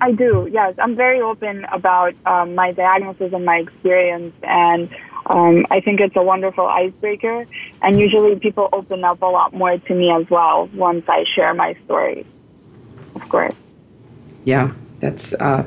I 0.04 0.12
do, 0.12 0.50
yes. 0.52 0.76
I'm 0.80 0.98
very 0.98 1.22
open 1.22 1.64
about 1.72 2.14
um, 2.26 2.56
my 2.56 2.74
diagnosis 2.74 3.32
and 3.32 3.46
my 3.46 3.60
experience, 3.60 4.36
and 4.44 4.90
um, 5.28 5.66
I 5.72 5.80
think 5.80 6.02
it's 6.02 6.18
a 6.18 6.22
wonderful 6.22 6.68
icebreaker. 6.68 7.46
And 7.82 7.98
usually 7.98 8.38
people 8.38 8.68
open 8.74 9.06
up 9.06 9.22
a 9.22 9.28
lot 9.28 9.54
more 9.54 9.78
to 9.78 9.96
me 9.96 10.12
as 10.12 10.30
well 10.30 10.68
once 10.74 11.06
I 11.08 11.24
share 11.34 11.54
my 11.54 11.78
story, 11.86 12.26
of 13.16 13.30
course. 13.30 13.54
Yeah, 14.44 14.74
that's 15.00 15.34
uh, 15.36 15.66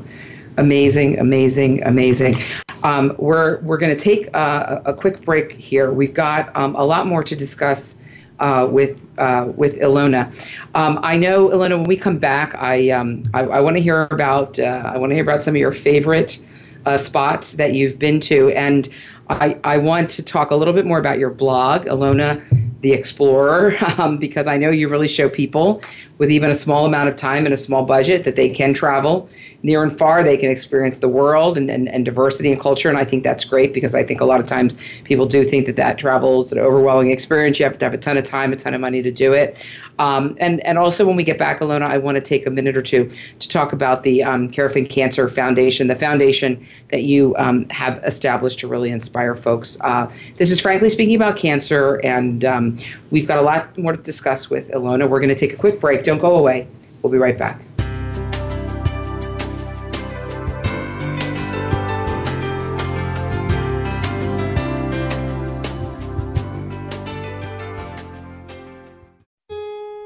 amazing, 0.58 1.18
amazing, 1.18 1.82
amazing. 1.84 2.36
Um, 2.82 3.16
we're 3.18 3.62
we're 3.62 3.78
going 3.78 3.96
to 3.96 4.04
take 4.04 4.26
a, 4.34 4.82
a, 4.84 4.92
quick 4.92 5.24
break 5.24 5.52
here. 5.52 5.92
We've 5.92 6.12
got 6.12 6.54
um, 6.54 6.76
a 6.76 6.84
lot 6.84 7.06
more 7.06 7.24
to 7.24 7.34
discuss 7.34 8.02
uh, 8.40 8.68
with 8.70 9.06
uh, 9.18 9.50
with 9.56 9.78
Ilona. 9.78 10.26
Um, 10.74 10.98
I 11.02 11.16
know 11.16 11.48
Ilona. 11.48 11.76
When 11.76 11.84
we 11.84 11.96
come 11.96 12.18
back, 12.18 12.54
I 12.54 12.90
um, 12.90 13.24
I, 13.34 13.40
I 13.40 13.60
want 13.60 13.76
to 13.76 13.82
hear 13.82 14.02
about 14.10 14.58
uh, 14.58 14.82
I 14.84 14.98
want 14.98 15.10
to 15.10 15.14
hear 15.14 15.24
about 15.24 15.42
some 15.42 15.54
of 15.54 15.60
your 15.60 15.72
favorite 15.72 16.38
uh, 16.84 16.96
spots 16.96 17.52
that 17.52 17.72
you've 17.72 17.98
been 17.98 18.20
to, 18.20 18.50
and 18.50 18.88
I 19.28 19.58
I 19.64 19.78
want 19.78 20.10
to 20.10 20.22
talk 20.22 20.50
a 20.50 20.56
little 20.56 20.74
bit 20.74 20.86
more 20.86 20.98
about 20.98 21.18
your 21.18 21.30
blog, 21.30 21.86
Ilona 21.86 22.42
the 22.80 22.92
Explorer, 22.92 23.76
um, 23.98 24.18
because 24.18 24.46
I 24.46 24.56
know 24.56 24.70
you 24.70 24.88
really 24.88 25.08
show 25.08 25.28
people 25.28 25.82
with 26.18 26.30
even 26.30 26.50
a 26.50 26.54
small 26.54 26.86
amount 26.86 27.08
of 27.08 27.16
time 27.16 27.44
and 27.44 27.52
a 27.52 27.56
small 27.56 27.84
budget 27.84 28.24
that 28.24 28.36
they 28.36 28.48
can 28.48 28.72
travel 28.72 29.28
near 29.62 29.82
and 29.82 29.96
far. 29.96 30.22
They 30.22 30.36
can 30.36 30.50
experience 30.50 30.98
the 30.98 31.08
world 31.08 31.58
and, 31.58 31.70
and, 31.70 31.88
and 31.88 32.04
diversity 32.04 32.50
and 32.52 32.60
culture. 32.60 32.88
And 32.88 32.98
I 32.98 33.04
think 33.04 33.24
that's 33.24 33.44
great 33.44 33.74
because 33.74 33.94
I 33.94 34.04
think 34.04 34.20
a 34.20 34.24
lot 34.24 34.40
of 34.40 34.46
times 34.46 34.76
people 35.04 35.26
do 35.26 35.44
think 35.44 35.66
that 35.66 35.76
that 35.76 35.98
travel 35.98 36.40
is 36.40 36.52
an 36.52 36.58
overwhelming 36.58 37.10
experience. 37.10 37.58
You 37.58 37.64
have 37.64 37.78
to 37.78 37.84
have 37.84 37.94
a 37.94 37.98
ton 37.98 38.16
of 38.16 38.24
time, 38.24 38.52
a 38.52 38.56
ton 38.56 38.74
of 38.74 38.80
money 38.80 39.02
to 39.02 39.10
do 39.10 39.32
it. 39.32 39.56
Um, 39.98 40.36
and, 40.38 40.64
and 40.66 40.78
also, 40.78 41.06
when 41.06 41.16
we 41.16 41.24
get 41.24 41.38
back, 41.38 41.60
Ilona, 41.60 41.82
I 41.82 41.98
want 41.98 42.16
to 42.16 42.20
take 42.20 42.46
a 42.46 42.50
minute 42.50 42.76
or 42.76 42.82
two 42.82 43.10
to 43.38 43.48
talk 43.48 43.72
about 43.72 44.02
the 44.02 44.22
um, 44.22 44.48
Karafin 44.50 44.88
Cancer 44.88 45.28
Foundation, 45.28 45.86
the 45.86 45.96
foundation 45.96 46.66
that 46.90 47.04
you 47.04 47.34
um, 47.38 47.66
have 47.70 48.02
established 48.04 48.58
to 48.60 48.68
really 48.68 48.90
inspire 48.90 49.34
folks. 49.34 49.78
Uh, 49.80 50.10
this 50.36 50.50
is 50.50 50.60
frankly 50.60 50.90
speaking 50.90 51.16
about 51.16 51.36
cancer, 51.36 51.94
and 52.04 52.44
um, 52.44 52.76
we've 53.10 53.26
got 53.26 53.38
a 53.38 53.42
lot 53.42 53.76
more 53.78 53.96
to 53.96 54.02
discuss 54.02 54.50
with 54.50 54.68
Ilona. 54.68 55.08
We're 55.08 55.20
going 55.20 55.30
to 55.30 55.34
take 55.34 55.54
a 55.54 55.56
quick 55.56 55.80
break. 55.80 56.04
Don't 56.06 56.20
go 56.20 56.36
away. 56.36 56.68
We'll 57.02 57.10
be 57.10 57.18
right 57.18 57.36
back. 57.36 57.60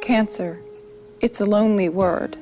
Cancer. 0.00 0.58
It's 1.20 1.38
a 1.38 1.44
lonely 1.44 1.90
word. 1.90 2.38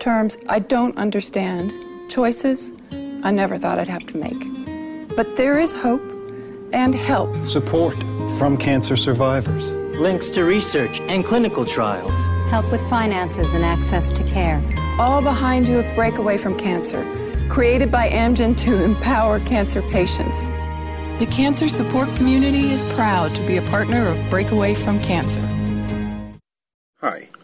Terms 0.00 0.38
I 0.48 0.60
don't 0.60 0.96
understand. 0.96 1.70
Choices 2.08 2.72
I 3.22 3.30
never 3.30 3.58
thought 3.58 3.78
I'd 3.78 3.88
have 3.88 4.06
to 4.06 4.16
make. 4.16 5.14
But 5.14 5.36
there 5.36 5.58
is 5.58 5.74
hope 5.74 6.00
and 6.72 6.94
help. 6.94 7.44
Support 7.44 7.98
from 8.38 8.56
cancer 8.56 8.96
survivors. 8.96 9.72
Links 10.00 10.30
to 10.30 10.44
research 10.44 11.00
and 11.02 11.26
clinical 11.26 11.66
trials. 11.66 12.35
Help 12.50 12.70
with 12.70 12.80
finances 12.88 13.52
and 13.54 13.64
access 13.64 14.10
to 14.12 14.24
care. 14.24 14.62
All 14.98 15.20
behind 15.22 15.68
you 15.68 15.80
at 15.80 15.94
Breakaway 15.94 16.38
from 16.38 16.56
Cancer, 16.56 17.04
created 17.48 17.90
by 17.90 18.08
Amgen 18.08 18.56
to 18.58 18.82
empower 18.82 19.40
cancer 19.40 19.82
patients. 19.82 20.48
The 21.18 21.26
cancer 21.30 21.68
support 21.68 22.08
community 22.16 22.70
is 22.70 22.90
proud 22.94 23.34
to 23.34 23.46
be 23.46 23.56
a 23.56 23.62
partner 23.62 24.08
of 24.08 24.30
Breakaway 24.30 24.74
from 24.74 25.00
Cancer. 25.00 25.40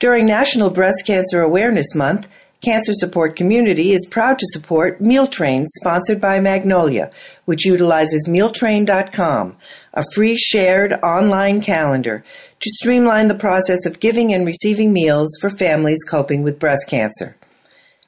During 0.00 0.26
National 0.26 0.70
Breast 0.70 1.04
Cancer 1.04 1.42
Awareness 1.42 1.92
Month, 1.92 2.28
Cancer 2.60 2.92
Support 2.94 3.34
Community 3.34 3.92
is 3.92 4.06
proud 4.06 4.38
to 4.38 4.46
support 4.52 5.00
Meal 5.00 5.26
Trains 5.26 5.72
sponsored 5.74 6.20
by 6.20 6.38
Magnolia, 6.38 7.10
which 7.46 7.66
utilizes 7.66 8.28
mealtrain.com, 8.28 9.56
a 9.94 10.04
free 10.14 10.36
shared 10.36 10.92
online 11.02 11.60
calendar 11.60 12.22
to 12.60 12.70
streamline 12.74 13.26
the 13.26 13.34
process 13.34 13.86
of 13.86 13.98
giving 13.98 14.32
and 14.32 14.46
receiving 14.46 14.92
meals 14.92 15.36
for 15.40 15.50
families 15.50 16.04
coping 16.08 16.44
with 16.44 16.60
breast 16.60 16.88
cancer. 16.88 17.36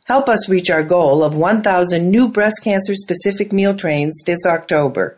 Help 0.04 0.28
us 0.28 0.48
reach 0.48 0.70
our 0.70 0.84
goal 0.84 1.24
of 1.24 1.34
1,000 1.34 2.08
new 2.08 2.28
breast 2.28 2.62
cancer 2.62 2.94
specific 2.94 3.52
meal 3.52 3.74
trains 3.74 4.16
this 4.26 4.46
October. 4.46 5.16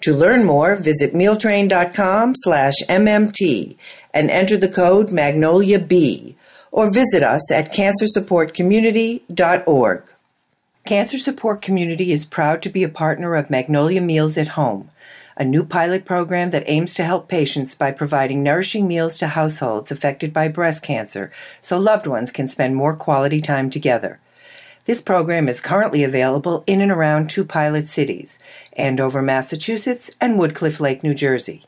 To 0.00 0.12
learn 0.12 0.44
more, 0.44 0.74
visit 0.74 1.14
mealtrain.com 1.14 2.34
slash 2.36 2.74
MMT 2.88 3.76
and 4.14 4.30
enter 4.30 4.56
the 4.56 4.68
code 4.68 5.08
MagnoliaB 5.08 6.36
or 6.70 6.90
visit 6.90 7.22
us 7.22 7.52
at 7.52 7.74
cancersupportcommunity.org. 7.74 10.02
Cancer 10.86 11.18
Support 11.18 11.60
Community 11.62 12.12
is 12.12 12.24
proud 12.24 12.62
to 12.62 12.68
be 12.68 12.84
a 12.84 12.88
partner 12.88 13.34
of 13.34 13.50
Magnolia 13.50 14.00
Meals 14.00 14.36
at 14.36 14.48
Home, 14.48 14.88
a 15.36 15.44
new 15.44 15.64
pilot 15.64 16.04
program 16.04 16.50
that 16.50 16.64
aims 16.66 16.94
to 16.94 17.04
help 17.04 17.28
patients 17.28 17.74
by 17.74 17.90
providing 17.90 18.42
nourishing 18.42 18.86
meals 18.86 19.16
to 19.18 19.28
households 19.28 19.90
affected 19.90 20.32
by 20.32 20.48
breast 20.48 20.82
cancer 20.82 21.32
so 21.60 21.78
loved 21.78 22.06
ones 22.06 22.30
can 22.30 22.48
spend 22.48 22.76
more 22.76 22.94
quality 22.94 23.40
time 23.40 23.70
together. 23.70 24.20
This 24.84 25.00
program 25.00 25.48
is 25.48 25.62
currently 25.62 26.04
available 26.04 26.62
in 26.66 26.82
and 26.82 26.92
around 26.92 27.30
two 27.30 27.46
pilot 27.46 27.88
cities, 27.88 28.38
Andover, 28.76 29.22
Massachusetts, 29.22 30.10
and 30.20 30.38
Woodcliff 30.38 30.80
Lake, 30.80 31.02
New 31.02 31.14
Jersey. 31.14 31.64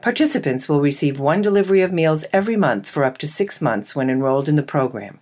Participants 0.00 0.68
will 0.68 0.80
receive 0.80 1.18
one 1.18 1.42
delivery 1.42 1.80
of 1.80 1.92
meals 1.92 2.24
every 2.32 2.56
month 2.56 2.88
for 2.88 3.02
up 3.02 3.18
to 3.18 3.26
six 3.26 3.60
months 3.60 3.96
when 3.96 4.08
enrolled 4.08 4.48
in 4.48 4.54
the 4.54 4.62
program. 4.62 5.18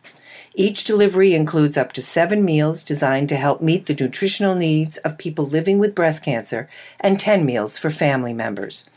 Each 0.54 0.84
delivery 0.84 1.34
includes 1.34 1.78
up 1.78 1.92
to 1.94 2.02
seven 2.02 2.44
meals 2.44 2.82
designed 2.82 3.30
to 3.30 3.36
help 3.36 3.62
meet 3.62 3.86
the 3.86 3.94
nutritional 3.94 4.54
needs 4.54 4.98
of 4.98 5.16
people 5.16 5.46
living 5.46 5.78
with 5.78 5.94
breast 5.94 6.22
cancer 6.22 6.68
and 7.00 7.18
10 7.18 7.46
meals 7.46 7.78
for 7.78 7.88
family 7.88 8.34
members. 8.34 8.88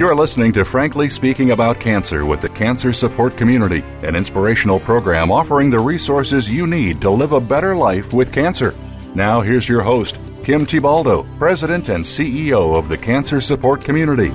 You're 0.00 0.14
listening 0.14 0.54
to 0.54 0.64
Frankly 0.64 1.10
Speaking 1.10 1.50
About 1.50 1.78
Cancer 1.78 2.24
with 2.24 2.40
the 2.40 2.48
Cancer 2.48 2.90
Support 2.90 3.36
Community, 3.36 3.84
an 4.02 4.16
inspirational 4.16 4.80
program 4.80 5.30
offering 5.30 5.68
the 5.68 5.78
resources 5.78 6.50
you 6.50 6.66
need 6.66 7.02
to 7.02 7.10
live 7.10 7.32
a 7.32 7.40
better 7.40 7.76
life 7.76 8.14
with 8.14 8.32
cancer. 8.32 8.74
Now, 9.14 9.42
here's 9.42 9.68
your 9.68 9.82
host, 9.82 10.16
Kim 10.42 10.64
Thiboldeaux, 10.64 11.30
President 11.36 11.90
and 11.90 12.02
CEO 12.02 12.78
of 12.78 12.88
the 12.88 12.96
Cancer 12.96 13.42
Support 13.42 13.84
Community. 13.84 14.32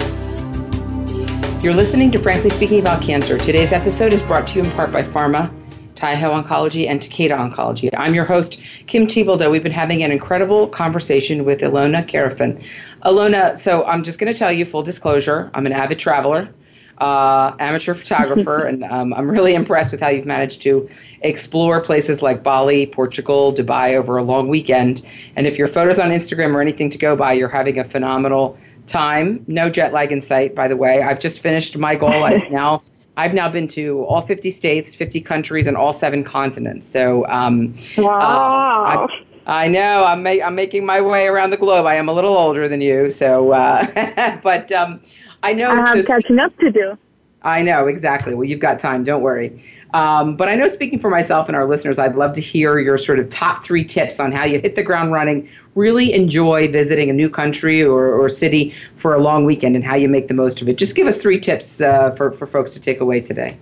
You're 1.64 1.74
listening 1.74 2.12
to 2.12 2.20
Frankly 2.20 2.52
Speaking 2.52 2.80
About 2.80 3.02
Cancer. 3.02 3.40
Today's 3.40 3.72
episode 3.72 4.14
is 4.14 4.22
brought 4.22 4.46
to 4.50 4.60
you 4.60 4.66
in 4.66 4.72
part 4.74 4.92
by 4.92 5.02
Pharma, 5.02 5.52
Taiho 5.96 6.44
Oncology, 6.44 6.88
and 6.88 7.00
Takeda 7.00 7.32
Oncology. 7.32 7.90
I'm 7.98 8.14
your 8.14 8.26
host, 8.26 8.60
Kim 8.88 9.08
Thiboldeaux. 9.08 9.50
We've 9.50 9.64
been 9.64 9.72
having 9.72 10.04
an 10.04 10.12
incredible 10.12 10.68
conversation 10.68 11.46
with 11.46 11.62
Ilona 11.62 12.06
Karafin. 12.06 12.64
Ilona, 13.04 13.58
so 13.58 13.86
I'm 13.86 14.04
just 14.04 14.20
going 14.20 14.32
to 14.32 14.38
tell 14.38 14.52
you 14.52 14.66
full 14.66 14.84
disclosure, 14.84 15.50
I'm 15.54 15.66
an 15.66 15.72
avid 15.72 16.00
traveler, 16.00 16.50
uh, 16.98 17.56
amateur 17.60 17.94
photographer, 18.02 18.66
and 18.66 18.84
um, 18.84 19.14
I'm 19.14 19.30
really 19.30 19.54
impressed 19.54 19.92
with 19.92 20.02
how 20.02 20.10
you've 20.10 20.26
managed 20.26 20.62
to 20.64 20.90
explore 21.22 21.82
places 21.82 22.22
like 22.22 22.44
Bali, 22.44 22.88
Portugal, 22.88 23.54
Dubai 23.54 23.96
over 23.96 24.18
a 24.18 24.24
long 24.24 24.48
weekend. 24.48 25.02
And 25.36 25.48
if 25.48 25.58
your 25.58 25.68
photos 25.68 26.00
on 26.00 26.10
Instagram 26.10 26.54
or 26.54 26.62
anything 26.62 26.90
to 26.92 26.98
go 26.98 27.16
by, 27.16 27.34
you're 27.34 27.50
having 27.50 27.80
a 27.80 27.84
phenomenal 27.84 28.58
time. 28.88 29.44
No 29.48 29.70
jet 29.70 29.94
lag 29.94 30.12
in 30.12 30.22
sight, 30.22 30.56
by 30.56 30.68
the 30.68 30.78
way. 30.78 31.02
I've 31.02 31.20
just 31.20 31.42
finished 31.42 31.78
my 31.78 31.96
goal. 31.96 32.10
I've 32.24 32.52
now 32.52 32.82
I've 33.18 33.34
now 33.34 33.50
been 33.50 33.68
to 33.70 34.04
all 34.06 34.22
50 34.22 34.50
states, 34.52 34.96
50 34.96 35.22
countries, 35.22 35.68
and 35.68 35.78
all 35.78 35.94
seven 35.94 36.24
continents. 36.24 36.88
So, 36.88 37.26
um, 37.28 37.74
wow. 37.98 39.08
Uh, 39.08 39.08
I 39.48 39.68
know. 39.68 40.04
I'm 40.06 40.24
ma- 40.24 40.44
I'm 40.44 40.56
making 40.56 40.86
my 40.86 41.00
way 41.02 41.28
around 41.28 41.52
the 41.52 41.58
globe. 41.58 41.86
I 41.86 41.96
am 41.96 42.10
a 42.10 42.14
little 42.14 42.36
older 42.36 42.68
than 42.68 42.82
you, 42.82 43.12
so 43.12 43.52
uh, 43.52 44.40
but 44.44 44.72
um, 44.72 45.00
I 45.44 45.54
know. 45.54 45.70
I 45.70 45.76
have 45.82 46.04
so 46.04 46.14
catching 46.14 46.40
up 46.40 46.58
to 46.58 46.72
do. 46.72 46.98
I 47.44 47.62
know 47.62 47.86
exactly. 47.86 48.34
Well, 48.34 48.46
you've 48.46 48.60
got 48.60 48.80
time. 48.80 49.04
Don't 49.04 49.22
worry. 49.22 49.62
Um, 49.94 50.36
but 50.36 50.50
I 50.50 50.56
know, 50.56 50.68
speaking 50.68 51.00
for 51.00 51.10
myself 51.10 51.48
and 51.48 51.56
our 51.56 51.66
listeners, 51.66 52.00
I'd 52.00 52.16
love 52.16 52.34
to 52.34 52.42
hear 52.42 52.80
your 52.80 52.98
sort 52.98 53.20
of 53.20 53.30
top 53.30 53.64
three 53.64 53.86
tips 53.86 54.20
on 54.20 54.32
how 54.32 54.44
you 54.44 54.60
hit 54.60 54.76
the 54.76 54.84
ground 54.84 55.12
running, 55.14 55.48
really 55.76 56.14
enjoy 56.14 56.70
visiting 56.72 57.10
a 57.10 57.14
new 57.14 57.30
country 57.30 57.82
or, 57.84 58.14
or 58.14 58.28
city 58.28 58.74
for 58.96 59.14
a 59.14 59.20
long 59.20 59.46
weekend, 59.46 59.76
and 59.76 59.86
how 59.86 59.96
you 59.96 60.10
make 60.10 60.28
the 60.28 60.34
most 60.34 60.62
of 60.62 60.68
it. 60.68 60.78
Just 60.78 60.96
give 60.96 61.08
us 61.08 61.18
three 61.18 61.40
tips 61.40 61.82
uh, 61.82 62.12
for 62.12 62.32
for 62.32 62.46
folks 62.46 62.72
to 62.72 62.80
take 62.80 63.00
away 63.00 63.22
today. 63.22 63.58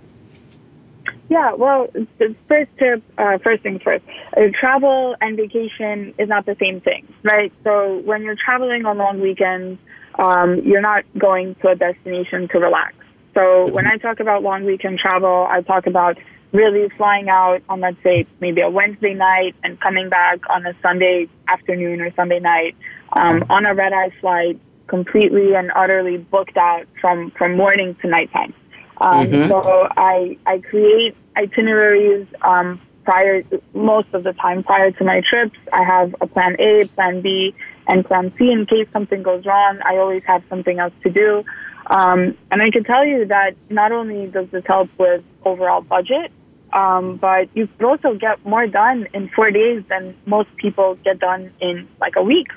Yeah, 1.30 1.54
well, 1.54 1.88
the 2.18 2.34
first 2.48 2.70
tip, 2.78 3.02
uh, 3.16 3.38
first 3.38 3.62
things 3.62 3.80
first, 3.82 4.04
uh, 4.36 4.42
travel 4.58 5.16
and 5.20 5.36
vacation 5.36 6.14
is 6.18 6.28
not 6.28 6.44
the 6.44 6.56
same 6.60 6.80
thing, 6.80 7.06
right? 7.22 7.52
So 7.64 8.02
when 8.04 8.22
you're 8.22 8.36
traveling 8.36 8.84
on 8.84 8.98
long 8.98 9.20
weekends, 9.20 9.80
um, 10.18 10.60
you're 10.60 10.82
not 10.82 11.04
going 11.18 11.54
to 11.56 11.68
a 11.68 11.74
destination 11.74 12.48
to 12.48 12.58
relax. 12.58 12.94
So 13.34 13.66
when 13.70 13.86
I 13.86 13.96
talk 13.96 14.20
about 14.20 14.42
long 14.42 14.64
weekend 14.64 14.98
travel, 14.98 15.46
I 15.50 15.60
talk 15.62 15.86
about 15.86 16.18
really 16.52 16.88
flying 16.96 17.28
out 17.28 17.62
on, 17.68 17.80
let's 17.80 18.00
say, 18.04 18.26
maybe 18.40 18.60
a 18.60 18.70
Wednesday 18.70 19.12
night 19.14 19.56
and 19.64 19.80
coming 19.80 20.08
back 20.08 20.38
on 20.48 20.64
a 20.64 20.74
Sunday 20.80 21.28
afternoon 21.48 22.00
or 22.00 22.12
Sunday 22.14 22.38
night 22.38 22.76
um, 23.14 23.44
on 23.50 23.66
a 23.66 23.74
red 23.74 23.92
eye 23.92 24.10
flight, 24.20 24.58
completely 24.86 25.54
and 25.54 25.72
utterly 25.74 26.18
booked 26.18 26.56
out 26.56 26.86
from, 27.00 27.32
from 27.32 27.56
morning 27.56 27.96
to 28.02 28.08
nighttime. 28.08 28.54
Um, 29.00 29.26
Mhm. 29.26 29.48
So 29.48 29.88
I 29.96 30.38
I 30.46 30.58
create 30.58 31.16
itineraries 31.36 32.26
um, 32.42 32.80
prior 33.04 33.42
most 33.74 34.06
of 34.12 34.22
the 34.22 34.32
time 34.34 34.62
prior 34.62 34.92
to 34.92 35.04
my 35.04 35.20
trips. 35.28 35.58
I 35.72 35.82
have 35.82 36.14
a 36.20 36.26
plan 36.28 36.54
A, 36.60 36.86
plan 36.94 37.20
B, 37.20 37.54
and 37.88 38.04
plan 38.04 38.32
C 38.38 38.52
in 38.52 38.66
case 38.66 38.86
something 38.92 39.22
goes 39.22 39.44
wrong. 39.44 39.80
I 39.84 39.96
always 39.96 40.22
have 40.26 40.42
something 40.48 40.78
else 40.78 40.92
to 41.02 41.10
do. 41.10 41.44
Um, 41.86 42.36
and 42.50 42.62
I 42.62 42.70
can 42.70 42.84
tell 42.84 43.04
you 43.04 43.26
that 43.26 43.56
not 43.68 43.92
only 43.92 44.26
does 44.26 44.48
this 44.50 44.64
help 44.66 44.88
with 44.98 45.22
overall 45.44 45.82
budget, 45.82 46.32
um, 46.72 47.16
but 47.16 47.48
you 47.54 47.68
could 47.68 47.86
also 47.86 48.14
get 48.14 48.44
more 48.44 48.66
done 48.66 49.06
in 49.14 49.28
four 49.28 49.50
days 49.50 49.84
than 49.88 50.16
most 50.26 50.48
people 50.56 50.96
get 51.04 51.20
done 51.20 51.52
in 51.60 51.88
like 52.00 52.16
a 52.16 52.22
week. 52.22 52.48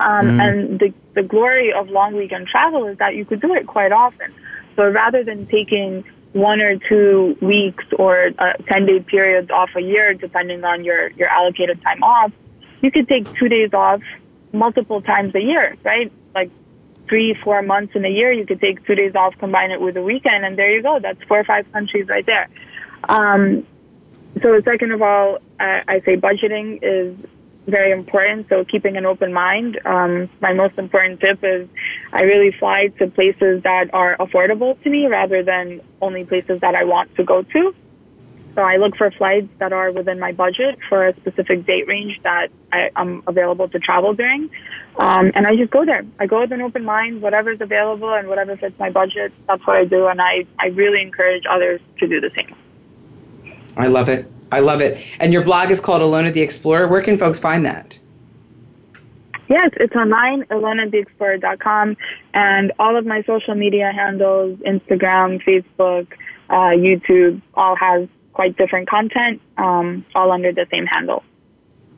Um, 0.00 0.24
Mm. 0.24 0.40
And 0.40 0.80
the, 0.80 0.94
the 1.14 1.22
glory 1.22 1.72
of 1.72 1.88
long 1.88 2.14
weekend 2.16 2.48
travel 2.48 2.86
is 2.86 2.98
that 2.98 3.14
you 3.14 3.24
could 3.24 3.40
do 3.40 3.54
it 3.54 3.66
quite 3.66 3.92
often. 3.92 4.32
So 4.76 4.88
rather 4.88 5.22
than 5.22 5.46
taking 5.46 6.04
one 6.32 6.60
or 6.60 6.76
two 6.88 7.36
weeks 7.40 7.84
or 7.96 8.30
uh, 8.38 8.54
10 8.68 8.86
day 8.86 9.00
periods 9.00 9.50
off 9.50 9.70
a 9.76 9.80
year, 9.80 10.14
depending 10.14 10.64
on 10.64 10.84
your, 10.84 11.10
your 11.10 11.28
allocated 11.28 11.80
time 11.82 12.02
off, 12.02 12.32
you 12.82 12.90
could 12.90 13.08
take 13.08 13.32
two 13.38 13.48
days 13.48 13.72
off 13.72 14.00
multiple 14.52 15.00
times 15.00 15.34
a 15.34 15.40
year, 15.40 15.76
right? 15.84 16.10
Like 16.34 16.50
three, 17.08 17.34
four 17.42 17.62
months 17.62 17.94
in 17.94 18.04
a 18.04 18.08
year, 18.08 18.32
you 18.32 18.46
could 18.46 18.60
take 18.60 18.84
two 18.86 18.94
days 18.94 19.14
off, 19.14 19.34
combine 19.38 19.70
it 19.70 19.80
with 19.80 19.96
a 19.96 20.02
weekend, 20.02 20.44
and 20.44 20.58
there 20.58 20.70
you 20.70 20.82
go. 20.82 20.98
That's 21.00 21.22
four 21.24 21.40
or 21.40 21.44
five 21.44 21.70
countries 21.72 22.08
right 22.08 22.24
there. 22.26 22.48
Um, 23.08 23.66
so, 24.42 24.60
second 24.62 24.92
of 24.92 25.02
all, 25.02 25.38
I, 25.60 25.82
I 25.86 26.00
say 26.00 26.16
budgeting 26.16 26.80
is 26.82 27.16
very 27.66 27.92
important. 27.92 28.48
So 28.48 28.64
keeping 28.64 28.96
an 28.96 29.06
open 29.06 29.32
mind. 29.32 29.80
Um, 29.84 30.28
my 30.40 30.52
most 30.52 30.78
important 30.78 31.20
tip 31.20 31.38
is 31.42 31.68
I 32.12 32.22
really 32.22 32.52
fly 32.52 32.88
to 32.98 33.06
places 33.06 33.62
that 33.62 33.92
are 33.94 34.16
affordable 34.18 34.80
to 34.82 34.90
me 34.90 35.06
rather 35.06 35.42
than 35.42 35.80
only 36.00 36.24
places 36.24 36.60
that 36.60 36.74
I 36.74 36.84
want 36.84 37.14
to 37.16 37.24
go 37.24 37.42
to. 37.42 37.74
So 38.54 38.62
I 38.62 38.76
look 38.76 38.96
for 38.96 39.10
flights 39.10 39.48
that 39.58 39.72
are 39.72 39.90
within 39.90 40.20
my 40.20 40.32
budget 40.32 40.78
for 40.88 41.08
a 41.08 41.16
specific 41.16 41.66
date 41.66 41.88
range 41.88 42.20
that 42.22 42.48
I, 42.72 42.90
am 42.94 43.22
available 43.26 43.68
to 43.68 43.78
travel 43.78 44.14
during. 44.14 44.48
Um, 44.96 45.32
and 45.34 45.46
I 45.46 45.56
just 45.56 45.72
go 45.72 45.84
there. 45.84 46.04
I 46.20 46.26
go 46.26 46.40
with 46.40 46.52
an 46.52 46.62
open 46.62 46.84
mind, 46.84 47.20
whatever's 47.20 47.60
available 47.60 48.14
and 48.14 48.28
whatever 48.28 48.56
fits 48.56 48.78
my 48.78 48.90
budget, 48.90 49.32
that's 49.48 49.66
what 49.66 49.76
I 49.76 49.84
do. 49.84 50.06
And 50.06 50.20
I, 50.20 50.46
I 50.60 50.66
really 50.66 51.02
encourage 51.02 51.44
others 51.50 51.80
to 51.98 52.06
do 52.06 52.20
the 52.20 52.30
same. 52.36 52.54
I 53.76 53.88
love 53.88 54.08
it. 54.08 54.30
I 54.52 54.60
love 54.60 54.80
it. 54.80 55.04
And 55.18 55.32
your 55.32 55.42
blog 55.42 55.72
is 55.72 55.80
called 55.80 56.00
Ilona 56.00 56.32
the 56.32 56.42
Explorer. 56.42 56.86
Where 56.86 57.02
can 57.02 57.18
folks 57.18 57.40
find 57.40 57.66
that? 57.66 57.98
Yes, 59.48 59.70
it's 59.76 59.94
online, 59.94 60.44
ilonatheexplorer.com, 60.44 61.96
and 62.32 62.72
all 62.78 62.96
of 62.96 63.04
my 63.04 63.22
social 63.24 63.54
media 63.54 63.92
handles, 63.94 64.58
Instagram, 64.60 65.42
Facebook, 65.42 66.06
uh, 66.48 66.70
YouTube, 66.70 67.42
all 67.54 67.76
has 67.76 68.08
quite 68.34 68.56
different 68.56 68.88
content, 68.88 69.40
um, 69.56 70.04
all 70.14 70.30
under 70.30 70.52
the 70.52 70.66
same 70.70 70.86
handle. 70.86 71.24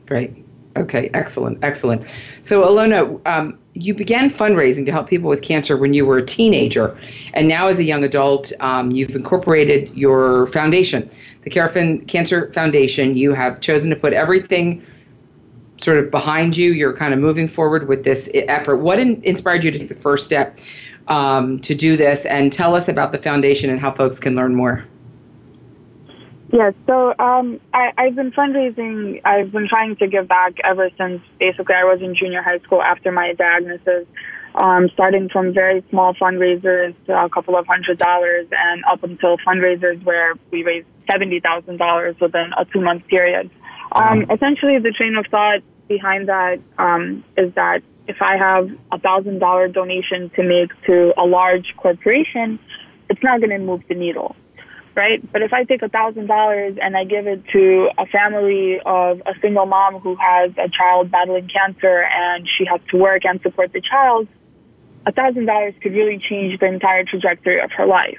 Great. 0.05 0.45
Okay, 0.77 1.09
excellent, 1.15 1.57
excellent. 1.63 2.05
So, 2.43 2.61
Ilona, 2.61 3.19
um, 3.27 3.57
you 3.73 3.95
began 3.95 4.29
fundraising 4.29 4.85
to 4.85 4.91
help 4.91 5.09
people 5.09 5.27
with 5.27 5.41
cancer 5.41 5.75
when 5.75 5.95
you 5.95 6.05
were 6.05 6.19
a 6.19 6.25
teenager, 6.25 6.95
and 7.33 7.47
now 7.47 7.67
as 7.67 7.79
a 7.79 7.83
young 7.83 8.03
adult, 8.03 8.53
um, 8.59 8.91
you've 8.91 9.15
incorporated 9.15 9.91
your 9.95 10.45
foundation, 10.47 11.09
the 11.41 11.49
Karafin 11.49 12.07
Cancer 12.07 12.53
Foundation. 12.53 13.17
You 13.17 13.33
have 13.33 13.59
chosen 13.59 13.89
to 13.89 13.95
put 13.95 14.13
everything 14.13 14.83
sort 15.81 15.97
of 15.97 16.11
behind 16.11 16.55
you. 16.55 16.71
You're 16.73 16.95
kind 16.95 17.13
of 17.13 17.19
moving 17.19 17.47
forward 17.47 17.87
with 17.87 18.03
this 18.03 18.29
effort. 18.33 18.77
What 18.77 18.99
in- 18.99 19.21
inspired 19.23 19.63
you 19.63 19.71
to 19.71 19.79
take 19.79 19.89
the 19.89 19.95
first 19.95 20.25
step 20.25 20.59
um, 21.07 21.59
to 21.61 21.73
do 21.73 21.97
this? 21.97 22.25
And 22.25 22.53
tell 22.53 22.75
us 22.75 22.87
about 22.87 23.11
the 23.11 23.17
foundation 23.17 23.69
and 23.69 23.79
how 23.79 23.91
folks 23.91 24.19
can 24.19 24.35
learn 24.35 24.53
more. 24.53 24.85
Yes, 26.51 26.73
so 26.85 27.13
um, 27.19 27.59
I, 27.73 27.91
I've 27.97 28.15
been 28.15 28.31
fundraising. 28.31 29.21
I've 29.25 29.51
been 29.51 29.67
trying 29.67 29.97
to 29.97 30.07
give 30.07 30.29
back 30.29 30.53
ever 30.63 30.89
since 30.97 31.21
basically 31.39 31.75
I 31.75 31.83
was 31.83 32.01
in 32.01 32.15
junior 32.15 32.41
high 32.41 32.59
school 32.59 32.81
after 32.81 33.11
my 33.11 33.33
diagnosis. 33.33 34.07
Um, 34.55 34.89
starting 34.93 35.29
from 35.29 35.53
very 35.53 35.83
small 35.91 36.15
fundraisers 36.15 36.95
to 37.05 37.25
a 37.25 37.29
couple 37.29 37.55
of 37.55 37.67
hundred 37.67 37.99
dollars, 37.99 38.47
and 38.51 38.83
up 38.85 39.03
until 39.03 39.37
fundraisers 39.39 40.03
where 40.03 40.33
we 40.49 40.63
raised 40.63 40.87
seventy 41.11 41.39
thousand 41.39 41.77
dollars 41.77 42.15
within 42.19 42.51
a 42.57 42.65
two-month 42.65 43.05
period. 43.07 43.51
Um, 43.91 44.23
essentially, 44.31 44.79
the 44.79 44.91
train 44.91 45.15
of 45.15 45.27
thought 45.29 45.59
behind 45.87 46.27
that 46.29 46.59
um, 46.79 47.23
is 47.37 47.53
that 47.53 47.83
if 48.07 48.19
I 48.19 48.37
have 48.37 48.71
a 48.91 48.97
thousand 48.97 49.39
dollar 49.39 49.67
donation 49.67 50.31
to 50.35 50.43
make 50.43 50.71
to 50.87 51.13
a 51.21 51.25
large 51.25 51.75
corporation, 51.77 52.57
it's 53.11 53.21
not 53.21 53.41
going 53.41 53.51
to 53.51 53.59
move 53.59 53.83
the 53.87 53.95
needle 53.95 54.35
right? 54.97 55.21
But 55.31 55.43
if 55.43 55.53
I 55.53 55.63
take 55.63 55.83
a 55.83 55.89
thousand 55.89 56.25
dollars 56.25 56.75
and 56.81 56.97
I 56.97 57.03
give 57.05 57.27
it 57.27 57.43
to 57.53 57.89
a 57.99 58.07
family 58.07 58.79
of 58.83 59.21
a 59.27 59.33
single 59.39 59.67
mom 59.67 59.99
who 59.99 60.15
has 60.15 60.51
a 60.57 60.67
child 60.67 61.11
battling 61.11 61.47
cancer 61.47 62.03
and 62.11 62.47
she 62.57 62.65
has 62.65 62.81
to 62.89 62.97
work 62.97 63.23
and 63.23 63.39
support 63.41 63.71
the 63.71 63.81
child, 63.81 64.27
a 65.05 65.11
thousand 65.11 65.45
dollars 65.45 65.75
could 65.81 65.93
really 65.93 66.17
change 66.17 66.59
the 66.59 66.65
entire 66.65 67.03
trajectory 67.05 67.61
of 67.61 67.71
her 67.77 67.85
life. 67.85 68.17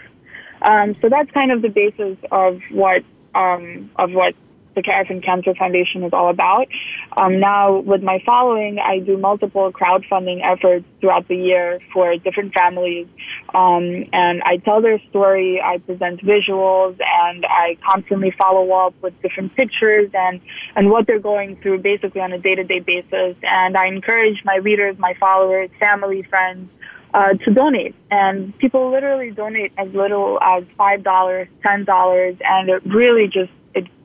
Um, 0.62 0.95
so 1.03 1.09
that's 1.09 1.31
kind 1.33 1.51
of 1.51 1.62
the 1.62 1.68
basis 1.68 2.16
of 2.31 2.61
what 2.70 3.03
um, 3.35 3.91
of 3.97 4.12
what 4.12 4.35
the 4.79 4.89
Karafin 4.89 5.24
Cancer 5.24 5.55
Foundation 5.55 6.05
is 6.05 6.12
all 6.12 6.31
about. 6.31 6.68
Um, 7.16 7.41
now, 7.41 7.79
with 7.79 8.03
my 8.03 8.22
following, 8.24 8.79
I 8.79 9.01
do 9.01 9.18
multiple 9.18 9.72
crowdfunding 9.72 10.41
efforts 10.45 10.85
throughout 11.01 11.26
the 11.26 11.37
year 11.37 11.81
for 11.93 12.16
different 12.16 12.55
families. 12.55 13.09
Um, 13.55 14.05
and 14.12 14.41
I 14.45 14.59
tell 14.59 14.81
their 14.81 15.01
story, 15.11 15.61
I 15.61 15.79
present 15.79 16.20
visuals, 16.20 16.97
and 17.01 17.45
I 17.45 17.76
constantly 17.91 18.33
follow 18.39 18.70
up 18.72 18.95
with 19.03 19.20
different 19.20 19.57
pictures 19.57 20.11
and, 20.14 20.41
and 20.76 20.91
what 20.91 21.09
they're 21.09 21.18
going 21.18 21.57
through 21.61 21.81
basically 21.81 22.20
on 22.20 22.33
a 22.33 22.39
day 22.39 22.55
to 22.55 22.62
day 22.62 22.79
basis. 22.79 23.37
And 23.43 23.76
I 23.76 23.87
encourage 23.87 24.45
my 24.45 24.57
readers, 24.57 24.97
my 24.99 25.14
followers, 25.18 25.70
family, 25.81 26.22
friends, 26.22 26.70
uh, 27.14 27.33
to 27.33 27.53
donate. 27.53 27.95
And 28.11 28.57
people 28.59 28.91
literally 28.93 29.31
donate 29.31 29.72
as 29.76 29.89
little 29.93 30.39
as 30.41 30.62
$5, 30.79 31.49
$10, 31.64 32.41
and 32.45 32.68
it 32.68 32.83
really 32.87 33.26
just 33.26 33.51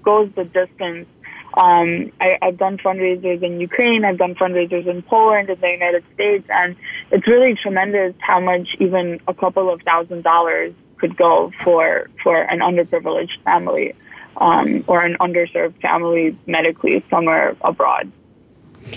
goes 0.04 0.30
the 0.36 0.46
distance. 0.46 1.08
Um, 1.56 2.12
I, 2.20 2.38
I've 2.42 2.58
done 2.58 2.78
fundraisers 2.80 3.44
in 3.44 3.60
Ukraine, 3.60 4.06
I've 4.06 4.18
done 4.18 4.34
fundraisers 4.34 4.88
in 4.88 5.04
Poland, 5.04 5.50
in 5.50 5.60
the 5.60 5.70
United 5.70 6.04
States, 6.16 6.46
and 6.50 6.76
it's 7.12 7.28
really 7.28 7.54
tremendous 7.56 8.16
how 8.20 8.40
much 8.40 8.76
even 8.80 9.20
a 9.28 9.36
couple 9.36 9.72
of 9.72 9.82
thousand 9.84 10.24
dollars 10.24 10.74
could 10.98 11.16
go 11.16 11.52
for 11.64 12.10
for 12.24 12.42
an 12.44 12.60
underprivileged 12.60 13.40
family 13.44 13.94
um, 14.38 14.84
or 14.88 15.04
an 15.04 15.16
underserved 15.20 15.80
family 15.82 16.36
medically 16.48 17.04
somewhere 17.10 17.56
abroad. 17.62 18.12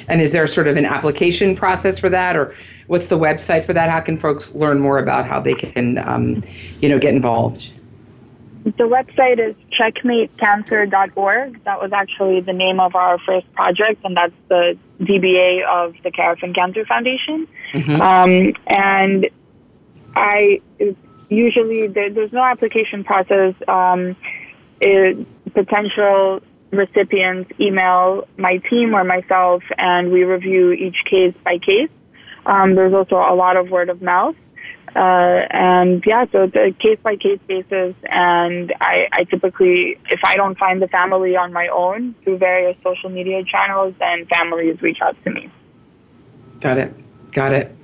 And 0.08 0.20
is 0.20 0.32
there 0.32 0.46
sort 0.46 0.66
of 0.66 0.76
an 0.76 0.84
application 0.84 1.54
process 1.54 1.98
for 1.98 2.08
that, 2.08 2.36
or 2.36 2.54
what's 2.86 3.08
the 3.08 3.18
website 3.18 3.64
for 3.64 3.72
that? 3.72 3.90
How 3.90 4.00
can 4.00 4.18
folks 4.18 4.54
learn 4.54 4.80
more 4.80 4.98
about 4.98 5.26
how 5.26 5.40
they 5.40 5.54
can, 5.54 5.98
um, 5.98 6.40
you 6.80 6.88
know, 6.88 6.98
get 6.98 7.14
involved? 7.14 7.70
The 8.66 8.82
website 8.82 9.38
is 9.38 9.54
checkmatecancer.org. 9.78 11.62
That 11.62 11.80
was 11.80 11.92
actually 11.92 12.40
the 12.40 12.52
name 12.52 12.80
of 12.80 12.96
our 12.96 13.16
first 13.20 13.50
project, 13.52 14.04
and 14.04 14.16
that's 14.16 14.34
the 14.48 14.76
DBA 15.00 15.64
of 15.64 15.94
the 16.02 16.10
Karafin 16.10 16.52
Cancer 16.52 16.84
Foundation. 16.84 17.46
Mm-hmm. 17.72 18.02
Um, 18.02 18.54
and 18.66 19.30
I 20.16 20.60
usually 21.28 21.86
there, 21.86 22.10
there's 22.10 22.32
no 22.32 22.42
application 22.42 23.04
process. 23.04 23.54
Um, 23.68 24.16
it, 24.80 25.26
potential 25.54 26.40
recipients 26.72 27.52
email 27.60 28.26
my 28.36 28.56
team 28.68 28.96
or 28.96 29.04
myself, 29.04 29.62
and 29.78 30.10
we 30.10 30.24
review 30.24 30.72
each 30.72 30.96
case 31.08 31.34
by 31.44 31.58
case. 31.58 31.90
Um, 32.46 32.74
there's 32.74 32.94
also 32.94 33.14
a 33.14 33.34
lot 33.36 33.56
of 33.56 33.70
word 33.70 33.90
of 33.90 34.02
mouth. 34.02 34.34
Uh, 34.94 35.46
and 35.50 36.02
yeah, 36.06 36.24
so 36.32 36.44
it's 36.44 36.56
a 36.56 36.72
case 36.72 36.98
by 37.02 37.16
case 37.16 37.40
basis. 37.46 37.94
And 38.04 38.72
I, 38.80 39.08
I 39.12 39.24
typically, 39.24 39.98
if 40.10 40.20
I 40.24 40.36
don't 40.36 40.56
find 40.56 40.80
the 40.80 40.88
family 40.88 41.36
on 41.36 41.52
my 41.52 41.68
own 41.68 42.14
through 42.22 42.38
various 42.38 42.76
social 42.82 43.10
media 43.10 43.44
channels, 43.44 43.94
then 43.98 44.26
families 44.26 44.80
reach 44.82 44.98
out 45.02 45.16
to 45.24 45.30
me. 45.30 45.50
Got 46.60 46.78
it. 46.78 47.32
Got 47.32 47.52
it. 47.52 47.76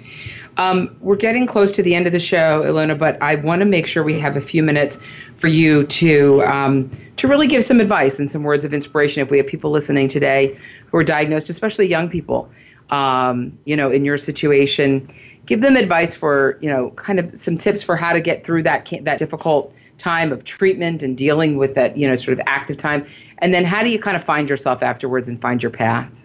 Um, 0.57 0.95
we're 1.01 1.17
getting 1.17 1.47
close 1.47 1.73
to 1.73 1.83
the 1.83 1.95
end 1.95 2.07
of 2.07 2.13
the 2.13 2.19
show, 2.19 2.63
Ilona, 2.63 2.99
but 2.99 3.21
I 3.23 3.37
want 3.37 3.61
to 3.61 3.67
make 3.67 3.87
sure 3.87 4.03
we 4.03 4.19
have 4.21 4.37
a 4.37 4.41
few 4.41 4.63
minutes 4.63 4.99
for 5.37 5.49
you 5.49 5.87
to 5.87 6.43
um, 6.43 6.91
to 7.17 7.27
really 7.27 7.47
give 7.47 7.65
some 7.65 7.81
advice 7.81 8.19
and 8.19 8.31
some 8.31 8.43
words 8.43 8.65
of 8.65 8.75
inspiration. 8.75 9.23
If 9.23 9.31
we 9.31 9.39
have 9.39 9.47
people 9.47 9.71
listening 9.71 10.09
today 10.09 10.59
who 10.91 10.99
are 10.99 11.05
diagnosed, 11.05 11.49
especially 11.49 11.87
young 11.89 12.11
people, 12.11 12.51
um, 12.91 13.59
you 13.65 13.77
know, 13.77 13.91
in 13.91 14.05
your 14.05 14.17
situation 14.17 15.09
give 15.47 15.61
them 15.61 15.77
advice 15.77 16.15
for 16.15 16.59
you 16.61 16.69
know 16.69 16.91
kind 16.91 17.19
of 17.19 17.37
some 17.37 17.57
tips 17.57 17.83
for 17.83 17.97
how 17.97 18.13
to 18.13 18.21
get 18.21 18.45
through 18.45 18.63
that 18.63 18.91
that 19.03 19.19
difficult 19.19 19.75
time 19.99 20.33
of 20.33 20.45
treatment 20.45 21.03
and 21.03 21.17
dealing 21.17 21.57
with 21.57 21.75
that 21.75 21.97
you 21.97 22.09
know 22.09 22.15
sort 22.15 22.39
of 22.39 22.45
active 22.47 22.77
time. 22.77 23.07
And 23.39 23.53
then 23.53 23.65
how 23.65 23.83
do 23.83 23.91
you 23.91 23.99
kind 23.99 24.17
of 24.17 24.23
find 24.23 24.49
yourself 24.49 24.83
afterwards 24.83 25.29
and 25.29 25.41
find 25.41 25.63
your 25.63 25.71
path? 25.71 26.25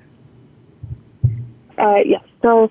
Uh, 1.77 2.01
yes. 2.05 2.23
So 2.41 2.69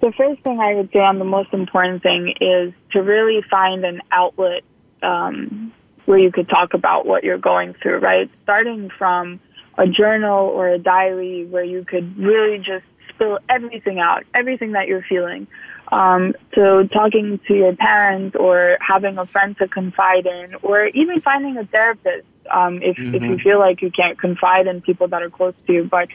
the 0.00 0.12
first 0.12 0.42
thing 0.42 0.60
i 0.60 0.74
would 0.74 0.90
say 0.92 0.98
on 1.00 1.18
the 1.18 1.24
most 1.24 1.52
important 1.52 2.02
thing 2.02 2.34
is 2.40 2.72
to 2.92 3.02
really 3.02 3.42
find 3.50 3.84
an 3.84 4.02
outlet 4.12 4.62
um, 5.02 5.72
where 6.04 6.18
you 6.18 6.30
could 6.30 6.48
talk 6.48 6.74
about 6.74 7.06
what 7.06 7.24
you're 7.24 7.38
going 7.38 7.74
through 7.74 7.98
right? 7.98 8.30
Starting 8.42 8.90
from 8.98 9.40
a 9.78 9.86
journal 9.86 10.46
or 10.48 10.68
a 10.68 10.78
diary 10.78 11.46
where 11.46 11.64
you 11.64 11.84
could 11.84 12.18
really 12.18 12.58
just 12.58 12.84
spill 13.20 13.38
everything 13.48 13.98
out 13.98 14.24
everything 14.34 14.72
that 14.72 14.88
you're 14.88 15.04
feeling 15.08 15.46
um, 15.92 16.34
so 16.54 16.86
talking 16.86 17.40
to 17.48 17.54
your 17.54 17.74
parents 17.74 18.36
or 18.38 18.78
having 18.80 19.18
a 19.18 19.26
friend 19.26 19.56
to 19.58 19.66
confide 19.66 20.26
in, 20.26 20.54
or 20.62 20.86
even 20.86 21.20
finding 21.20 21.56
a 21.56 21.64
therapist 21.64 22.26
um, 22.50 22.80
if 22.82 22.96
mm-hmm. 22.96 23.14
if 23.14 23.22
you 23.22 23.30
mm-hmm. 23.30 23.42
feel 23.42 23.58
like 23.58 23.82
you 23.82 23.90
can't 23.90 24.18
confide 24.18 24.66
in 24.66 24.82
people 24.82 25.08
that 25.08 25.22
are 25.22 25.30
close 25.30 25.54
to 25.66 25.72
you. 25.72 25.84
But 25.84 26.08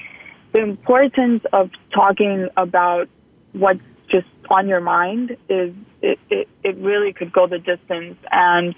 the 0.53 0.59
importance 0.59 1.43
of 1.51 1.71
talking 1.93 2.47
about 2.55 3.09
what's 3.51 3.81
just 4.09 4.27
on 4.49 4.67
your 4.67 4.79
mind 4.79 5.35
is 5.49 5.73
it, 6.01 6.19
it, 6.29 6.47
it 6.63 6.77
really 6.77 7.11
could 7.11 7.33
go 7.33 7.47
the 7.47 7.59
distance. 7.59 8.17
And 8.31 8.75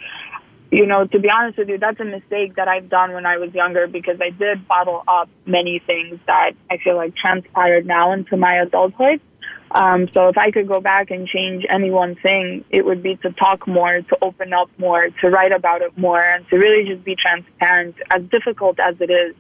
you 0.72 0.86
know, 0.86 1.05
to 1.05 1.20
be 1.20 1.30
honest 1.30 1.57
with 1.57 1.70
you, 1.70 1.78
that's 1.78 1.99
a 1.99 2.05
mistake 2.05 2.55
that 2.55 2.68
I've 2.68 2.89
done 2.89 3.13
when 3.13 3.26
I 3.26 3.38
was 3.38 3.53
younger 3.53 3.88
because 3.88 4.18
I 4.22 4.32
did 4.32 4.68
bottle 4.68 5.03
up 5.07 5.30
many 5.45 5.82
things 5.86 6.20
that 6.28 6.51
I 6.70 6.78
feel 6.78 6.95
like 6.95 7.15
transpired 7.15 7.86
now 7.86 8.11
into 8.11 8.36
my 8.36 8.55
adulthood. 8.55 9.22
Um, 9.72 10.07
so 10.13 10.30
if 10.30 10.38
I 10.38 10.51
could 10.51 10.68
go 10.68 10.80
back 10.80 11.11
and 11.11 11.28
change 11.28 11.65
any 11.70 11.89
one 11.89 12.15
thing, 12.15 12.63
it 12.70 12.86
would 12.86 13.03
be 13.03 13.15
to 13.18 13.32
talk 13.32 13.68
more, 13.68 14.01
to 14.01 14.18
open 14.22 14.53
up 14.53 14.70
more, 14.78 15.09
to 15.22 15.30
write 15.30 15.51
about 15.51 15.82
it 15.82 15.97
more, 15.97 16.22
and 16.22 16.47
to 16.49 16.57
really 16.57 16.89
just 16.89 17.03
be 17.03 17.15
transparent. 17.15 17.95
As 18.09 18.24
difficult 18.24 18.80
as 18.80 18.95
it 18.99 19.09
is, 19.09 19.36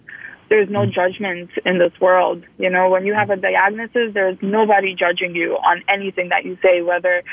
there's 0.49 0.69
no 0.69 0.85
judgment 0.85 1.49
in 1.65 1.77
this 1.77 1.93
world. 1.99 2.43
You 2.57 2.69
know, 2.69 2.89
when 2.89 3.05
you 3.05 3.13
have 3.13 3.29
a 3.29 3.35
diagnosis, 3.35 4.13
there's 4.13 4.37
nobody 4.41 4.95
judging 4.95 5.35
you 5.35 5.53
on 5.55 5.83
anything 5.89 6.29
that 6.29 6.45
you 6.45 6.57
say, 6.61 6.81
whether 6.81 7.23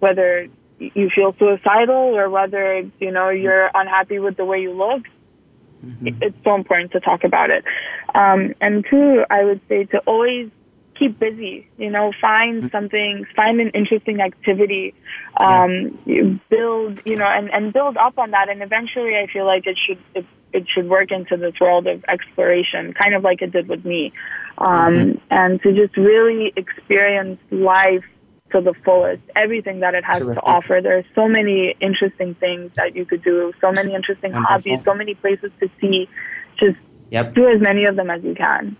whether 0.00 0.48
you 0.78 1.08
feel 1.14 1.34
suicidal 1.38 2.16
or 2.16 2.28
whether 2.30 2.82
you 3.00 3.10
know 3.10 3.30
you're 3.30 3.70
unhappy 3.74 4.18
with 4.18 4.36
the 4.36 4.44
way 4.44 4.60
you 4.60 4.72
look. 4.72 5.02
Mm-hmm. 5.84 6.22
It's 6.22 6.36
so 6.44 6.54
important 6.54 6.92
to 6.92 7.00
talk 7.00 7.24
about 7.24 7.50
it. 7.50 7.64
Um, 8.14 8.54
and 8.60 8.84
two, 8.88 9.24
I 9.30 9.44
would 9.44 9.60
say 9.68 9.84
to 9.84 9.98
always 10.00 10.50
keep 10.98 11.18
busy. 11.18 11.68
You 11.76 11.90
know, 11.90 12.12
find 12.20 12.58
mm-hmm. 12.62 12.68
something, 12.68 13.26
find 13.36 13.60
an 13.60 13.70
interesting 13.70 14.20
activity, 14.20 14.94
um, 15.36 15.98
yeah. 16.06 16.22
build, 16.48 17.00
you 17.04 17.16
know, 17.16 17.26
and, 17.26 17.50
and 17.52 17.72
build 17.72 17.96
up 17.96 18.18
on 18.18 18.30
that. 18.30 18.48
And 18.48 18.62
eventually, 18.62 19.16
I 19.16 19.26
feel 19.32 19.44
like 19.44 19.66
it 19.66 19.78
should 19.86 19.98
it, 20.14 20.26
it 20.52 20.66
should 20.72 20.88
work 20.88 21.10
into 21.10 21.36
this 21.36 21.54
world 21.60 21.86
of 21.86 22.04
exploration, 22.08 22.94
kind 22.94 23.14
of 23.14 23.22
like 23.22 23.42
it 23.42 23.52
did 23.52 23.68
with 23.68 23.84
me, 23.84 24.12
um, 24.58 24.94
mm-hmm. 24.94 25.18
and 25.30 25.60
to 25.62 25.72
just 25.72 25.96
really 25.96 26.52
experience 26.56 27.40
life 27.50 28.04
to 28.54 28.60
the 28.60 28.74
fullest, 28.84 29.22
everything 29.34 29.80
that 29.80 29.94
it 29.94 30.04
has 30.04 30.18
Terrific. 30.18 30.42
to 30.42 30.48
offer. 30.48 30.80
There 30.82 30.98
are 30.98 31.04
so 31.14 31.28
many 31.28 31.74
interesting 31.80 32.34
things 32.34 32.72
that 32.76 32.94
you 32.94 33.04
could 33.04 33.22
do, 33.22 33.52
so 33.60 33.72
many 33.72 33.94
interesting 33.94 34.32
Wonderful. 34.32 34.54
hobbies, 34.54 34.84
so 34.84 34.94
many 34.94 35.14
places 35.14 35.50
to 35.60 35.68
see. 35.80 36.08
Just 36.58 36.78
yep. 37.10 37.34
do 37.34 37.48
as 37.48 37.60
many 37.60 37.84
of 37.84 37.96
them 37.96 38.10
as 38.10 38.22
you 38.22 38.34
can. 38.34 38.76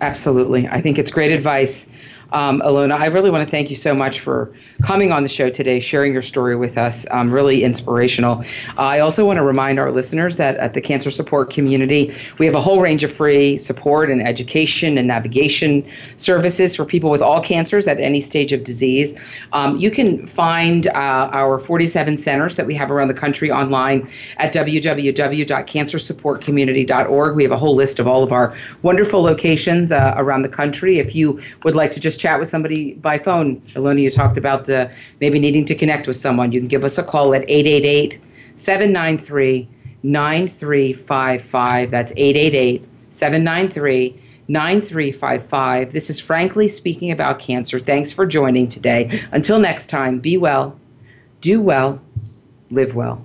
Absolutely. 0.00 0.66
I 0.66 0.80
think 0.80 0.98
it's 0.98 1.10
great 1.10 1.32
advice. 1.32 1.86
Um, 2.32 2.60
Ilona, 2.60 2.98
I 2.98 3.06
really 3.06 3.30
want 3.30 3.44
to 3.44 3.50
thank 3.50 3.70
you 3.70 3.76
so 3.76 3.94
much 3.94 4.20
for 4.20 4.52
coming 4.82 5.12
on 5.12 5.22
the 5.22 5.28
show 5.28 5.48
today, 5.50 5.78
sharing 5.80 6.12
your 6.12 6.22
story 6.22 6.56
with 6.56 6.78
us. 6.78 7.06
Um, 7.10 7.32
really 7.32 7.64
inspirational. 7.64 8.40
Uh, 8.76 8.82
I 8.82 9.00
also 9.00 9.26
want 9.26 9.38
to 9.38 9.42
remind 9.42 9.78
our 9.78 9.90
listeners 9.90 10.36
that 10.36 10.56
at 10.56 10.74
the 10.74 10.80
Cancer 10.80 11.10
Support 11.10 11.50
Community, 11.50 12.12
we 12.38 12.46
have 12.46 12.54
a 12.54 12.60
whole 12.60 12.80
range 12.80 13.02
of 13.04 13.12
free 13.12 13.56
support 13.56 14.10
and 14.10 14.26
education 14.26 14.98
and 14.98 15.08
navigation 15.08 15.86
services 16.16 16.76
for 16.76 16.84
people 16.84 17.10
with 17.10 17.22
all 17.22 17.42
cancers 17.42 17.88
at 17.88 17.98
any 18.00 18.20
stage 18.20 18.52
of 18.52 18.64
disease. 18.64 19.14
Um, 19.52 19.76
you 19.76 19.90
can 19.90 20.26
find 20.26 20.86
uh, 20.88 21.30
our 21.32 21.58
47 21.58 22.16
centers 22.16 22.56
that 22.56 22.66
we 22.66 22.74
have 22.74 22.90
around 22.90 23.08
the 23.08 23.14
country 23.14 23.50
online 23.50 24.08
at 24.36 24.52
www.cancersupportcommunity.org. 24.54 27.36
We 27.36 27.42
have 27.42 27.52
a 27.52 27.56
whole 27.56 27.74
list 27.74 27.98
of 27.98 28.06
all 28.06 28.22
of 28.22 28.32
our 28.32 28.54
wonderful 28.82 29.22
locations 29.22 29.90
uh, 29.92 30.14
around 30.16 30.42
the 30.42 30.48
country. 30.48 30.98
If 30.98 31.14
you 31.14 31.38
would 31.64 31.74
like 31.74 31.90
to 31.92 32.00
just 32.00 32.19
chat 32.20 32.38
with 32.38 32.48
somebody 32.48 32.94
by 32.94 33.18
phone. 33.18 33.60
Ilona, 33.74 34.00
you 34.00 34.10
talked 34.10 34.36
about 34.36 34.68
maybe 35.20 35.38
needing 35.38 35.64
to 35.64 35.74
connect 35.74 36.06
with 36.06 36.16
someone. 36.16 36.52
You 36.52 36.60
can 36.60 36.68
give 36.68 36.84
us 36.84 36.98
a 36.98 37.02
call 37.02 37.34
at 37.34 37.42
888 37.48 38.20
793 38.56 39.68
9355. 40.02 41.90
That's 41.90 42.12
888 42.16 42.84
793 43.08 44.22
9355. 44.48 45.92
This 45.92 46.10
is 46.10 46.20
Frankly 46.20 46.68
Speaking 46.68 47.10
About 47.12 47.38
Cancer. 47.38 47.78
Thanks 47.78 48.12
for 48.12 48.26
joining 48.26 48.68
today. 48.68 49.20
Until 49.32 49.60
next 49.60 49.88
time, 49.88 50.18
be 50.18 50.36
well, 50.36 50.78
do 51.40 51.60
well, 51.60 52.00
live 52.70 52.94
well. 52.94 53.24